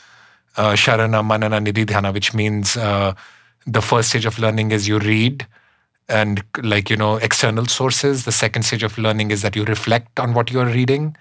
Uh, 0.55 0.73
sharana 0.73 1.25
manana 1.25 1.59
nididhyana 1.59 2.13
which 2.13 2.33
means 2.33 2.77
uh, 2.77 3.13
the 3.65 3.81
first 3.81 4.09
stage 4.09 4.25
of 4.25 4.37
learning 4.39 4.71
is 4.71 4.87
you 4.87 4.99
read 4.99 5.47
and 6.09 6.43
like 6.61 6.89
you 6.89 6.97
know 6.97 7.15
external 7.17 7.65
sources 7.65 8.25
the 8.25 8.31
second 8.31 8.63
stage 8.63 8.83
of 8.83 8.97
learning 8.97 9.31
is 9.31 9.41
that 9.41 9.55
you 9.55 9.63
reflect 9.65 10.19
on 10.19 10.33
what 10.33 10.51
you 10.51 10.59
are 10.59 10.65
reading. 10.65 11.15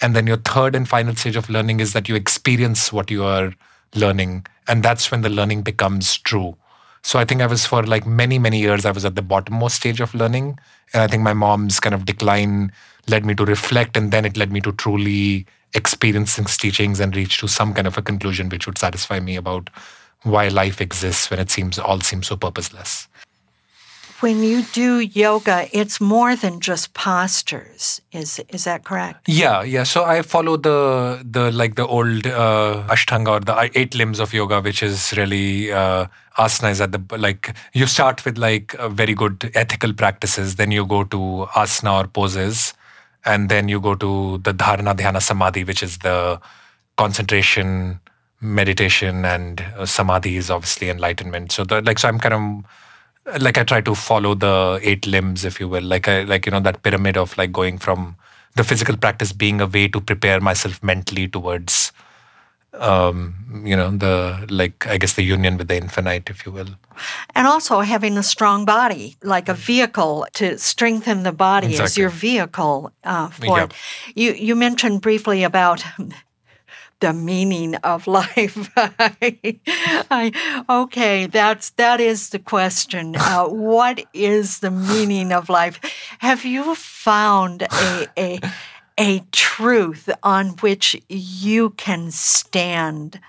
And 0.00 0.14
then 0.14 0.28
your 0.28 0.36
third 0.36 0.76
and 0.76 0.88
final 0.88 1.16
stage 1.16 1.34
of 1.34 1.50
learning 1.50 1.80
is 1.80 1.92
that 1.92 2.08
you 2.08 2.14
experience 2.14 2.92
what 2.92 3.10
you 3.10 3.24
are 3.24 3.52
learning. 3.96 4.46
And 4.68 4.84
that's 4.84 5.10
when 5.10 5.22
the 5.22 5.28
learning 5.28 5.62
becomes 5.62 6.16
true. 6.18 6.56
So 7.02 7.18
i 7.18 7.24
think 7.24 7.40
i 7.40 7.46
was 7.46 7.64
for 7.64 7.82
like 7.84 8.06
many 8.06 8.38
many 8.38 8.58
years 8.60 8.84
i 8.84 8.90
was 8.90 9.04
at 9.04 9.14
the 9.14 9.22
bottommost 9.22 9.72
stage 9.72 10.00
of 10.00 10.14
learning. 10.14 10.58
And 10.92 11.02
i 11.02 11.06
think 11.06 11.22
my 11.22 11.32
mom's 11.32 11.80
kind 11.80 11.94
of 11.94 12.04
decline 12.04 12.72
led 13.08 13.24
me 13.24 13.34
to 13.34 13.44
reflect 13.44 13.96
and 13.96 14.12
then 14.12 14.24
it 14.24 14.36
led 14.36 14.52
me 14.52 14.60
to 14.60 14.72
truly 14.72 15.46
experience 15.74 16.36
these 16.36 16.56
teachings 16.56 17.00
and 17.00 17.16
reach 17.16 17.38
to 17.38 17.48
some 17.48 17.74
kind 17.74 17.86
of 17.86 17.98
a 17.98 18.02
conclusion 18.02 18.48
which 18.48 18.66
would 18.66 18.78
satisfy 18.78 19.20
me 19.20 19.36
about 19.36 19.70
why 20.22 20.48
life 20.48 20.80
exists 20.80 21.30
when 21.30 21.40
it 21.40 21.50
seems 21.50 21.78
all 21.78 22.00
seems 22.00 22.26
so 22.26 22.36
purposeless 22.36 23.07
when 24.20 24.42
you 24.42 24.62
do 24.72 24.98
yoga, 25.00 25.68
it's 25.72 26.00
more 26.00 26.34
than 26.34 26.60
just 26.60 26.94
postures. 26.94 28.00
Is 28.12 28.40
is 28.48 28.64
that 28.64 28.84
correct? 28.84 29.28
Yeah, 29.28 29.62
yeah. 29.62 29.84
So 29.84 30.04
I 30.04 30.22
follow 30.22 30.56
the 30.56 31.22
the 31.24 31.52
like 31.52 31.76
the 31.76 31.86
old 31.86 32.26
uh, 32.26 32.84
Ashtanga 32.88 33.28
or 33.28 33.40
the 33.40 33.70
eight 33.78 33.94
limbs 33.94 34.18
of 34.18 34.32
yoga, 34.32 34.60
which 34.60 34.82
is 34.82 35.12
really 35.16 35.72
uh, 35.72 36.06
asana 36.36 36.70
is 36.70 36.80
at 36.80 36.92
the 36.92 37.18
like 37.18 37.54
you 37.74 37.86
start 37.86 38.24
with 38.24 38.38
like 38.38 38.74
very 38.90 39.14
good 39.14 39.50
ethical 39.54 39.92
practices, 39.92 40.56
then 40.56 40.70
you 40.70 40.84
go 40.84 41.04
to 41.04 41.46
asana 41.54 42.04
or 42.04 42.08
poses, 42.08 42.74
and 43.24 43.48
then 43.48 43.68
you 43.68 43.80
go 43.80 43.94
to 43.94 44.38
the 44.38 44.52
dharana, 44.52 44.96
dhyana, 44.96 45.22
samadhi, 45.22 45.64
which 45.64 45.82
is 45.82 45.98
the 45.98 46.40
concentration, 46.96 48.00
meditation, 48.40 49.24
and 49.24 49.64
uh, 49.76 49.86
samadhi 49.86 50.36
is 50.36 50.50
obviously 50.50 50.90
enlightenment. 50.90 51.52
So 51.52 51.64
the 51.64 51.82
like 51.82 51.98
so 52.00 52.08
I'm 52.08 52.18
kind 52.18 52.34
of 52.34 52.64
like 53.40 53.58
I 53.58 53.64
try 53.64 53.80
to 53.80 53.94
follow 53.94 54.34
the 54.34 54.80
eight 54.82 55.06
limbs, 55.06 55.44
if 55.44 55.60
you 55.60 55.68
will, 55.68 55.82
like 55.82 56.08
I 56.08 56.22
like 56.22 56.46
you 56.46 56.52
know 56.52 56.60
that 56.60 56.82
pyramid 56.82 57.16
of 57.16 57.36
like 57.38 57.52
going 57.52 57.78
from 57.78 58.16
the 58.56 58.64
physical 58.64 58.96
practice 58.96 59.32
being 59.32 59.60
a 59.60 59.66
way 59.66 59.88
to 59.88 60.00
prepare 60.00 60.40
myself 60.40 60.82
mentally 60.82 61.28
towards 61.28 61.92
um, 62.74 63.62
you 63.64 63.76
know 63.76 63.90
the 63.90 64.46
like 64.50 64.86
i 64.86 64.98
guess 64.98 65.14
the 65.14 65.22
union 65.22 65.56
with 65.56 65.68
the 65.68 65.76
infinite 65.76 66.30
if 66.30 66.44
you 66.44 66.52
will. 66.52 66.68
And 67.34 67.46
also 67.46 67.80
having 67.80 68.18
a 68.18 68.22
strong 68.22 68.64
body 68.64 69.16
like 69.22 69.48
a 69.48 69.54
vehicle 69.54 70.26
to 70.34 70.58
strengthen 70.58 71.22
the 71.22 71.32
body 71.32 71.68
exactly. 71.68 71.84
as 71.84 71.98
your 71.98 72.10
vehicle 72.10 72.92
uh, 73.04 73.28
for 73.28 73.62
it. 73.62 73.72
You 74.14 74.32
you 74.32 74.56
mentioned 74.56 75.00
briefly 75.00 75.44
about 75.44 75.84
the 77.00 77.12
meaning 77.12 77.74
of 77.76 78.06
life. 78.06 78.70
I, 78.76 80.64
okay, 80.68 81.26
that's 81.26 81.70
that 81.70 82.00
is 82.00 82.30
the 82.30 82.38
question. 82.38 83.16
Uh, 83.28 83.46
what 83.46 84.04
is 84.14 84.60
the 84.60 84.70
meaning 84.70 85.32
of 85.32 85.50
life? 85.50 85.78
Have 86.20 86.46
you 86.46 86.74
found 86.74 87.62
a, 87.62 88.06
a 88.16 88.40
a 88.96 89.20
truth 89.32 90.08
on 90.22 90.50
which 90.60 90.96
you 91.08 91.70
can 91.70 92.10
stand? 92.10 93.20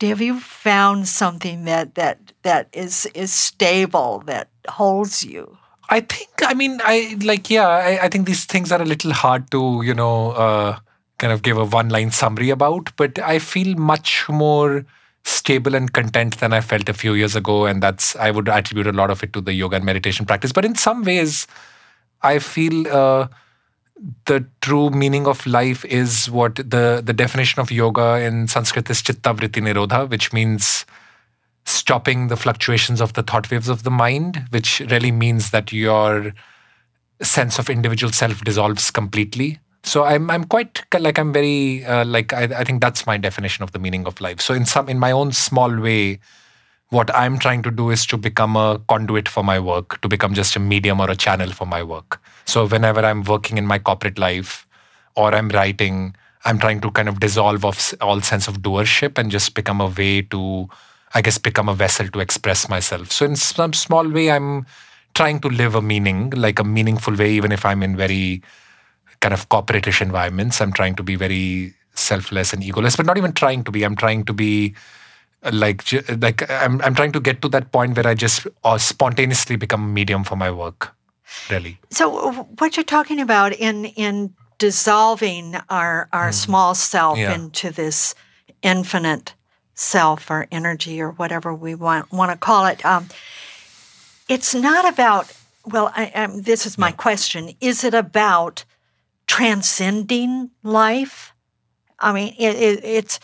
Have 0.00 0.20
you 0.20 0.38
found 0.38 1.08
something 1.08 1.64
that 1.64 1.94
that 1.94 2.32
that 2.42 2.68
is 2.72 3.06
is 3.14 3.32
stable 3.32 4.22
that 4.26 4.48
holds 4.68 5.24
you? 5.24 5.56
I 5.88 6.00
think. 6.00 6.30
I 6.42 6.54
mean, 6.54 6.80
I 6.84 7.16
like. 7.22 7.50
Yeah, 7.50 7.68
I, 7.68 8.04
I 8.04 8.08
think 8.08 8.26
these 8.26 8.44
things 8.44 8.70
are 8.72 8.82
a 8.82 8.84
little 8.84 9.12
hard 9.12 9.50
to 9.52 9.82
you 9.82 9.94
know. 9.94 10.32
Uh, 10.32 10.78
kind 11.20 11.32
of 11.32 11.42
give 11.42 11.58
a 11.58 11.64
one 11.64 11.90
line 11.90 12.10
summary 12.10 12.50
about, 12.50 12.90
but 12.96 13.18
I 13.20 13.38
feel 13.38 13.76
much 13.76 14.28
more 14.28 14.84
stable 15.22 15.74
and 15.74 15.92
content 15.92 16.40
than 16.40 16.52
I 16.52 16.62
felt 16.62 16.88
a 16.88 16.94
few 16.94 17.14
years 17.14 17.36
ago. 17.36 17.66
And 17.66 17.82
that's, 17.82 18.16
I 18.16 18.30
would 18.30 18.48
attribute 18.48 18.86
a 18.86 18.92
lot 18.92 19.10
of 19.10 19.22
it 19.22 19.32
to 19.34 19.40
the 19.40 19.52
yoga 19.52 19.76
and 19.76 19.84
meditation 19.84 20.26
practice. 20.26 20.50
But 20.50 20.64
in 20.64 20.74
some 20.74 21.04
ways, 21.04 21.46
I 22.22 22.38
feel 22.38 22.88
uh, 22.88 23.28
the 24.24 24.46
true 24.62 24.88
meaning 24.90 25.26
of 25.26 25.46
life 25.46 25.84
is 25.84 26.30
what 26.30 26.56
the, 26.56 27.02
the 27.04 27.12
definition 27.12 27.60
of 27.60 27.70
yoga 27.70 28.18
in 28.18 28.48
Sanskrit 28.48 28.88
is 28.88 29.02
chitta 29.02 29.34
vritti 29.34 29.62
nirodha, 29.62 30.08
which 30.08 30.32
means 30.32 30.86
stopping 31.66 32.28
the 32.28 32.36
fluctuations 32.36 33.02
of 33.02 33.12
the 33.12 33.22
thought 33.22 33.50
waves 33.50 33.68
of 33.68 33.82
the 33.82 33.90
mind, 33.90 34.46
which 34.50 34.80
really 34.90 35.12
means 35.12 35.50
that 35.50 35.70
your 35.70 36.32
sense 37.20 37.58
of 37.58 37.68
individual 37.68 38.10
self 38.10 38.42
dissolves 38.42 38.90
completely 38.90 39.60
so 39.82 40.04
i'm 40.04 40.30
i'm 40.30 40.44
quite 40.44 40.82
like 40.98 41.18
i'm 41.18 41.32
very 41.32 41.84
uh, 41.84 42.04
like 42.04 42.32
I, 42.32 42.44
I 42.44 42.64
think 42.64 42.80
that's 42.80 43.06
my 43.06 43.16
definition 43.16 43.62
of 43.62 43.72
the 43.72 43.78
meaning 43.78 44.06
of 44.06 44.20
life. 44.20 44.40
So 44.40 44.54
in 44.54 44.66
some 44.66 44.88
in 44.88 44.98
my 44.98 45.10
own 45.10 45.32
small 45.32 45.74
way 45.80 46.20
what 46.90 47.14
i'm 47.14 47.38
trying 47.38 47.62
to 47.62 47.70
do 47.70 47.90
is 47.90 48.04
to 48.06 48.16
become 48.16 48.56
a 48.56 48.80
conduit 48.88 49.28
for 49.28 49.42
my 49.42 49.58
work 49.58 50.00
to 50.02 50.08
become 50.08 50.34
just 50.34 50.56
a 50.56 50.60
medium 50.60 51.00
or 51.00 51.10
a 51.10 51.16
channel 51.16 51.50
for 51.50 51.66
my 51.66 51.82
work. 51.82 52.20
So 52.44 52.66
whenever 52.66 53.00
i'm 53.00 53.22
working 53.22 53.58
in 53.58 53.66
my 53.66 53.78
corporate 53.78 54.18
life 54.18 54.66
or 55.16 55.34
i'm 55.34 55.48
writing 55.48 56.14
i'm 56.44 56.58
trying 56.58 56.80
to 56.80 56.90
kind 56.90 57.08
of 57.08 57.20
dissolve 57.20 57.64
off 57.64 57.94
all 58.00 58.20
sense 58.20 58.48
of 58.48 58.60
doership 58.60 59.18
and 59.18 59.30
just 59.30 59.54
become 59.54 59.80
a 59.80 59.86
way 59.86 60.22
to 60.22 60.68
i 61.14 61.22
guess 61.22 61.38
become 61.38 61.68
a 61.68 61.74
vessel 61.74 62.08
to 62.08 62.20
express 62.20 62.68
myself. 62.68 63.10
So 63.12 63.24
in 63.24 63.36
some 63.36 63.72
small 63.72 64.08
way 64.08 64.30
i'm 64.30 64.66
trying 65.14 65.40
to 65.40 65.48
live 65.48 65.74
a 65.74 65.82
meaning 65.82 66.30
like 66.30 66.58
a 66.58 66.64
meaningful 66.64 67.14
way 67.16 67.30
even 67.32 67.50
if 67.50 67.64
i'm 67.64 67.82
in 67.82 67.96
very 67.96 68.42
kind 69.20 69.34
of 69.34 69.48
corporatish 69.48 70.00
environments. 70.00 70.60
I'm 70.60 70.72
trying 70.72 70.94
to 70.96 71.02
be 71.02 71.16
very 71.16 71.74
selfless 71.94 72.52
and 72.52 72.62
egoless, 72.62 72.96
but 72.96 73.06
not 73.06 73.18
even 73.18 73.32
trying 73.32 73.64
to 73.64 73.70
be. 73.70 73.82
I'm 73.82 73.96
trying 73.96 74.24
to 74.24 74.32
be 74.32 74.74
uh, 75.42 75.50
like 75.52 75.84
like 76.20 76.50
I'm 76.50 76.80
I'm 76.82 76.94
trying 76.94 77.12
to 77.12 77.20
get 77.20 77.42
to 77.42 77.48
that 77.50 77.72
point 77.72 77.96
where 77.96 78.06
I 78.06 78.14
just 78.14 78.46
uh, 78.64 78.78
spontaneously 78.78 79.56
become 79.56 79.84
a 79.84 79.88
medium 79.88 80.24
for 80.24 80.36
my 80.36 80.50
work. 80.50 80.94
Really. 81.50 81.78
So 81.90 82.32
what 82.58 82.76
you're 82.76 82.84
talking 82.84 83.20
about 83.20 83.52
in 83.52 83.84
in 83.84 84.34
dissolving 84.58 85.56
our 85.68 86.08
our 86.12 86.30
mm. 86.30 86.34
small 86.34 86.74
self 86.74 87.18
yeah. 87.18 87.34
into 87.34 87.70
this 87.70 88.14
infinite 88.62 89.34
self 89.74 90.30
or 90.30 90.46
energy 90.52 91.00
or 91.00 91.12
whatever 91.12 91.54
we 91.54 91.74
want 91.74 92.12
want 92.12 92.30
to 92.30 92.38
call 92.38 92.66
it. 92.66 92.84
Um, 92.84 93.08
it's 94.28 94.54
not 94.54 94.88
about. 94.88 95.36
Well, 95.66 95.92
I, 95.94 96.10
I, 96.14 96.26
this 96.26 96.64
is 96.64 96.78
my 96.78 96.90
question: 96.90 97.50
Is 97.60 97.84
it 97.84 97.94
about 97.94 98.64
transcending 99.30 100.50
life? 100.64 101.32
I 102.00 102.12
mean, 102.12 102.34
it, 102.36 102.56
it, 102.56 102.84
it's. 102.84 103.20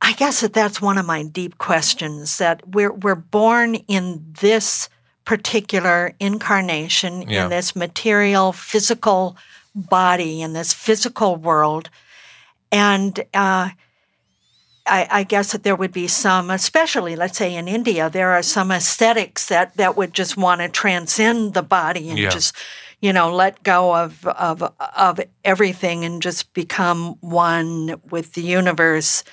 I 0.00 0.14
guess 0.14 0.40
that 0.40 0.54
that's 0.54 0.80
one 0.80 0.96
of 0.96 1.04
my 1.04 1.24
deep 1.24 1.58
questions. 1.58 2.38
That 2.38 2.66
we're 2.66 2.92
we're 2.92 3.16
born 3.16 3.74
in 3.74 4.24
this 4.40 4.88
particular 5.26 6.14
incarnation 6.18 7.28
yeah. 7.28 7.44
in 7.44 7.50
this 7.50 7.76
material, 7.76 8.52
physical 8.54 9.36
body 9.74 10.40
in 10.40 10.54
this 10.54 10.72
physical 10.72 11.36
world, 11.36 11.90
and. 12.72 13.20
Uh, 13.34 13.70
I, 14.86 15.06
I, 15.10 15.22
guess 15.24 15.52
that 15.52 15.62
there 15.62 15.76
would 15.76 15.92
be 15.92 16.08
some, 16.08 16.50
especially 16.50 17.14
let's 17.14 17.38
say 17.38 17.54
in 17.54 17.68
India, 17.68 18.10
there 18.10 18.32
are 18.32 18.42
some 18.42 18.72
ascetics 18.72 19.46
that, 19.46 19.76
that 19.76 19.96
would 19.96 20.14
just 20.14 20.38
want 20.38 20.62
to 20.62 20.68
transcend 20.68 21.54
the 21.54 21.62
body 21.62 22.08
and 22.08 22.18
yeah. 22.18 22.30
just, 22.30 22.56
you 23.00 23.12
know, 23.12 23.34
let 23.34 23.62
go 23.62 23.94
of, 23.94 24.26
of 24.26 24.62
of 24.96 25.20
everything 25.44 26.04
and 26.04 26.20
just 26.22 26.52
become 26.52 27.16
one 27.20 28.00
with 28.10 28.34
the 28.34 28.42
universe 28.42 29.24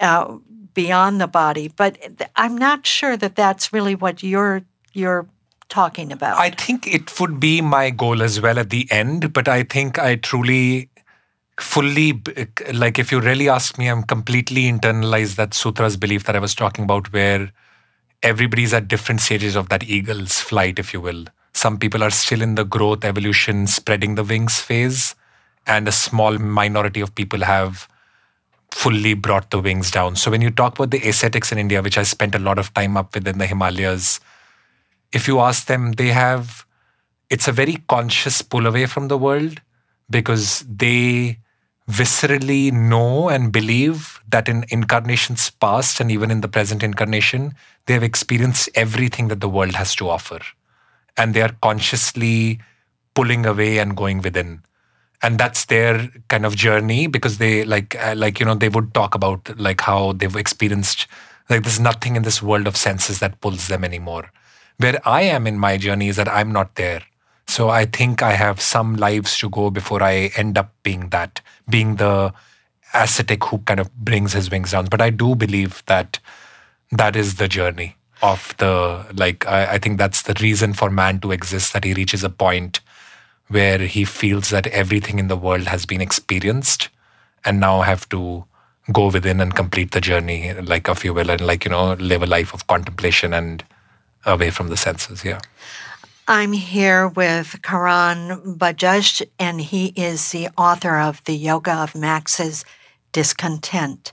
uh, 0.00 0.36
beyond 0.74 1.20
the 1.20 1.26
body. 1.26 1.68
But 1.68 1.98
I'm 2.36 2.56
not 2.56 2.86
sure 2.86 3.16
that 3.16 3.36
that's 3.36 3.72
really 3.72 3.94
what 3.94 4.22
you're 4.22 4.62
you're 4.92 5.26
talking 5.68 6.12
about. 6.12 6.38
I 6.38 6.50
think 6.50 6.86
it 6.86 7.20
would 7.20 7.38
be 7.38 7.60
my 7.60 7.90
goal 7.90 8.22
as 8.22 8.40
well 8.40 8.58
at 8.58 8.70
the 8.70 8.88
end, 8.90 9.32
but 9.32 9.48
I 9.48 9.62
think 9.62 9.98
I 9.98 10.16
truly 10.16 10.90
fully 11.60 12.22
like 12.72 12.98
if 12.98 13.12
you 13.12 13.20
really 13.20 13.48
ask 13.48 13.76
me 13.76 13.86
i'm 13.86 14.02
completely 14.02 14.62
internalized 14.62 15.36
that 15.36 15.50
sutra's 15.50 15.96
belief 15.96 16.24
that 16.24 16.34
i 16.34 16.38
was 16.38 16.54
talking 16.54 16.84
about 16.84 17.12
where 17.12 17.52
everybody's 18.22 18.72
at 18.72 18.88
different 18.88 19.20
stages 19.20 19.56
of 19.56 19.68
that 19.68 19.84
eagle's 19.84 20.40
flight 20.40 20.78
if 20.78 20.94
you 20.94 21.00
will 21.00 21.26
some 21.60 21.78
people 21.84 22.02
are 22.02 22.16
still 22.22 22.42
in 22.46 22.54
the 22.54 22.64
growth 22.64 23.04
evolution 23.04 23.66
spreading 23.66 24.14
the 24.14 24.24
wings 24.32 24.60
phase 24.68 25.14
and 25.66 25.88
a 25.88 25.92
small 25.92 26.38
minority 26.38 27.00
of 27.00 27.14
people 27.14 27.42
have 27.52 27.86
fully 28.70 29.14
brought 29.14 29.50
the 29.50 29.60
wings 29.60 29.90
down 29.90 30.16
so 30.16 30.30
when 30.30 30.40
you 30.46 30.50
talk 30.50 30.78
about 30.78 30.90
the 30.90 31.02
ascetics 31.12 31.52
in 31.52 31.58
india 31.58 31.82
which 31.82 31.98
i 31.98 32.04
spent 32.14 32.34
a 32.34 32.44
lot 32.48 32.58
of 32.58 32.72
time 32.74 32.96
up 32.96 33.14
with 33.14 33.26
in 33.32 33.38
the 33.38 33.48
himalayas 33.52 34.20
if 35.12 35.26
you 35.28 35.40
ask 35.40 35.66
them 35.66 35.92
they 36.02 36.08
have 36.08 36.64
it's 37.30 37.48
a 37.48 37.52
very 37.52 37.76
conscious 37.88 38.42
pull 38.42 38.66
away 38.66 38.86
from 38.86 39.08
the 39.08 39.18
world 39.18 39.60
because 40.18 40.64
they 40.84 41.38
viscerally 41.88 42.72
know 42.72 43.28
and 43.28 43.52
believe 43.52 44.20
that 44.28 44.48
in 44.48 44.64
incarnations 44.68 45.50
past 45.50 46.00
and 46.00 46.10
even 46.10 46.30
in 46.30 46.40
the 46.40 46.48
present 46.48 46.82
incarnation, 46.82 47.54
they 47.86 47.94
have 47.94 48.02
experienced 48.02 48.68
everything 48.74 49.28
that 49.28 49.40
the 49.40 49.48
world 49.48 49.74
has 49.74 49.94
to 49.96 50.08
offer. 50.08 50.38
And 51.20 51.34
they 51.34 51.42
are 51.42 51.54
consciously 51.60 52.60
pulling 53.14 53.44
away 53.44 53.78
and 53.78 53.96
going 53.96 54.22
within. 54.22 54.62
And 55.22 55.38
that's 55.38 55.66
their 55.66 56.08
kind 56.28 56.46
of 56.46 56.56
journey 56.56 57.06
because 57.06 57.36
they 57.36 57.64
like 57.64 57.94
uh, 58.02 58.14
like 58.16 58.40
you 58.40 58.46
know 58.46 58.54
they 58.54 58.70
would 58.70 58.94
talk 58.94 59.14
about 59.14 59.58
like 59.58 59.82
how 59.82 60.12
they've 60.12 60.34
experienced 60.34 61.06
like 61.50 61.62
there's 61.62 61.80
nothing 61.80 62.16
in 62.16 62.22
this 62.22 62.42
world 62.42 62.66
of 62.66 62.76
senses 62.76 63.18
that 63.18 63.40
pulls 63.42 63.68
them 63.68 63.84
anymore. 63.84 64.30
Where 64.78 64.98
I 65.06 65.22
am 65.22 65.46
in 65.46 65.58
my 65.58 65.76
journey 65.76 66.08
is 66.08 66.16
that 66.16 66.28
I'm 66.28 66.52
not 66.52 66.76
there. 66.76 67.02
So 67.46 67.68
I 67.68 67.84
think 67.84 68.22
I 68.22 68.32
have 68.32 68.60
some 68.60 68.96
lives 68.96 69.36
to 69.38 69.50
go 69.50 69.68
before 69.68 70.02
I 70.02 70.30
end 70.36 70.56
up 70.56 70.72
being 70.82 71.10
that, 71.10 71.42
being 71.68 71.96
the 71.96 72.32
ascetic 72.94 73.44
who 73.44 73.58
kind 73.58 73.80
of 73.80 73.94
brings 73.94 74.32
his 74.32 74.50
wings 74.50 74.70
down. 74.70 74.86
But 74.86 75.02
I 75.02 75.10
do 75.10 75.34
believe 75.34 75.82
that 75.86 76.18
that 76.92 77.14
is 77.14 77.34
the 77.34 77.48
journey 77.48 77.96
of 78.22 78.54
the, 78.58 79.06
like, 79.14 79.46
I, 79.46 79.74
I 79.74 79.78
think 79.78 79.98
that's 79.98 80.22
the 80.22 80.34
reason 80.40 80.72
for 80.74 80.90
man 80.90 81.20
to 81.20 81.32
exist, 81.32 81.72
that 81.72 81.84
he 81.84 81.94
reaches 81.94 82.22
a 82.22 82.30
point 82.30 82.80
where 83.48 83.78
he 83.78 84.04
feels 84.04 84.50
that 84.50 84.66
everything 84.68 85.18
in 85.18 85.28
the 85.28 85.36
world 85.36 85.66
has 85.66 85.86
been 85.86 86.00
experienced 86.00 86.88
and 87.44 87.58
now 87.58 87.80
have 87.80 88.08
to 88.10 88.44
go 88.92 89.08
within 89.08 89.40
and 89.40 89.54
complete 89.54 89.92
the 89.92 90.00
journey, 90.00 90.52
like, 90.54 90.88
if 90.88 91.04
you 91.04 91.14
will, 91.14 91.30
and 91.30 91.40
like, 91.40 91.64
you 91.64 91.70
know, 91.70 91.94
live 91.94 92.22
a 92.22 92.26
life 92.26 92.52
of 92.52 92.66
contemplation 92.66 93.32
and 93.32 93.64
away 94.26 94.50
from 94.50 94.68
the 94.68 94.76
senses. 94.76 95.24
Yeah. 95.24 95.40
I'm 96.28 96.52
here 96.52 97.08
with 97.08 97.60
Karan 97.62 98.56
Bajaj, 98.56 99.26
and 99.38 99.60
he 99.60 99.88
is 99.96 100.30
the 100.30 100.48
author 100.56 100.98
of 100.98 101.24
The 101.24 101.34
Yoga 101.34 101.72
of 101.72 101.94
Max's 101.94 102.64
Discontent. 103.12 104.12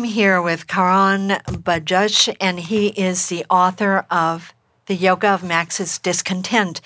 I'm 0.00 0.04
here 0.04 0.40
with 0.40 0.66
Karan 0.66 1.28
Bajaj, 1.46 2.34
and 2.40 2.58
he 2.58 2.86
is 2.86 3.28
the 3.28 3.44
author 3.50 4.06
of 4.10 4.54
The 4.86 4.94
Yoga 4.94 5.28
of 5.28 5.44
Max's 5.44 5.98
Discontent. 5.98 6.80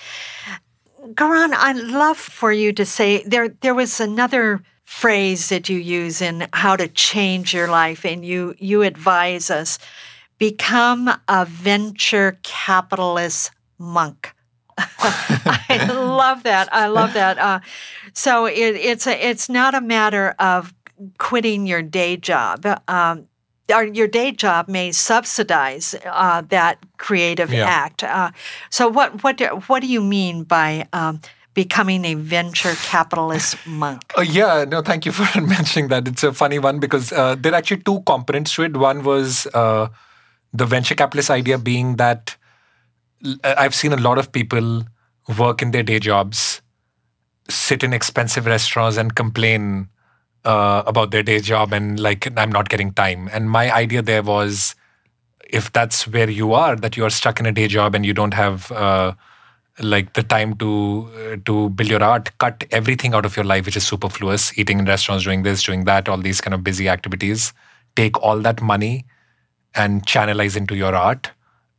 Karan, 1.15 1.53
I'd 1.53 1.77
love 1.77 2.17
for 2.17 2.51
you 2.51 2.73
to 2.73 2.85
say 2.85 3.23
there 3.23 3.47
there 3.47 3.73
was 3.73 4.01
another 4.01 4.61
phrase 4.83 5.47
that 5.47 5.69
you 5.69 5.77
use 5.77 6.21
in 6.21 6.49
how 6.51 6.75
to 6.75 6.89
change 6.89 7.53
your 7.53 7.69
life, 7.69 8.03
and 8.03 8.25
you 8.25 8.53
you 8.57 8.81
advise 8.81 9.49
us 9.49 9.79
become 10.37 11.09
a 11.29 11.45
venture 11.45 12.37
capitalist 12.43 13.51
monk. 13.77 14.35
I 14.77 15.87
love 15.89 16.43
that. 16.43 16.67
I 16.73 16.87
love 16.87 17.13
that. 17.13 17.37
Uh, 17.37 17.61
so 18.11 18.45
it, 18.45 18.75
it's 18.75 19.07
a, 19.07 19.25
it's 19.25 19.47
not 19.47 19.73
a 19.73 19.79
matter 19.79 20.35
of 20.37 20.73
quitting 21.17 21.67
your 21.67 21.81
day 21.81 22.17
job. 22.17 22.65
Um, 22.87 23.27
or 23.73 23.83
your 23.83 24.07
day 24.07 24.31
job 24.31 24.67
may 24.67 24.91
subsidize 24.91 25.95
uh, 26.05 26.41
that 26.49 26.77
creative 26.97 27.51
yeah. 27.51 27.65
act. 27.65 28.03
Uh, 28.03 28.31
so, 28.69 28.87
what 28.87 29.23
what 29.23 29.37
do, 29.37 29.45
what 29.67 29.81
do 29.81 29.87
you 29.87 30.01
mean 30.01 30.43
by 30.43 30.87
um, 30.93 31.19
becoming 31.55 32.05
a 32.05 32.13
venture 32.13 32.75
capitalist 32.75 33.57
monk? 33.65 34.03
Uh, 34.17 34.21
yeah, 34.21 34.65
no, 34.67 34.81
thank 34.81 35.05
you 35.05 35.11
for 35.11 35.41
mentioning 35.47 35.87
that. 35.89 36.07
It's 36.07 36.23
a 36.23 36.33
funny 36.33 36.59
one 36.59 36.79
because 36.79 37.11
uh, 37.11 37.35
there 37.35 37.53
are 37.53 37.55
actually 37.55 37.81
two 37.81 38.01
components 38.01 38.53
to 38.55 38.63
it. 38.63 38.77
One 38.77 39.03
was 39.03 39.47
uh, 39.53 39.87
the 40.53 40.65
venture 40.65 40.95
capitalist 40.95 41.31
idea 41.31 41.57
being 41.57 41.95
that 41.95 42.35
I've 43.43 43.73
seen 43.73 43.93
a 43.93 43.97
lot 43.97 44.17
of 44.17 44.31
people 44.31 44.83
work 45.39 45.61
in 45.61 45.71
their 45.71 45.83
day 45.83 45.99
jobs, 45.99 46.61
sit 47.49 47.83
in 47.83 47.93
expensive 47.93 48.45
restaurants, 48.45 48.97
and 48.97 49.15
complain 49.15 49.89
uh, 50.45 50.83
about 50.85 51.11
their 51.11 51.23
day 51.23 51.39
job 51.39 51.73
and 51.73 51.99
like 51.99 52.27
I'm 52.37 52.51
not 52.51 52.69
getting 52.69 52.93
time. 52.93 53.29
And 53.33 53.49
my 53.49 53.73
idea 53.73 54.01
there 54.01 54.23
was 54.23 54.75
if 55.49 55.71
that's 55.73 56.07
where 56.07 56.29
you 56.29 56.53
are, 56.53 56.75
that 56.75 56.97
you 56.97 57.05
are 57.05 57.09
stuck 57.09 57.39
in 57.39 57.45
a 57.45 57.51
day 57.51 57.67
job 57.67 57.95
and 57.95 58.05
you 58.05 58.13
don't 58.13 58.33
have 58.33 58.71
uh, 58.71 59.13
like 59.79 60.13
the 60.13 60.23
time 60.23 60.55
to 60.57 61.09
uh, 61.15 61.35
to 61.45 61.69
build 61.69 61.89
your 61.89 62.03
art, 62.03 62.31
cut 62.37 62.63
everything 62.71 63.13
out 63.13 63.25
of 63.25 63.35
your 63.35 63.45
life 63.45 63.65
which 63.65 63.77
is 63.77 63.85
superfluous, 63.85 64.57
eating 64.57 64.79
in 64.79 64.85
restaurants, 64.85 65.23
doing 65.23 65.43
this, 65.43 65.63
doing 65.63 65.85
that, 65.85 66.09
all 66.09 66.17
these 66.17 66.41
kind 66.41 66.53
of 66.53 66.63
busy 66.63 66.89
activities. 66.89 67.53
Take 67.95 68.21
all 68.21 68.39
that 68.39 68.61
money 68.61 69.05
and 69.73 70.05
channelize 70.05 70.55
into 70.55 70.75
your 70.75 70.95
art 70.95 71.31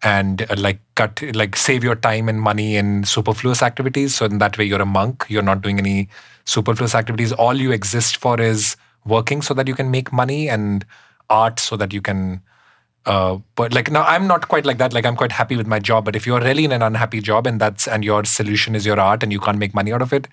and 0.02 0.42
uh, 0.50 0.54
like 0.58 0.80
cut 0.94 1.22
like 1.34 1.56
save 1.56 1.82
your 1.82 1.96
time 1.96 2.28
and 2.28 2.40
money 2.40 2.76
in 2.76 3.04
superfluous 3.04 3.62
activities 3.62 4.14
so 4.14 4.26
in 4.26 4.38
that 4.38 4.58
way 4.58 4.64
you're 4.64 4.82
a 4.82 4.86
monk 4.86 5.24
you're 5.28 5.42
not 5.42 5.62
doing 5.62 5.78
any 5.78 6.08
superfluous 6.46 6.94
activities 6.94 7.32
all 7.32 7.54
you 7.54 7.72
exist 7.72 8.16
for 8.16 8.40
is 8.40 8.76
working 9.04 9.42
so 9.42 9.54
that 9.54 9.68
you 9.68 9.74
can 9.74 9.90
make 9.90 10.12
money 10.12 10.48
and 10.48 10.84
art 11.28 11.60
so 11.60 11.76
that 11.76 11.92
you 11.92 12.00
can 12.00 12.40
uh, 13.04 13.38
but 13.54 13.72
like 13.72 13.90
now 13.90 14.02
i'm 14.02 14.26
not 14.26 14.48
quite 14.48 14.66
like 14.66 14.78
that. 14.78 14.92
Like 14.92 15.06
i'm 15.06 15.16
quite 15.16 15.32
happy 15.32 15.56
with 15.56 15.66
my 15.66 15.78
job 15.78 16.04
but 16.04 16.16
if 16.16 16.26
you're 16.26 16.40
really 16.40 16.64
in 16.64 16.72
an 16.72 16.82
unhappy 16.82 17.20
job 17.20 17.46
and 17.46 17.60
that's 17.60 17.86
and 17.86 18.04
your 18.04 18.24
solution 18.24 18.74
is 18.74 18.86
your 18.86 18.98
art 18.98 19.22
and 19.22 19.32
you 19.32 19.40
can't 19.40 19.58
make 19.58 19.74
money 19.74 19.92
out 19.92 20.02
of 20.02 20.12
it 20.12 20.28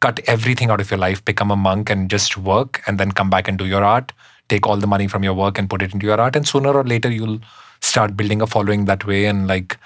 cut 0.00 0.20
everything 0.26 0.70
out 0.70 0.80
of 0.80 0.90
your 0.90 0.98
life 0.98 1.24
become 1.24 1.50
a 1.50 1.56
monk 1.56 1.90
and 1.90 2.10
just 2.10 2.36
work 2.36 2.82
and 2.86 2.98
then 2.98 3.12
come 3.12 3.30
back 3.30 3.48
and 3.48 3.58
do 3.58 3.66
your 3.66 3.84
art. 3.84 4.12
Take 4.48 4.66
all 4.66 4.76
the 4.76 4.86
money 4.86 5.08
from 5.08 5.24
your 5.24 5.34
work 5.34 5.58
and 5.58 5.68
put 5.68 5.82
it 5.82 5.92
into 5.92 6.06
your 6.06 6.20
art 6.20 6.36
and 6.36 6.46
sooner 6.46 6.72
or 6.72 6.84
later 6.84 7.10
you'll 7.10 7.40
start 7.80 8.16
building 8.16 8.40
a 8.40 8.46
following 8.46 8.86
that 8.86 9.04
way 9.04 9.26
and 9.26 9.46
like 9.46 9.76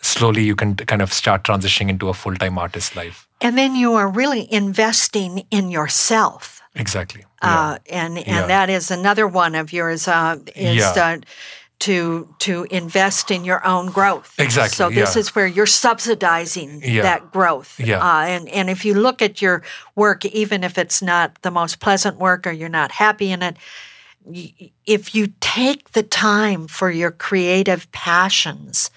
slowly 0.00 0.42
you 0.42 0.56
can 0.56 0.74
kind 0.74 1.02
of 1.02 1.12
start 1.12 1.44
transitioning 1.44 1.88
into 1.88 2.08
a 2.08 2.14
full-time 2.14 2.58
artist 2.58 2.96
life 2.96 3.27
and 3.40 3.56
then 3.56 3.74
you 3.74 3.94
are 3.94 4.08
really 4.08 4.52
investing 4.52 5.46
in 5.50 5.70
yourself 5.70 6.62
exactly 6.74 7.24
uh, 7.42 7.78
and 7.90 8.18
and 8.18 8.26
yeah. 8.26 8.46
that 8.46 8.70
is 8.70 8.90
another 8.90 9.26
one 9.26 9.54
of 9.54 9.72
yours 9.72 10.08
uh, 10.08 10.36
is 10.54 10.76
yeah. 10.76 10.92
uh, 10.96 11.18
to 11.80 12.34
to 12.40 12.66
invest 12.70 13.30
in 13.30 13.44
your 13.44 13.64
own 13.66 13.86
growth. 13.90 14.34
Exactly. 14.38 14.74
So 14.74 14.90
this 14.90 15.14
yeah. 15.14 15.20
is 15.20 15.34
where 15.34 15.46
you're 15.46 15.66
subsidizing 15.66 16.80
yeah. 16.82 17.02
that 17.02 17.30
growth. 17.30 17.78
Yeah. 17.78 17.98
Uh, 17.98 18.22
and 18.22 18.48
and 18.48 18.68
if 18.68 18.84
you 18.84 18.94
look 18.94 19.22
at 19.22 19.40
your 19.40 19.62
work, 19.94 20.24
even 20.24 20.64
if 20.64 20.76
it's 20.76 21.00
not 21.00 21.40
the 21.42 21.50
most 21.50 21.78
pleasant 21.78 22.18
work 22.18 22.46
or 22.46 22.52
you're 22.52 22.68
not 22.68 22.92
happy 22.92 23.30
in 23.30 23.42
it, 23.42 23.56
if 24.86 25.14
you 25.14 25.32
take 25.40 25.92
the 25.92 26.02
time 26.02 26.66
for 26.66 26.90
your 26.90 27.12
creative 27.12 27.90
passions, 27.92 28.90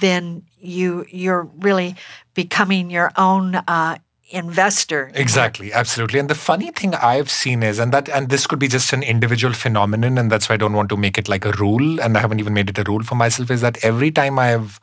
then 0.00 0.42
you 0.58 1.04
you're 1.10 1.50
really 1.58 1.96
becoming 2.34 2.90
your 2.90 3.12
own 3.16 3.56
uh, 3.56 3.98
investor. 4.30 5.10
Exactly, 5.14 5.72
absolutely. 5.72 6.18
And 6.18 6.30
the 6.30 6.34
funny 6.34 6.70
thing 6.70 6.94
I've 6.94 7.30
seen 7.30 7.62
is, 7.62 7.78
and 7.78 7.92
that, 7.92 8.08
and 8.08 8.28
this 8.28 8.46
could 8.46 8.58
be 8.58 8.68
just 8.68 8.92
an 8.92 9.02
individual 9.02 9.52
phenomenon, 9.52 10.18
and 10.18 10.30
that's 10.30 10.48
why 10.48 10.54
I 10.54 10.58
don't 10.58 10.72
want 10.72 10.88
to 10.88 10.96
make 10.96 11.18
it 11.18 11.28
like 11.28 11.44
a 11.44 11.52
rule, 11.52 12.00
and 12.00 12.16
I 12.16 12.20
haven't 12.20 12.40
even 12.40 12.54
made 12.54 12.70
it 12.70 12.78
a 12.78 12.84
rule 12.84 13.02
for 13.02 13.14
myself, 13.14 13.50
is 13.50 13.60
that 13.60 13.84
every 13.84 14.10
time 14.10 14.38
I've 14.38 14.80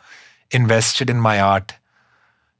invested 0.52 1.10
in 1.10 1.20
my 1.20 1.39
art, 1.39 1.74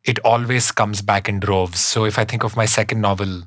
it 0.04 0.18
always 0.20 0.72
comes 0.72 1.02
back 1.02 1.30
in 1.30 1.40
droves. 1.40 1.80
So 1.80 2.06
if 2.06 2.18
I 2.18 2.26
think 2.26 2.44
of 2.44 2.56
my 2.56 2.66
second 2.66 3.02
novel, 3.02 3.44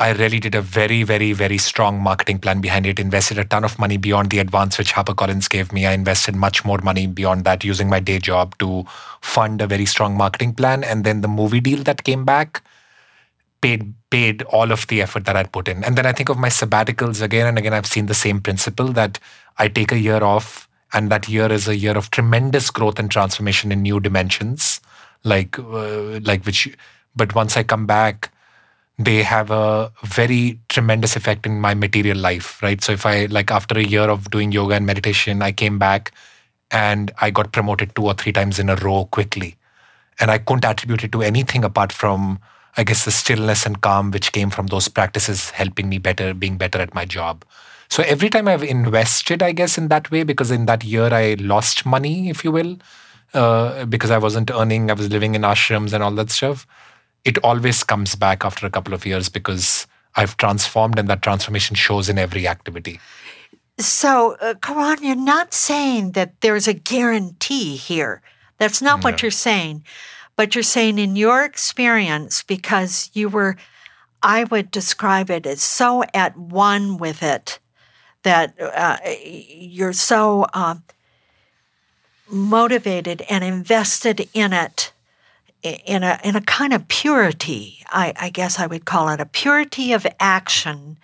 I 0.00 0.12
really 0.12 0.40
did 0.40 0.54
a 0.54 0.62
very, 0.62 1.02
very, 1.02 1.34
very 1.34 1.58
strong 1.58 2.00
marketing 2.00 2.38
plan 2.38 2.62
behind 2.62 2.86
it, 2.86 2.98
invested 2.98 3.36
a 3.36 3.44
ton 3.44 3.64
of 3.64 3.78
money 3.78 3.98
beyond 3.98 4.30
the 4.30 4.38
advance 4.38 4.78
which 4.78 4.94
HarperCollins 4.94 5.50
gave 5.50 5.74
me. 5.74 5.84
I 5.84 5.92
invested 5.92 6.34
much 6.34 6.64
more 6.64 6.78
money 6.78 7.06
beyond 7.06 7.44
that 7.44 7.64
using 7.64 7.90
my 7.90 8.00
day 8.00 8.18
job 8.18 8.56
to 8.60 8.86
fund 9.20 9.60
a 9.60 9.66
very 9.66 9.84
strong 9.84 10.16
marketing 10.16 10.54
plan. 10.54 10.84
And 10.84 11.04
then 11.04 11.20
the 11.20 11.28
movie 11.28 11.60
deal 11.60 11.82
that 11.82 12.02
came 12.02 12.24
back 12.24 12.62
paid 13.60 13.92
paid 14.08 14.42
all 14.44 14.72
of 14.72 14.86
the 14.86 15.02
effort 15.02 15.26
that 15.26 15.36
I'd 15.36 15.52
put 15.52 15.68
in. 15.68 15.84
And 15.84 15.96
then 15.96 16.06
I 16.06 16.12
think 16.12 16.30
of 16.30 16.38
my 16.38 16.48
sabbaticals 16.48 17.20
again 17.20 17.46
and 17.46 17.58
again, 17.58 17.74
I've 17.74 17.86
seen 17.86 18.06
the 18.06 18.14
same 18.14 18.40
principle 18.40 18.88
that 18.94 19.18
I 19.58 19.68
take 19.68 19.92
a 19.92 19.98
year 19.98 20.24
off, 20.24 20.66
and 20.94 21.10
that 21.10 21.28
year 21.28 21.52
is 21.52 21.68
a 21.68 21.76
year 21.76 21.96
of 21.96 22.10
tremendous 22.10 22.70
growth 22.70 22.98
and 22.98 23.10
transformation 23.10 23.70
in 23.70 23.82
new 23.82 24.00
dimensions. 24.00 24.80
Like 25.24 25.58
uh, 25.58 26.20
like 26.20 26.46
which 26.46 26.74
but 27.14 27.34
once 27.34 27.58
I 27.58 27.64
come 27.64 27.86
back, 27.86 28.32
they 29.00 29.22
have 29.22 29.50
a 29.50 29.90
very 30.04 30.60
tremendous 30.68 31.16
effect 31.16 31.46
in 31.46 31.58
my 31.58 31.72
material 31.72 32.18
life, 32.18 32.62
right? 32.62 32.84
So 32.84 32.92
if 32.92 33.06
I 33.06 33.24
like 33.26 33.50
after 33.50 33.78
a 33.78 33.82
year 33.82 34.02
of 34.02 34.30
doing 34.30 34.52
yoga 34.52 34.74
and 34.74 34.84
meditation, 34.84 35.40
I 35.40 35.52
came 35.52 35.78
back 35.78 36.12
and 36.70 37.10
I 37.18 37.30
got 37.30 37.50
promoted 37.50 37.96
two 37.96 38.04
or 38.04 38.12
three 38.12 38.32
times 38.32 38.58
in 38.58 38.68
a 38.68 38.76
row 38.76 39.06
quickly. 39.06 39.56
And 40.20 40.30
I 40.30 40.36
couldn't 40.36 40.66
attribute 40.66 41.02
it 41.02 41.12
to 41.12 41.22
anything 41.22 41.64
apart 41.64 41.92
from, 41.92 42.40
I 42.76 42.84
guess, 42.84 43.06
the 43.06 43.10
stillness 43.10 43.64
and 43.64 43.80
calm 43.80 44.10
which 44.10 44.32
came 44.32 44.50
from 44.50 44.66
those 44.66 44.88
practices 44.88 45.48
helping 45.48 45.88
me 45.88 45.96
better, 45.96 46.34
being 46.34 46.58
better 46.58 46.78
at 46.78 46.94
my 46.94 47.06
job. 47.06 47.46
So 47.88 48.02
every 48.02 48.28
time 48.28 48.48
I've 48.48 48.62
invested, 48.62 49.42
I 49.42 49.52
guess, 49.52 49.78
in 49.78 49.88
that 49.88 50.10
way, 50.10 50.24
because 50.24 50.50
in 50.50 50.66
that 50.66 50.84
year 50.84 51.08
I 51.10 51.36
lost 51.40 51.86
money, 51.86 52.28
if 52.28 52.44
you 52.44 52.52
will, 52.52 52.76
uh, 53.32 53.86
because 53.86 54.10
I 54.10 54.18
wasn't 54.18 54.50
earning, 54.50 54.90
I 54.90 54.94
was 54.94 55.10
living 55.10 55.34
in 55.34 55.40
ashrams 55.40 55.94
and 55.94 56.02
all 56.02 56.12
that 56.12 56.30
stuff 56.30 56.66
it 57.24 57.38
always 57.38 57.84
comes 57.84 58.14
back 58.14 58.44
after 58.44 58.66
a 58.66 58.70
couple 58.70 58.94
of 58.94 59.04
years 59.04 59.28
because 59.28 59.86
I've 60.16 60.36
transformed 60.36 60.98
and 60.98 61.08
that 61.08 61.22
transformation 61.22 61.76
shows 61.76 62.08
in 62.08 62.18
every 62.18 62.48
activity. 62.48 63.00
So, 63.78 64.36
uh, 64.40 64.54
Karan, 64.60 65.02
you're 65.02 65.16
not 65.16 65.54
saying 65.54 66.12
that 66.12 66.40
there's 66.40 66.68
a 66.68 66.74
guarantee 66.74 67.76
here. 67.76 68.20
That's 68.58 68.82
not 68.82 69.00
no. 69.00 69.04
what 69.04 69.22
you're 69.22 69.30
saying. 69.30 69.84
But 70.36 70.54
you're 70.54 70.62
saying 70.62 70.98
in 70.98 71.16
your 71.16 71.44
experience, 71.44 72.42
because 72.42 73.10
you 73.14 73.28
were, 73.28 73.56
I 74.22 74.44
would 74.44 74.70
describe 74.70 75.30
it 75.30 75.46
as 75.46 75.62
so 75.62 76.02
at 76.14 76.36
one 76.36 76.96
with 76.96 77.22
it 77.22 77.58
that 78.22 78.54
uh, 78.60 78.98
you're 79.24 79.92
so 79.92 80.46
uh, 80.52 80.76
motivated 82.30 83.22
and 83.28 83.42
invested 83.44 84.28
in 84.34 84.52
it 84.52 84.92
in 85.62 86.02
a 86.02 86.18
in 86.24 86.36
a 86.36 86.40
kind 86.40 86.72
of 86.72 86.86
purity. 86.88 87.84
I, 87.90 88.12
I 88.18 88.30
guess 88.30 88.58
I 88.58 88.66
would 88.66 88.84
call 88.84 89.08
it 89.08 89.20
a 89.20 89.26
purity 89.26 89.92
of 89.92 90.06
action 90.18 90.98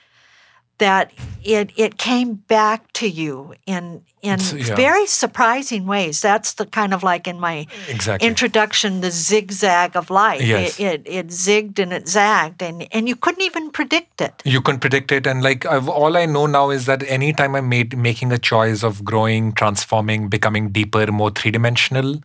that 0.78 1.12
it 1.42 1.72
it 1.76 1.96
came 1.98 2.34
back 2.34 2.92
to 2.92 3.08
you 3.08 3.54
in 3.66 4.02
in 4.22 4.40
yeah. 4.40 4.74
very 4.74 5.06
surprising 5.06 5.86
ways. 5.86 6.20
That's 6.20 6.54
the 6.54 6.66
kind 6.66 6.92
of 6.92 7.02
like 7.02 7.28
in 7.28 7.38
my 7.38 7.66
exactly. 7.88 8.28
introduction, 8.28 9.00
the 9.00 9.10
zigzag 9.10 9.96
of 9.96 10.10
life. 10.10 10.42
Yes. 10.42 10.80
It, 10.80 10.84
it, 10.84 11.02
it 11.06 11.26
zigged 11.28 11.78
and 11.78 11.92
it 11.92 12.08
zagged, 12.08 12.62
and 12.62 12.86
and 12.92 13.08
you 13.08 13.16
couldn't 13.16 13.42
even 13.42 13.70
predict 13.70 14.20
it. 14.20 14.42
You 14.44 14.60
couldn't 14.60 14.80
predict 14.80 15.12
it, 15.12 15.26
and 15.26 15.42
like 15.42 15.64
I've, 15.64 15.88
all 15.88 16.16
I 16.16 16.26
know 16.26 16.46
now 16.46 16.70
is 16.70 16.86
that 16.86 17.02
anytime 17.04 17.54
I'm 17.54 17.68
made 17.68 17.96
making 17.96 18.32
a 18.32 18.38
choice 18.38 18.82
of 18.82 19.04
growing, 19.04 19.52
transforming, 19.52 20.28
becoming 20.28 20.70
deeper, 20.70 21.10
more 21.12 21.30
three 21.30 21.50
dimensional 21.50 22.20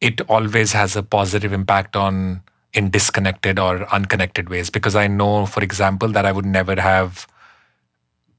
it 0.00 0.20
always 0.22 0.72
has 0.72 0.96
a 0.96 1.02
positive 1.02 1.52
impact 1.52 1.96
on 1.96 2.42
in 2.74 2.90
disconnected 2.90 3.58
or 3.58 3.92
unconnected 3.92 4.48
ways. 4.48 4.70
Because 4.70 4.94
i 4.94 5.06
know 5.06 5.46
for 5.46 5.62
example 5.62 6.08
that 6.08 6.26
i 6.26 6.32
would 6.32 6.46
never 6.46 6.80
have 6.80 7.26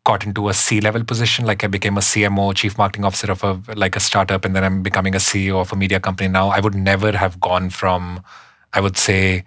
got 0.06 0.26
into 0.26 0.50
a 0.50 0.54
c 0.54 0.80
level 0.82 1.04
position. 1.04 1.46
Like 1.46 1.64
i 1.64 1.68
became 1.68 1.98
a 1.98 2.02
cmo 2.02 2.56
chief 2.56 2.78
marketing 2.78 3.06
officer 3.06 3.32
of 3.32 3.44
a 3.44 3.62
like 3.76 3.96
a 3.96 4.00
startup 4.00 4.46
and 4.46 4.56
then 4.56 4.64
i'm 4.64 4.82
becoming 4.84 5.16
a 5.16 5.20
ceo 5.20 5.60
of 5.62 5.74
a 5.74 5.76
media 5.76 6.00
company 6.00 6.30
now. 6.30 6.50
I 6.50 6.60
would 6.60 6.76
never 6.76 7.12
have 7.12 7.40
gone 7.40 7.70
from 7.70 8.24
i 8.74 8.80
would 8.80 8.98
say 8.98 9.46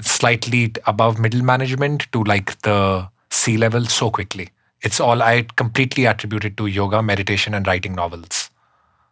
slightly 0.00 0.72
above 0.86 1.18
middle 1.18 1.42
management 1.42 2.10
to 2.12 2.22
like 2.24 2.60
the 2.62 3.08
c 3.30 3.56
level 3.56 3.84
so 3.86 4.10
quickly. 4.10 4.50
It's 4.82 5.00
all 5.00 5.22
i 5.22 5.46
completely 5.56 6.04
attributed 6.04 6.56
to 6.58 6.66
yoga 6.66 7.02
meditation 7.02 7.54
and 7.54 7.66
writing 7.66 7.94
novels 7.94 8.50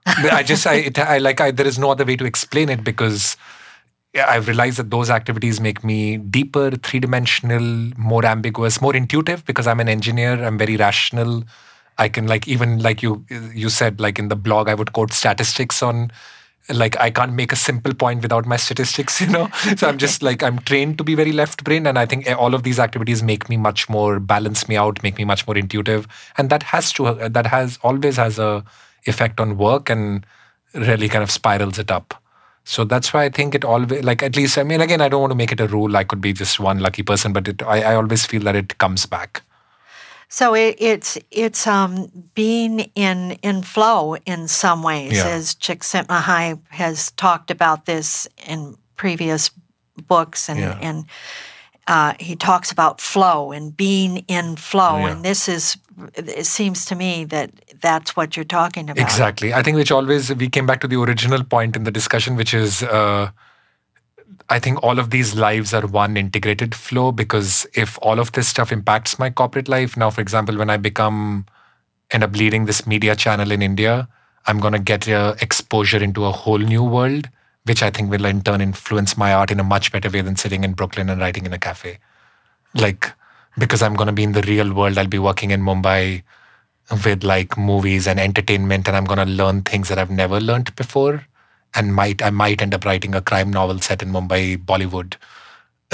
I 0.07 0.43
just, 0.43 0.67
I, 0.67 0.75
it, 0.75 0.99
I 0.99 1.19
like, 1.19 1.41
I, 1.41 1.51
there 1.51 1.67
is 1.67 1.79
no 1.79 1.91
other 1.91 2.05
way 2.05 2.17
to 2.17 2.25
explain 2.25 2.69
it 2.69 2.83
because 2.85 3.37
I've 4.15 4.49
realized 4.49 4.79
that 4.79 4.91
those 4.91 5.09
activities 5.11 5.61
make 5.61 5.85
me 5.85 6.17
deeper, 6.17 6.73
three 6.73 7.01
dimensional, 7.01 7.93
more 7.97 8.25
ambiguous, 8.25 8.81
more 8.81 8.97
intuitive 8.97 9.45
because 9.45 9.67
I'm 9.67 9.79
an 9.79 9.89
engineer. 9.89 10.43
I'm 10.43 10.59
very 10.59 10.77
rational. 10.77 11.45
I 11.97 12.09
can 12.09 12.27
like 12.27 12.49
even 12.49 12.79
like 12.81 13.03
you 13.03 13.25
you 13.29 13.69
said 13.69 14.01
like 14.01 14.19
in 14.19 14.29
the 14.29 14.37
blog 14.37 14.69
I 14.69 14.75
would 14.75 14.95
quote 14.95 15.13
statistics 15.13 15.83
on 15.83 16.11
like 16.69 16.99
I 16.99 17.11
can't 17.11 17.35
make 17.35 17.53
a 17.53 17.57
simple 17.57 17.95
point 17.95 18.23
without 18.23 18.47
my 18.47 18.57
statistics, 18.57 19.21
you 19.21 19.29
know. 19.29 19.49
So 19.77 19.89
I'm 19.89 19.99
just 19.99 20.23
like 20.23 20.43
I'm 20.43 20.59
trained 20.61 20.99
to 20.99 21.05
be 21.05 21.15
very 21.15 21.33
left 21.33 21.63
brain, 21.63 21.87
and 21.87 21.99
I 21.99 22.07
think 22.07 22.29
all 22.37 22.55
of 22.55 22.63
these 22.65 22.79
activities 22.79 23.23
make 23.23 23.49
me 23.49 23.57
much 23.57 23.89
more 23.89 24.19
balance 24.19 24.69
me 24.69 24.77
out, 24.77 25.03
make 25.03 25.19
me 25.19 25.25
much 25.25 25.47
more 25.47 25.57
intuitive, 25.57 26.07
and 26.37 26.51
that 26.51 26.65
has 26.65 26.93
to 26.95 27.29
that 27.29 27.47
has 27.47 27.79
always 27.83 28.17
has 28.17 28.39
a 28.39 28.65
effect 29.07 29.41
on 29.41 29.57
work 29.57 29.91
and 29.91 30.25
really 30.75 31.09
kind 31.09 31.23
of 31.23 31.31
spirals 31.31 31.79
it 31.79 31.91
up. 31.91 32.15
So 32.65 32.85
that's 32.85 33.13
why 33.13 33.25
I 33.25 33.31
think 33.31 33.55
it 33.55 33.65
always, 33.65 34.05
like 34.05 34.23
at 34.23 34.37
least, 34.37 34.59
I 34.59 34.63
mean, 34.63 34.81
again, 34.81 35.01
I 35.01 35.09
don't 35.09 35.21
want 35.21 35.31
to 35.33 35.37
make 35.37 35.51
it 35.51 35.61
a 35.61 35.67
rule. 35.67 35.97
I 35.97 36.05
could 36.05 36.21
be 36.21 36.33
just 36.33 36.61
one 36.61 36.79
lucky 36.79 37.03
person, 37.03 37.33
but 37.33 37.49
it, 37.49 37.63
I, 37.63 37.83
I 37.83 37.95
always 37.95 38.27
feel 38.27 38.43
that 38.43 38.55
it 38.55 38.79
comes 38.79 39.07
back. 39.07 39.43
So 40.29 40.55
it, 40.55 40.77
it's 40.79 41.19
it's 41.33 41.67
um, 41.67 42.09
being 42.35 42.91
in 42.95 43.33
in 43.43 43.63
flow 43.63 44.15
in 44.27 44.47
some 44.47 44.85
ways, 44.85 45.17
yeah. 45.17 45.27
as 45.27 45.57
Csikszentmihalyi 45.57 46.61
has 46.69 47.11
talked 47.13 47.51
about 47.51 47.87
this 47.87 48.29
in 48.47 48.77
previous 48.95 49.51
books, 50.07 50.49
and 50.49 50.61
yeah. 50.61 50.79
and 50.81 51.05
uh, 51.89 52.15
he 52.21 52.37
talks 52.37 52.71
about 52.71 53.01
flow 53.01 53.51
and 53.51 53.77
being 53.77 54.19
in 54.29 54.55
flow, 54.55 54.99
yeah. 54.99 55.09
and 55.09 55.25
this 55.25 55.49
is 55.49 55.77
it 56.15 56.47
seems 56.47 56.85
to 56.87 56.95
me 56.95 57.25
that 57.25 57.51
that's 57.81 58.17
what 58.17 58.37
you're 58.37 58.45
talking 58.45 58.91
about. 58.91 59.03
Exactly. 59.03 59.53
I 59.53 59.63
think 59.63 59.77
which 59.77 59.93
always 59.93 60.35
we 60.35 60.49
came 60.49 60.67
back 60.67 60.81
to 60.83 60.89
the 60.89 61.01
original 61.01 61.45
point 61.45 61.77
in 61.77 61.85
the 61.85 61.91
discussion, 61.91 62.37
which 62.37 62.55
is 62.55 62.83
uh, 62.83 63.31
I 64.49 64.59
think 64.59 64.83
all 64.83 64.99
of 64.99 65.11
these 65.11 65.35
lives 65.35 65.73
are 65.73 65.87
one 65.87 66.17
integrated 66.17 66.75
flow 66.75 67.13
because 67.13 67.67
if 67.75 67.99
all 68.03 68.19
of 68.19 68.33
this 68.33 68.49
stuff 68.49 68.73
impacts 68.73 69.19
my 69.19 69.31
corporate 69.31 69.69
life, 69.69 69.97
now, 69.97 70.11
for 70.11 70.21
example, 70.21 70.57
when 70.57 70.71
I 70.71 70.77
become 70.77 71.47
end 72.11 72.25
up 72.25 72.35
leading 72.35 72.65
this 72.65 72.87
media 72.87 73.15
channel 73.15 73.53
in 73.53 73.63
India, 73.63 74.09
I'm 74.47 74.59
going 74.59 74.73
to 74.73 74.81
get 74.81 75.09
uh, 75.09 75.35
exposure 75.41 76.03
into 76.03 76.25
a 76.25 76.33
whole 76.33 76.59
new 76.59 76.83
world, 76.83 77.29
which 77.65 77.83
I 77.83 77.91
think 77.91 78.11
will 78.11 78.25
in 78.25 78.43
turn 78.43 78.61
influence 78.61 79.17
my 79.17 79.33
art 79.33 79.51
in 79.51 79.61
a 79.61 79.65
much 79.65 79.93
better 79.93 80.11
way 80.11 80.21
than 80.23 80.37
sitting 80.37 80.65
in 80.65 80.73
Brooklyn 80.73 81.09
and 81.09 81.21
writing 81.21 81.47
in 81.47 81.53
a 81.53 81.59
cafe. 81.59 81.99
Like, 82.75 83.13
because 83.61 83.83
I'm 83.83 83.95
going 83.95 84.09
to 84.09 84.13
be 84.13 84.25
in 84.25 84.33
the 84.33 84.43
real 84.43 84.73
world, 84.75 84.99
I'll 84.99 85.07
be 85.07 85.19
working 85.19 85.53
in 85.53 85.63
Mumbai 85.63 86.25
with 87.05 87.23
like 87.23 87.57
movies 87.57 88.09
and 88.09 88.19
entertainment, 88.19 88.89
and 88.89 88.97
I'm 88.97 89.05
going 89.05 89.25
to 89.25 89.33
learn 89.33 89.63
things 89.63 89.89
that 89.89 89.99
I've 89.99 90.11
never 90.11 90.41
learned 90.41 90.75
before. 90.75 91.27
And 91.75 91.95
might 91.95 92.21
I 92.21 92.31
might 92.31 92.61
end 92.61 92.75
up 92.75 92.85
writing 92.85 93.15
a 93.15 93.23
crime 93.23 93.51
novel 93.53 93.79
set 93.79 94.03
in 94.03 94.11
Mumbai, 94.11 94.57
Bollywood. 94.57 95.15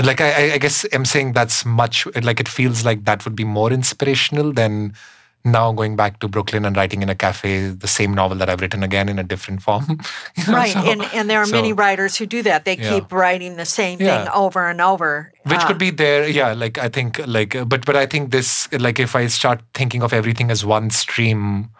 Like 0.02 0.22
I, 0.22 0.54
I 0.54 0.58
guess 0.58 0.86
I'm 0.92 1.04
saying 1.04 1.34
that's 1.34 1.66
much 1.66 2.06
like 2.22 2.40
it 2.40 2.48
feels 2.48 2.84
like 2.84 3.04
that 3.04 3.24
would 3.26 3.36
be 3.36 3.44
more 3.44 3.70
inspirational 3.70 4.52
than 4.52 4.94
now 5.46 5.72
going 5.72 5.96
back 5.96 6.18
to 6.18 6.28
Brooklyn 6.28 6.64
and 6.64 6.76
writing 6.76 7.02
in 7.02 7.08
a 7.08 7.14
cafe 7.14 7.68
the 7.68 7.86
same 7.86 8.12
novel 8.12 8.36
that 8.38 8.50
I've 8.50 8.60
written 8.60 8.82
again 8.82 9.08
in 9.08 9.18
a 9.18 9.22
different 9.22 9.62
form. 9.62 9.84
you 10.36 10.46
know, 10.46 10.52
right, 10.52 10.72
so, 10.72 10.80
and 10.80 11.02
and 11.14 11.30
there 11.30 11.40
are 11.40 11.46
so, 11.46 11.52
many 11.52 11.72
writers 11.72 12.16
who 12.16 12.26
do 12.26 12.42
that. 12.42 12.64
They 12.64 12.76
yeah. 12.76 12.90
keep 12.90 13.12
writing 13.12 13.56
the 13.56 13.64
same 13.64 14.00
yeah. 14.00 14.24
thing 14.24 14.32
over 14.34 14.68
and 14.68 14.80
over. 14.80 15.32
Which 15.44 15.60
uh, 15.60 15.66
could 15.66 15.78
be 15.78 15.90
there, 15.90 16.28
yeah. 16.28 16.52
Like 16.52 16.78
I 16.78 16.88
think, 16.88 17.20
like, 17.26 17.56
but 17.68 17.86
but 17.86 17.96
I 17.96 18.06
think 18.06 18.32
this, 18.32 18.70
like, 18.72 18.98
if 18.98 19.14
I 19.14 19.28
start 19.28 19.60
thinking 19.72 20.02
of 20.02 20.12
everything 20.12 20.50
as 20.50 20.66
one 20.66 20.90
stream, 20.90 21.70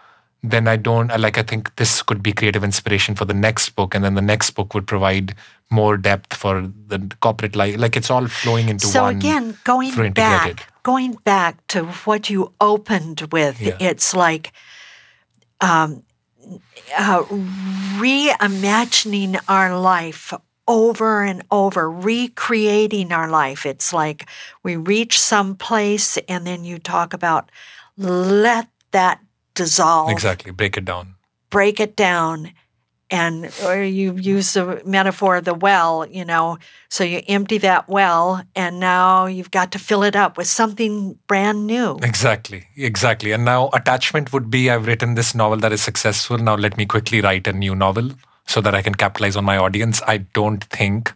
then 0.42 0.68
I 0.68 0.76
don't 0.76 1.08
like. 1.18 1.36
I 1.36 1.42
think 1.42 1.74
this 1.76 2.02
could 2.02 2.22
be 2.22 2.32
creative 2.32 2.62
inspiration 2.62 3.16
for 3.16 3.24
the 3.24 3.34
next 3.34 3.70
book, 3.70 3.94
and 3.94 4.04
then 4.04 4.14
the 4.14 4.22
next 4.22 4.50
book 4.50 4.74
would 4.74 4.86
provide 4.86 5.34
more 5.70 5.96
depth 5.96 6.34
for 6.34 6.70
the 6.86 7.10
corporate 7.20 7.56
life. 7.56 7.76
Like 7.76 7.96
it's 7.96 8.10
all 8.10 8.28
flowing 8.28 8.68
into 8.68 8.86
so 8.86 9.02
one. 9.02 9.14
So 9.14 9.18
again, 9.18 9.58
going 9.64 10.12
back 10.12 10.68
going 10.87 11.14
back 11.24 11.66
to 11.66 11.82
what 12.07 12.30
you 12.30 12.53
opened 12.61 13.20
with, 13.32 13.61
yeah. 13.61 13.76
it's 13.80 14.14
like 14.14 14.53
um, 15.61 16.05
uh, 16.97 17.24
reimagining 17.99 19.37
our 19.49 19.76
life 19.76 20.32
over 20.68 21.24
and 21.24 21.43
over, 21.51 21.91
recreating 21.91 23.11
our 23.11 23.28
life. 23.28 23.66
It's 23.66 23.93
like 23.93 24.28
we 24.62 24.76
reach 24.76 25.18
some 25.18 25.57
place 25.57 26.18
and 26.28 26.47
then 26.47 26.62
you 26.62 26.78
talk 26.78 27.12
about 27.12 27.51
let 27.97 28.68
that 28.93 29.18
dissolve. 29.55 30.12
Exactly. 30.12 30.53
Break 30.53 30.76
it 30.76 30.84
down. 30.84 31.16
Break 31.51 31.80
it 31.80 31.97
down 31.97 32.53
and 33.11 33.52
or 33.64 33.82
you 33.82 34.14
use 34.14 34.54
the 34.54 34.82
metaphor 34.84 35.36
of 35.36 35.44
the 35.44 35.54
well 35.54 36.07
you 36.07 36.24
know 36.24 36.59
so 36.88 37.04
you 37.04 37.22
empty 37.28 37.59
that 37.59 37.88
well 37.88 38.42
and 38.54 38.80
now 38.80 39.26
you've 39.26 39.50
got 39.50 39.70
to 39.70 39.78
fill 39.78 40.02
it 40.02 40.16
up 40.16 40.36
with 40.36 40.46
something 40.46 41.18
brand 41.26 41.66
new. 41.66 41.98
Exactly 42.02 42.66
exactly 42.76 43.32
and 43.32 43.44
now 43.44 43.70
attachment 43.72 44.32
would 44.32 44.50
be 44.50 44.70
i've 44.70 44.86
written 44.86 45.14
this 45.14 45.34
novel 45.34 45.59
that 45.59 45.72
is 45.72 45.82
successful 45.82 46.36
now 46.38 46.57
let 46.57 46.76
me 46.76 46.84
quickly 46.84 47.20
write 47.20 47.46
a 47.46 47.52
new 47.52 47.74
novel 47.74 48.11
so 48.46 48.61
that 48.61 48.74
i 48.74 48.82
can 48.82 48.94
capitalize 48.94 49.36
on 49.36 49.44
my 49.44 49.57
audience. 49.57 50.02
I 50.07 50.18
don't 50.18 50.62
think 50.64 51.12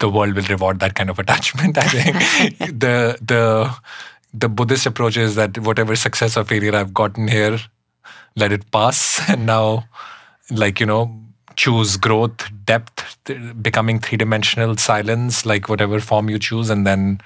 the 0.00 0.08
world 0.08 0.34
will 0.34 0.44
reward 0.44 0.80
that 0.80 0.94
kind 0.96 1.10
of 1.10 1.18
attachment 1.18 1.78
i 1.78 1.82
think. 1.82 2.58
The 2.80 3.16
the 3.22 3.74
the 4.32 4.48
buddhist 4.48 4.86
approach 4.86 5.16
is 5.16 5.34
that 5.34 5.58
whatever 5.58 5.94
success 5.94 6.36
or 6.36 6.44
failure 6.44 6.74
i've 6.74 6.94
gotten 6.94 7.28
here 7.28 7.60
let 8.36 8.52
it 8.52 8.70
pass 8.70 9.20
and 9.28 9.46
now 9.46 9.84
like 10.50 10.80
you 10.80 10.86
know 10.86 11.20
choose 11.56 11.96
growth 11.96 12.48
depth 12.64 13.18
becoming 13.62 13.98
three 13.98 14.16
dimensional 14.16 14.76
silence 14.76 15.44
like 15.44 15.68
whatever 15.68 16.00
form 16.00 16.30
you 16.30 16.38
choose. 16.38 16.70
And 16.70 16.86
then 16.86 17.20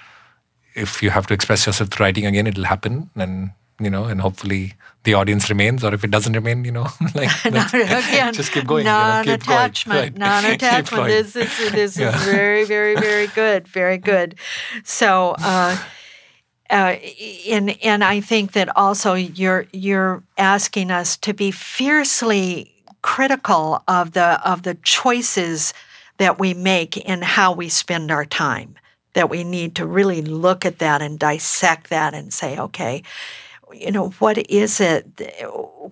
if 0.74 1.02
you 1.02 1.10
have 1.10 1.26
to 1.28 1.34
express 1.34 1.66
yourself 1.66 1.90
through 1.90 2.04
writing 2.04 2.26
again 2.26 2.46
it'll 2.46 2.64
happen. 2.64 3.10
And 3.14 3.50
you 3.80 3.90
know 3.90 4.04
and 4.04 4.20
hopefully 4.20 4.74
the 5.04 5.14
audience 5.14 5.48
remains. 5.48 5.84
Or 5.84 5.92
if 5.94 6.04
it 6.04 6.10
doesn't 6.10 6.32
remain 6.32 6.64
you 6.64 6.72
know 6.72 6.88
like 7.14 7.30
again, 7.44 8.32
just 8.40 8.52
keep 8.52 8.66
going 8.66 8.84
non-attachment 8.84 10.14
you 10.14 10.18
know, 10.18 10.26
right. 10.26 10.44
non-attachment 10.44 11.06
this 11.06 11.36
is 11.36 11.72
this 11.72 11.98
yeah. 11.98 12.16
is 12.16 12.24
very 12.24 12.64
very 12.64 12.94
very 12.94 13.26
good 13.28 13.68
very 13.68 13.98
good. 13.98 14.36
So 14.84 15.36
uh 15.38 15.76
uh, 16.70 16.96
and 17.50 17.76
and 17.84 18.02
I 18.02 18.20
think 18.20 18.52
that 18.52 18.74
also 18.74 19.14
you're 19.14 19.66
you're 19.72 20.22
asking 20.38 20.90
us 20.90 21.16
to 21.18 21.34
be 21.34 21.50
fiercely 21.50 22.73
critical 23.04 23.82
of 23.86 24.12
the 24.12 24.40
of 24.48 24.62
the 24.62 24.76
choices 24.76 25.74
that 26.16 26.38
we 26.38 26.54
make 26.54 26.96
in 26.96 27.20
how 27.20 27.52
we 27.52 27.68
spend 27.68 28.10
our 28.10 28.24
time 28.24 28.74
that 29.12 29.28
we 29.28 29.44
need 29.44 29.74
to 29.76 29.84
really 29.84 30.22
look 30.22 30.64
at 30.64 30.78
that 30.78 31.02
and 31.02 31.18
dissect 31.18 31.90
that 31.90 32.14
and 32.14 32.32
say 32.32 32.58
okay 32.58 33.02
you 33.74 33.92
know 33.92 34.08
what 34.20 34.38
is 34.50 34.80
it 34.80 35.04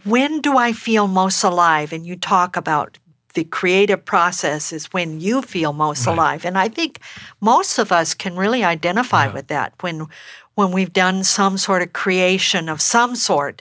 when 0.04 0.40
do 0.40 0.56
i 0.56 0.72
feel 0.72 1.06
most 1.06 1.44
alive 1.44 1.92
and 1.92 2.06
you 2.06 2.16
talk 2.16 2.56
about 2.56 2.98
the 3.34 3.44
creative 3.44 4.02
process 4.06 4.72
is 4.72 4.86
when 4.86 5.20
you 5.20 5.42
feel 5.42 5.74
most 5.74 6.06
right. 6.06 6.14
alive 6.14 6.46
and 6.46 6.56
i 6.56 6.66
think 6.66 6.98
most 7.42 7.76
of 7.76 7.92
us 7.92 8.14
can 8.14 8.36
really 8.36 8.64
identify 8.64 9.26
yeah. 9.26 9.34
with 9.34 9.48
that 9.48 9.74
when 9.82 10.06
when 10.54 10.72
we've 10.72 10.94
done 10.94 11.22
some 11.22 11.58
sort 11.58 11.82
of 11.82 11.92
creation 11.92 12.70
of 12.70 12.80
some 12.80 13.14
sort 13.14 13.60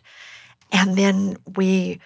and 0.72 0.98
then 0.98 1.36
we 1.58 2.00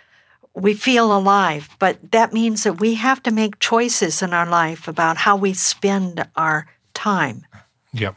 we 0.56 0.74
feel 0.74 1.16
alive, 1.16 1.70
but 1.80 2.12
that 2.12 2.34
means 2.34 2.64
that 2.64 2.80
we 2.80 2.95
have 2.95 3.22
to 3.24 3.32
make 3.32 3.60
choices 3.60 4.22
in 4.22 4.34
our 4.34 4.45
life 4.45 4.88
about 4.88 5.18
how 5.18 5.36
we 5.36 5.53
spend 5.53 6.26
our 6.36 6.68
time. 6.93 7.45
Yeah, 7.93 8.14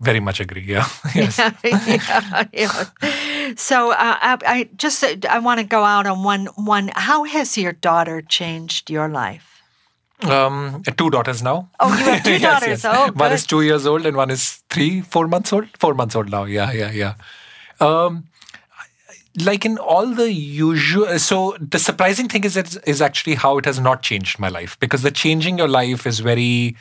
very 0.00 0.20
much 0.20 0.40
agree. 0.40 0.62
Yeah. 0.62 0.88
yes. 1.14 1.38
yeah, 1.64 2.44
yeah, 2.52 3.54
So 3.56 3.92
uh, 3.92 3.96
I, 4.20 4.38
I, 4.46 4.68
just 4.76 5.04
I 5.26 5.38
want 5.38 5.60
to 5.60 5.66
go 5.66 5.84
out 5.84 6.06
on 6.06 6.24
one 6.24 6.46
one. 6.56 6.90
How 6.94 7.24
has 7.24 7.56
your 7.58 7.72
daughter 7.72 8.22
changed 8.22 8.90
your 8.90 9.08
life? 9.08 9.62
Um, 10.22 10.82
two 10.96 11.10
daughters 11.10 11.42
now. 11.42 11.68
Oh, 11.80 11.88
you 11.88 12.04
have 12.04 12.24
two 12.24 12.32
yes, 12.32 12.42
daughters. 12.42 12.84
Yes. 12.84 12.84
Oh, 12.84 13.06
good. 13.06 13.18
one 13.18 13.32
is 13.32 13.46
two 13.46 13.62
years 13.62 13.86
old 13.86 14.06
and 14.06 14.16
one 14.16 14.30
is 14.30 14.62
three, 14.70 15.02
four 15.02 15.28
months 15.28 15.52
old. 15.52 15.68
Four 15.78 15.94
months 15.94 16.16
old 16.16 16.30
now. 16.30 16.44
Yeah, 16.44 16.72
yeah, 16.72 16.90
yeah. 16.90 17.14
Um, 17.80 18.28
like 19.40 19.64
in 19.64 19.78
all 19.78 20.06
the 20.06 20.32
usual 20.32 21.18
so 21.18 21.56
the 21.60 21.78
surprising 21.78 22.28
thing 22.28 22.44
is 22.44 22.54
that 22.54 22.76
is 22.86 23.02
actually 23.02 23.34
how 23.34 23.58
it 23.58 23.64
has 23.64 23.80
not 23.80 24.02
changed 24.02 24.38
my 24.38 24.48
life 24.48 24.78
because 24.78 25.02
the 25.02 25.10
changing 25.10 25.58
your 25.58 25.66
life 25.66 26.06
is 26.06 26.20
very 26.20 26.76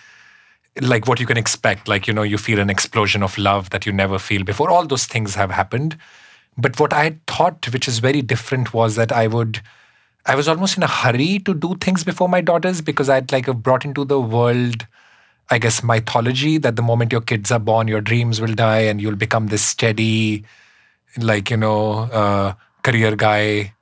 like 0.81 1.07
what 1.07 1.19
you 1.19 1.25
can 1.25 1.37
expect. 1.37 1.87
Like 1.87 2.07
you 2.07 2.13
know 2.13 2.23
you 2.23 2.37
feel 2.37 2.59
an 2.59 2.69
explosion 2.69 3.23
of 3.23 3.37
love 3.37 3.69
that 3.71 3.85
you 3.85 3.91
never 3.91 4.19
feel 4.19 4.43
before. 4.43 4.69
All 4.69 4.85
those 4.85 5.05
things 5.05 5.35
have 5.35 5.51
happened. 5.51 5.97
But 6.57 6.79
what 6.79 6.93
i 6.93 7.17
thought 7.25 7.67
which 7.73 7.87
is 7.87 7.97
very 7.97 8.21
different 8.21 8.75
was 8.75 8.95
that 8.95 9.11
i 9.11 9.25
would 9.25 9.59
i 10.27 10.35
was 10.35 10.47
almost 10.47 10.77
in 10.77 10.83
a 10.83 10.87
hurry 10.87 11.39
to 11.39 11.53
do 11.53 11.73
things 11.81 12.03
before 12.03 12.29
my 12.29 12.41
daughters 12.41 12.79
because 12.79 13.09
i'd 13.09 13.31
like 13.31 13.47
brought 13.63 13.83
into 13.83 14.05
the 14.05 14.19
world 14.21 14.85
i 15.49 15.57
guess 15.57 15.81
mythology 15.81 16.59
that 16.59 16.75
the 16.75 16.83
moment 16.83 17.11
your 17.11 17.21
kids 17.21 17.51
are 17.51 17.57
born 17.57 17.87
your 17.87 18.01
dreams 18.01 18.39
will 18.39 18.53
die 18.53 18.81
and 18.81 19.01
you'll 19.01 19.15
become 19.15 19.47
this 19.47 19.65
steady 19.65 20.45
like 21.17 21.49
you 21.49 21.57
know 21.57 22.09
uh, 22.11 22.53
career 22.83 23.15
guy 23.15 23.73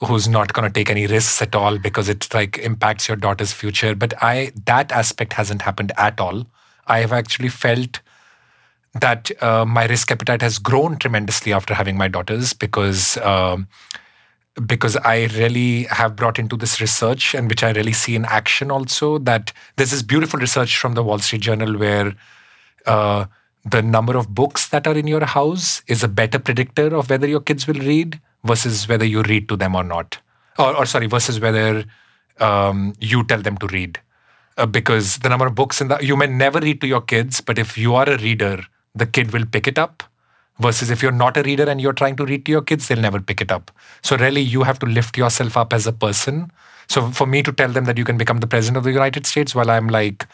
who's 0.00 0.28
not 0.28 0.52
going 0.52 0.66
to 0.66 0.72
take 0.72 0.90
any 0.90 1.06
risks 1.06 1.42
at 1.42 1.54
all 1.54 1.78
because 1.78 2.08
it 2.08 2.32
like 2.32 2.58
impacts 2.58 3.06
your 3.06 3.16
daughter's 3.16 3.52
future. 3.52 3.94
But 3.94 4.14
i 4.22 4.52
that 4.66 4.92
aspect 4.92 5.34
hasn't 5.34 5.62
happened 5.62 5.92
at 5.96 6.20
all. 6.20 6.46
I 6.86 7.00
have 7.00 7.12
actually 7.12 7.50
felt 7.50 8.00
that 8.94 9.30
uh, 9.42 9.64
my 9.64 9.86
risk 9.86 10.10
appetite 10.10 10.42
has 10.42 10.58
grown 10.58 10.98
tremendously 10.98 11.52
after 11.52 11.74
having 11.74 11.96
my 11.96 12.08
daughters 12.08 12.52
because 12.52 13.16
um, 13.18 13.68
because 14.66 14.96
I 14.96 15.26
really 15.36 15.84
have 15.84 16.16
brought 16.16 16.38
into 16.38 16.56
this 16.56 16.80
research 16.80 17.34
and 17.34 17.48
which 17.48 17.62
I 17.62 17.70
really 17.70 17.92
see 17.92 18.16
in 18.16 18.24
action 18.24 18.70
also 18.70 19.18
that 19.18 19.52
there's 19.76 19.92
this 19.92 20.02
beautiful 20.02 20.40
research 20.40 20.76
from 20.76 20.94
the 20.94 21.04
Wall 21.04 21.18
Street 21.20 21.42
Journal 21.42 21.78
where 21.78 22.14
uh, 22.86 23.26
the 23.64 23.82
number 23.82 24.16
of 24.16 24.34
books 24.34 24.68
that 24.68 24.86
are 24.86 24.96
in 24.96 25.06
your 25.06 25.24
house 25.24 25.82
is 25.86 26.02
a 26.02 26.08
better 26.08 26.38
predictor 26.38 26.94
of 26.94 27.10
whether 27.10 27.26
your 27.26 27.40
kids 27.40 27.66
will 27.66 27.74
read 27.74 28.20
versus 28.44 28.88
whether 28.88 29.04
you 29.04 29.22
read 29.22 29.48
to 29.48 29.56
them 29.56 29.74
or 29.74 29.84
not. 29.84 30.18
Or, 30.58 30.74
or 30.76 30.86
sorry, 30.86 31.06
versus 31.06 31.40
whether 31.40 31.84
um, 32.38 32.94
you 33.00 33.24
tell 33.24 33.42
them 33.42 33.56
to 33.58 33.66
read. 33.68 34.00
Uh, 34.56 34.66
because 34.66 35.18
the 35.18 35.28
number 35.28 35.46
of 35.46 35.54
books 35.54 35.80
in 35.80 35.88
the, 35.88 35.98
you 36.00 36.16
may 36.16 36.26
never 36.26 36.58
read 36.58 36.80
to 36.80 36.86
your 36.86 37.00
kids, 37.00 37.40
but 37.40 37.58
if 37.58 37.78
you 37.78 37.94
are 37.94 38.08
a 38.08 38.18
reader, 38.18 38.62
the 38.94 39.06
kid 39.06 39.32
will 39.32 39.46
pick 39.46 39.66
it 39.66 39.78
up. 39.78 40.02
Versus 40.58 40.90
if 40.90 41.02
you're 41.02 41.12
not 41.12 41.38
a 41.38 41.42
reader 41.42 41.64
and 41.64 41.80
you're 41.80 41.94
trying 41.94 42.16
to 42.16 42.26
read 42.26 42.44
to 42.44 42.52
your 42.52 42.60
kids, 42.60 42.86
they'll 42.86 43.00
never 43.00 43.18
pick 43.18 43.40
it 43.40 43.50
up. 43.50 43.70
So, 44.02 44.14
really, 44.18 44.42
you 44.42 44.62
have 44.64 44.78
to 44.80 44.86
lift 44.86 45.16
yourself 45.16 45.56
up 45.56 45.72
as 45.72 45.86
a 45.86 45.92
person. 45.92 46.52
So, 46.86 47.10
for 47.10 47.26
me 47.26 47.42
to 47.44 47.52
tell 47.52 47.70
them 47.70 47.86
that 47.86 47.96
you 47.96 48.04
can 48.04 48.18
become 48.18 48.40
the 48.40 48.46
president 48.46 48.76
of 48.76 48.84
the 48.84 48.92
United 48.92 49.26
States 49.26 49.54
while 49.54 49.70
I'm 49.70 49.88
like, 49.88 50.26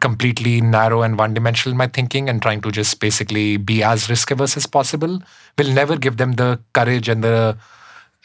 completely 0.00 0.60
narrow 0.60 1.02
and 1.02 1.18
one 1.18 1.34
dimensional 1.34 1.72
in 1.72 1.78
my 1.78 1.86
thinking 1.86 2.28
and 2.28 2.42
trying 2.42 2.60
to 2.60 2.70
just 2.70 2.98
basically 3.00 3.56
be 3.56 3.82
as 3.82 4.08
risk 4.08 4.30
averse 4.30 4.56
as 4.56 4.66
possible 4.66 5.22
will 5.58 5.72
never 5.72 5.96
give 5.96 6.16
them 6.16 6.32
the 6.32 6.58
courage 6.72 7.08
and 7.08 7.22
the 7.22 7.56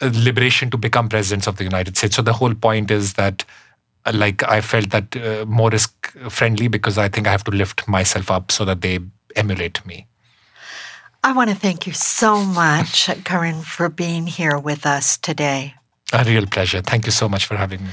uh, 0.00 0.10
liberation 0.14 0.70
to 0.70 0.76
become 0.76 1.08
presidents 1.08 1.46
of 1.46 1.56
the 1.56 1.64
United 1.64 1.96
States. 1.96 2.16
So 2.16 2.22
the 2.22 2.32
whole 2.32 2.54
point 2.54 2.90
is 2.90 3.14
that 3.14 3.44
uh, 4.06 4.12
like 4.14 4.42
I 4.48 4.60
felt 4.60 4.90
that 4.90 5.16
uh, 5.16 5.44
more 5.46 5.70
risk 5.70 6.12
friendly 6.30 6.68
because 6.68 6.98
I 6.98 7.08
think 7.08 7.26
I 7.26 7.30
have 7.30 7.44
to 7.44 7.50
lift 7.50 7.86
myself 7.88 8.30
up 8.30 8.50
so 8.52 8.64
that 8.64 8.80
they 8.80 9.00
emulate 9.36 9.84
me. 9.86 10.06
I 11.24 11.32
want 11.32 11.50
to 11.50 11.56
thank 11.56 11.86
you 11.86 11.92
so 11.92 12.44
much, 12.44 13.10
Karan, 13.24 13.62
for 13.62 13.88
being 13.88 14.26
here 14.26 14.56
with 14.58 14.86
us 14.86 15.18
today. 15.18 15.74
A 16.12 16.24
real 16.24 16.46
pleasure. 16.46 16.80
Thank 16.80 17.06
you 17.06 17.12
so 17.12 17.28
much 17.28 17.44
for 17.44 17.56
having 17.56 17.84
me. 17.84 17.90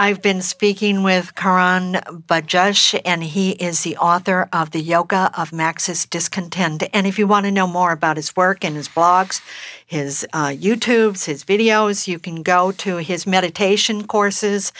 I've 0.00 0.22
been 0.22 0.42
speaking 0.42 1.02
with 1.02 1.34
Karan 1.34 1.94
Bajaj, 2.28 3.00
and 3.04 3.24
he 3.24 3.50
is 3.50 3.82
the 3.82 3.96
author 3.96 4.48
of 4.52 4.70
The 4.70 4.80
Yoga 4.80 5.32
of 5.36 5.52
Max's 5.52 6.06
Discontent. 6.06 6.84
And 6.94 7.04
if 7.04 7.18
you 7.18 7.26
want 7.26 7.46
to 7.46 7.50
know 7.50 7.66
more 7.66 7.90
about 7.90 8.16
his 8.16 8.36
work 8.36 8.64
and 8.64 8.76
his 8.76 8.88
blogs, 8.88 9.40
his 9.84 10.24
uh, 10.32 10.50
YouTubes, 10.50 11.24
his 11.24 11.42
videos, 11.42 12.06
you 12.06 12.20
can 12.20 12.44
go 12.44 12.70
to 12.70 12.98
his 12.98 13.26
meditation 13.26 14.06
courses. 14.06 14.72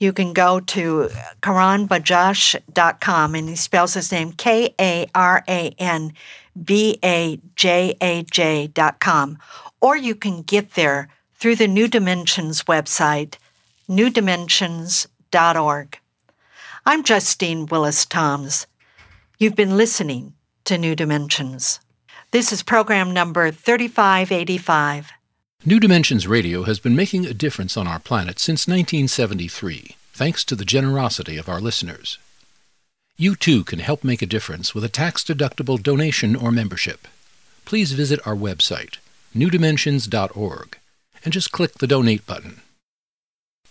You 0.00 0.12
can 0.12 0.32
go 0.32 0.58
to 0.58 1.08
karanbajaj.com, 1.40 3.34
and 3.36 3.48
he 3.48 3.54
spells 3.54 3.94
his 3.94 4.10
name 4.10 4.32
K 4.32 4.74
A 4.80 5.06
R 5.14 5.44
A 5.48 5.72
N 5.78 6.14
B 6.60 6.98
A 7.04 7.38
J 7.54 7.96
A 8.02 8.24
J.com. 8.24 9.38
Or 9.80 9.96
you 9.96 10.16
can 10.16 10.42
get 10.42 10.72
there 10.72 11.06
through 11.36 11.54
the 11.54 11.68
New 11.68 11.86
Dimensions 11.86 12.64
website 12.64 13.36
newdimensions.org. 13.88 15.98
I'm 16.86 17.02
Justine 17.02 17.66
Willis 17.66 18.06
Toms. 18.06 18.66
You've 19.38 19.56
been 19.56 19.76
listening 19.76 20.34
to 20.64 20.78
New 20.78 20.94
Dimensions. 20.94 21.80
This 22.30 22.52
is 22.52 22.62
program 22.62 23.12
number 23.12 23.50
3585. 23.50 25.10
New 25.66 25.80
Dimensions 25.80 26.26
Radio 26.26 26.64
has 26.64 26.78
been 26.78 26.96
making 26.96 27.26
a 27.26 27.34
difference 27.34 27.76
on 27.76 27.86
our 27.86 27.98
planet 27.98 28.38
since 28.38 28.66
1973, 28.66 29.96
thanks 30.12 30.44
to 30.44 30.54
the 30.54 30.64
generosity 30.64 31.36
of 31.36 31.48
our 31.48 31.60
listeners. 31.60 32.18
You 33.16 33.36
too 33.36 33.64
can 33.64 33.78
help 33.78 34.02
make 34.02 34.22
a 34.22 34.26
difference 34.26 34.74
with 34.74 34.84
a 34.84 34.88
tax 34.88 35.22
deductible 35.22 35.82
donation 35.82 36.34
or 36.34 36.50
membership. 36.50 37.06
Please 37.64 37.92
visit 37.92 38.20
our 38.26 38.34
website, 38.34 38.96
newdimensions.org, 39.34 40.78
and 41.24 41.32
just 41.32 41.52
click 41.52 41.74
the 41.74 41.86
donate 41.86 42.26
button. 42.26 42.60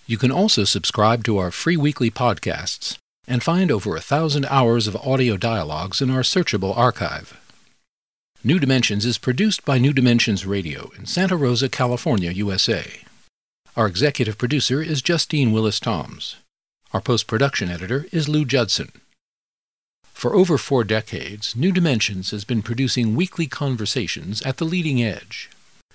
You 0.06 0.18
can 0.18 0.32
also 0.32 0.66
subscribe 0.66 1.24
to 1.24 1.38
our 1.38 1.50
free 1.50 1.78
weekly 1.78 2.12
podcasts 2.12 2.98
and 3.26 3.42
find 3.42 3.72
over 3.72 3.96
a 3.96 4.02
thousand 4.02 4.46
hours 4.48 4.86
of 4.86 4.98
audio 4.98 5.38
dialogues 5.38 6.02
in 6.02 6.10
our 6.10 6.24
searchable 6.24 6.76
archive. 6.78 7.40
New 8.44 8.60
Dimensions 8.60 9.06
is 9.06 9.18
produced 9.18 9.64
by 9.64 9.78
New 9.78 9.94
Dimensions 9.94 10.46
Radio 10.46 10.92
in 10.98 11.06
Santa 11.06 11.38
Rosa, 11.38 11.70
California, 11.70 12.32
USA. 12.32 13.00
Our 13.78 13.88
executive 13.88 14.38
producer 14.38 14.82
is 14.82 15.02
Justine 15.02 15.54
Willis 15.54 15.80
Toms. 15.80 16.36
Our 16.92 17.00
post 17.00 17.26
production 17.26 17.70
editor 17.70 18.06
is 18.12 18.28
Lou 18.28 18.44
Judson. 18.44 18.92
For 20.04 20.36
over 20.36 20.58
four 20.58 20.84
decades, 20.84 21.56
New 21.56 21.72
Dimensions 21.72 22.32
has 22.32 22.44
been 22.44 22.62
producing 22.62 23.16
weekly 23.16 23.48
conversations 23.48 24.42
at 24.42 24.58
the 24.58 24.66
leading 24.66 25.02
edge. 25.02 25.50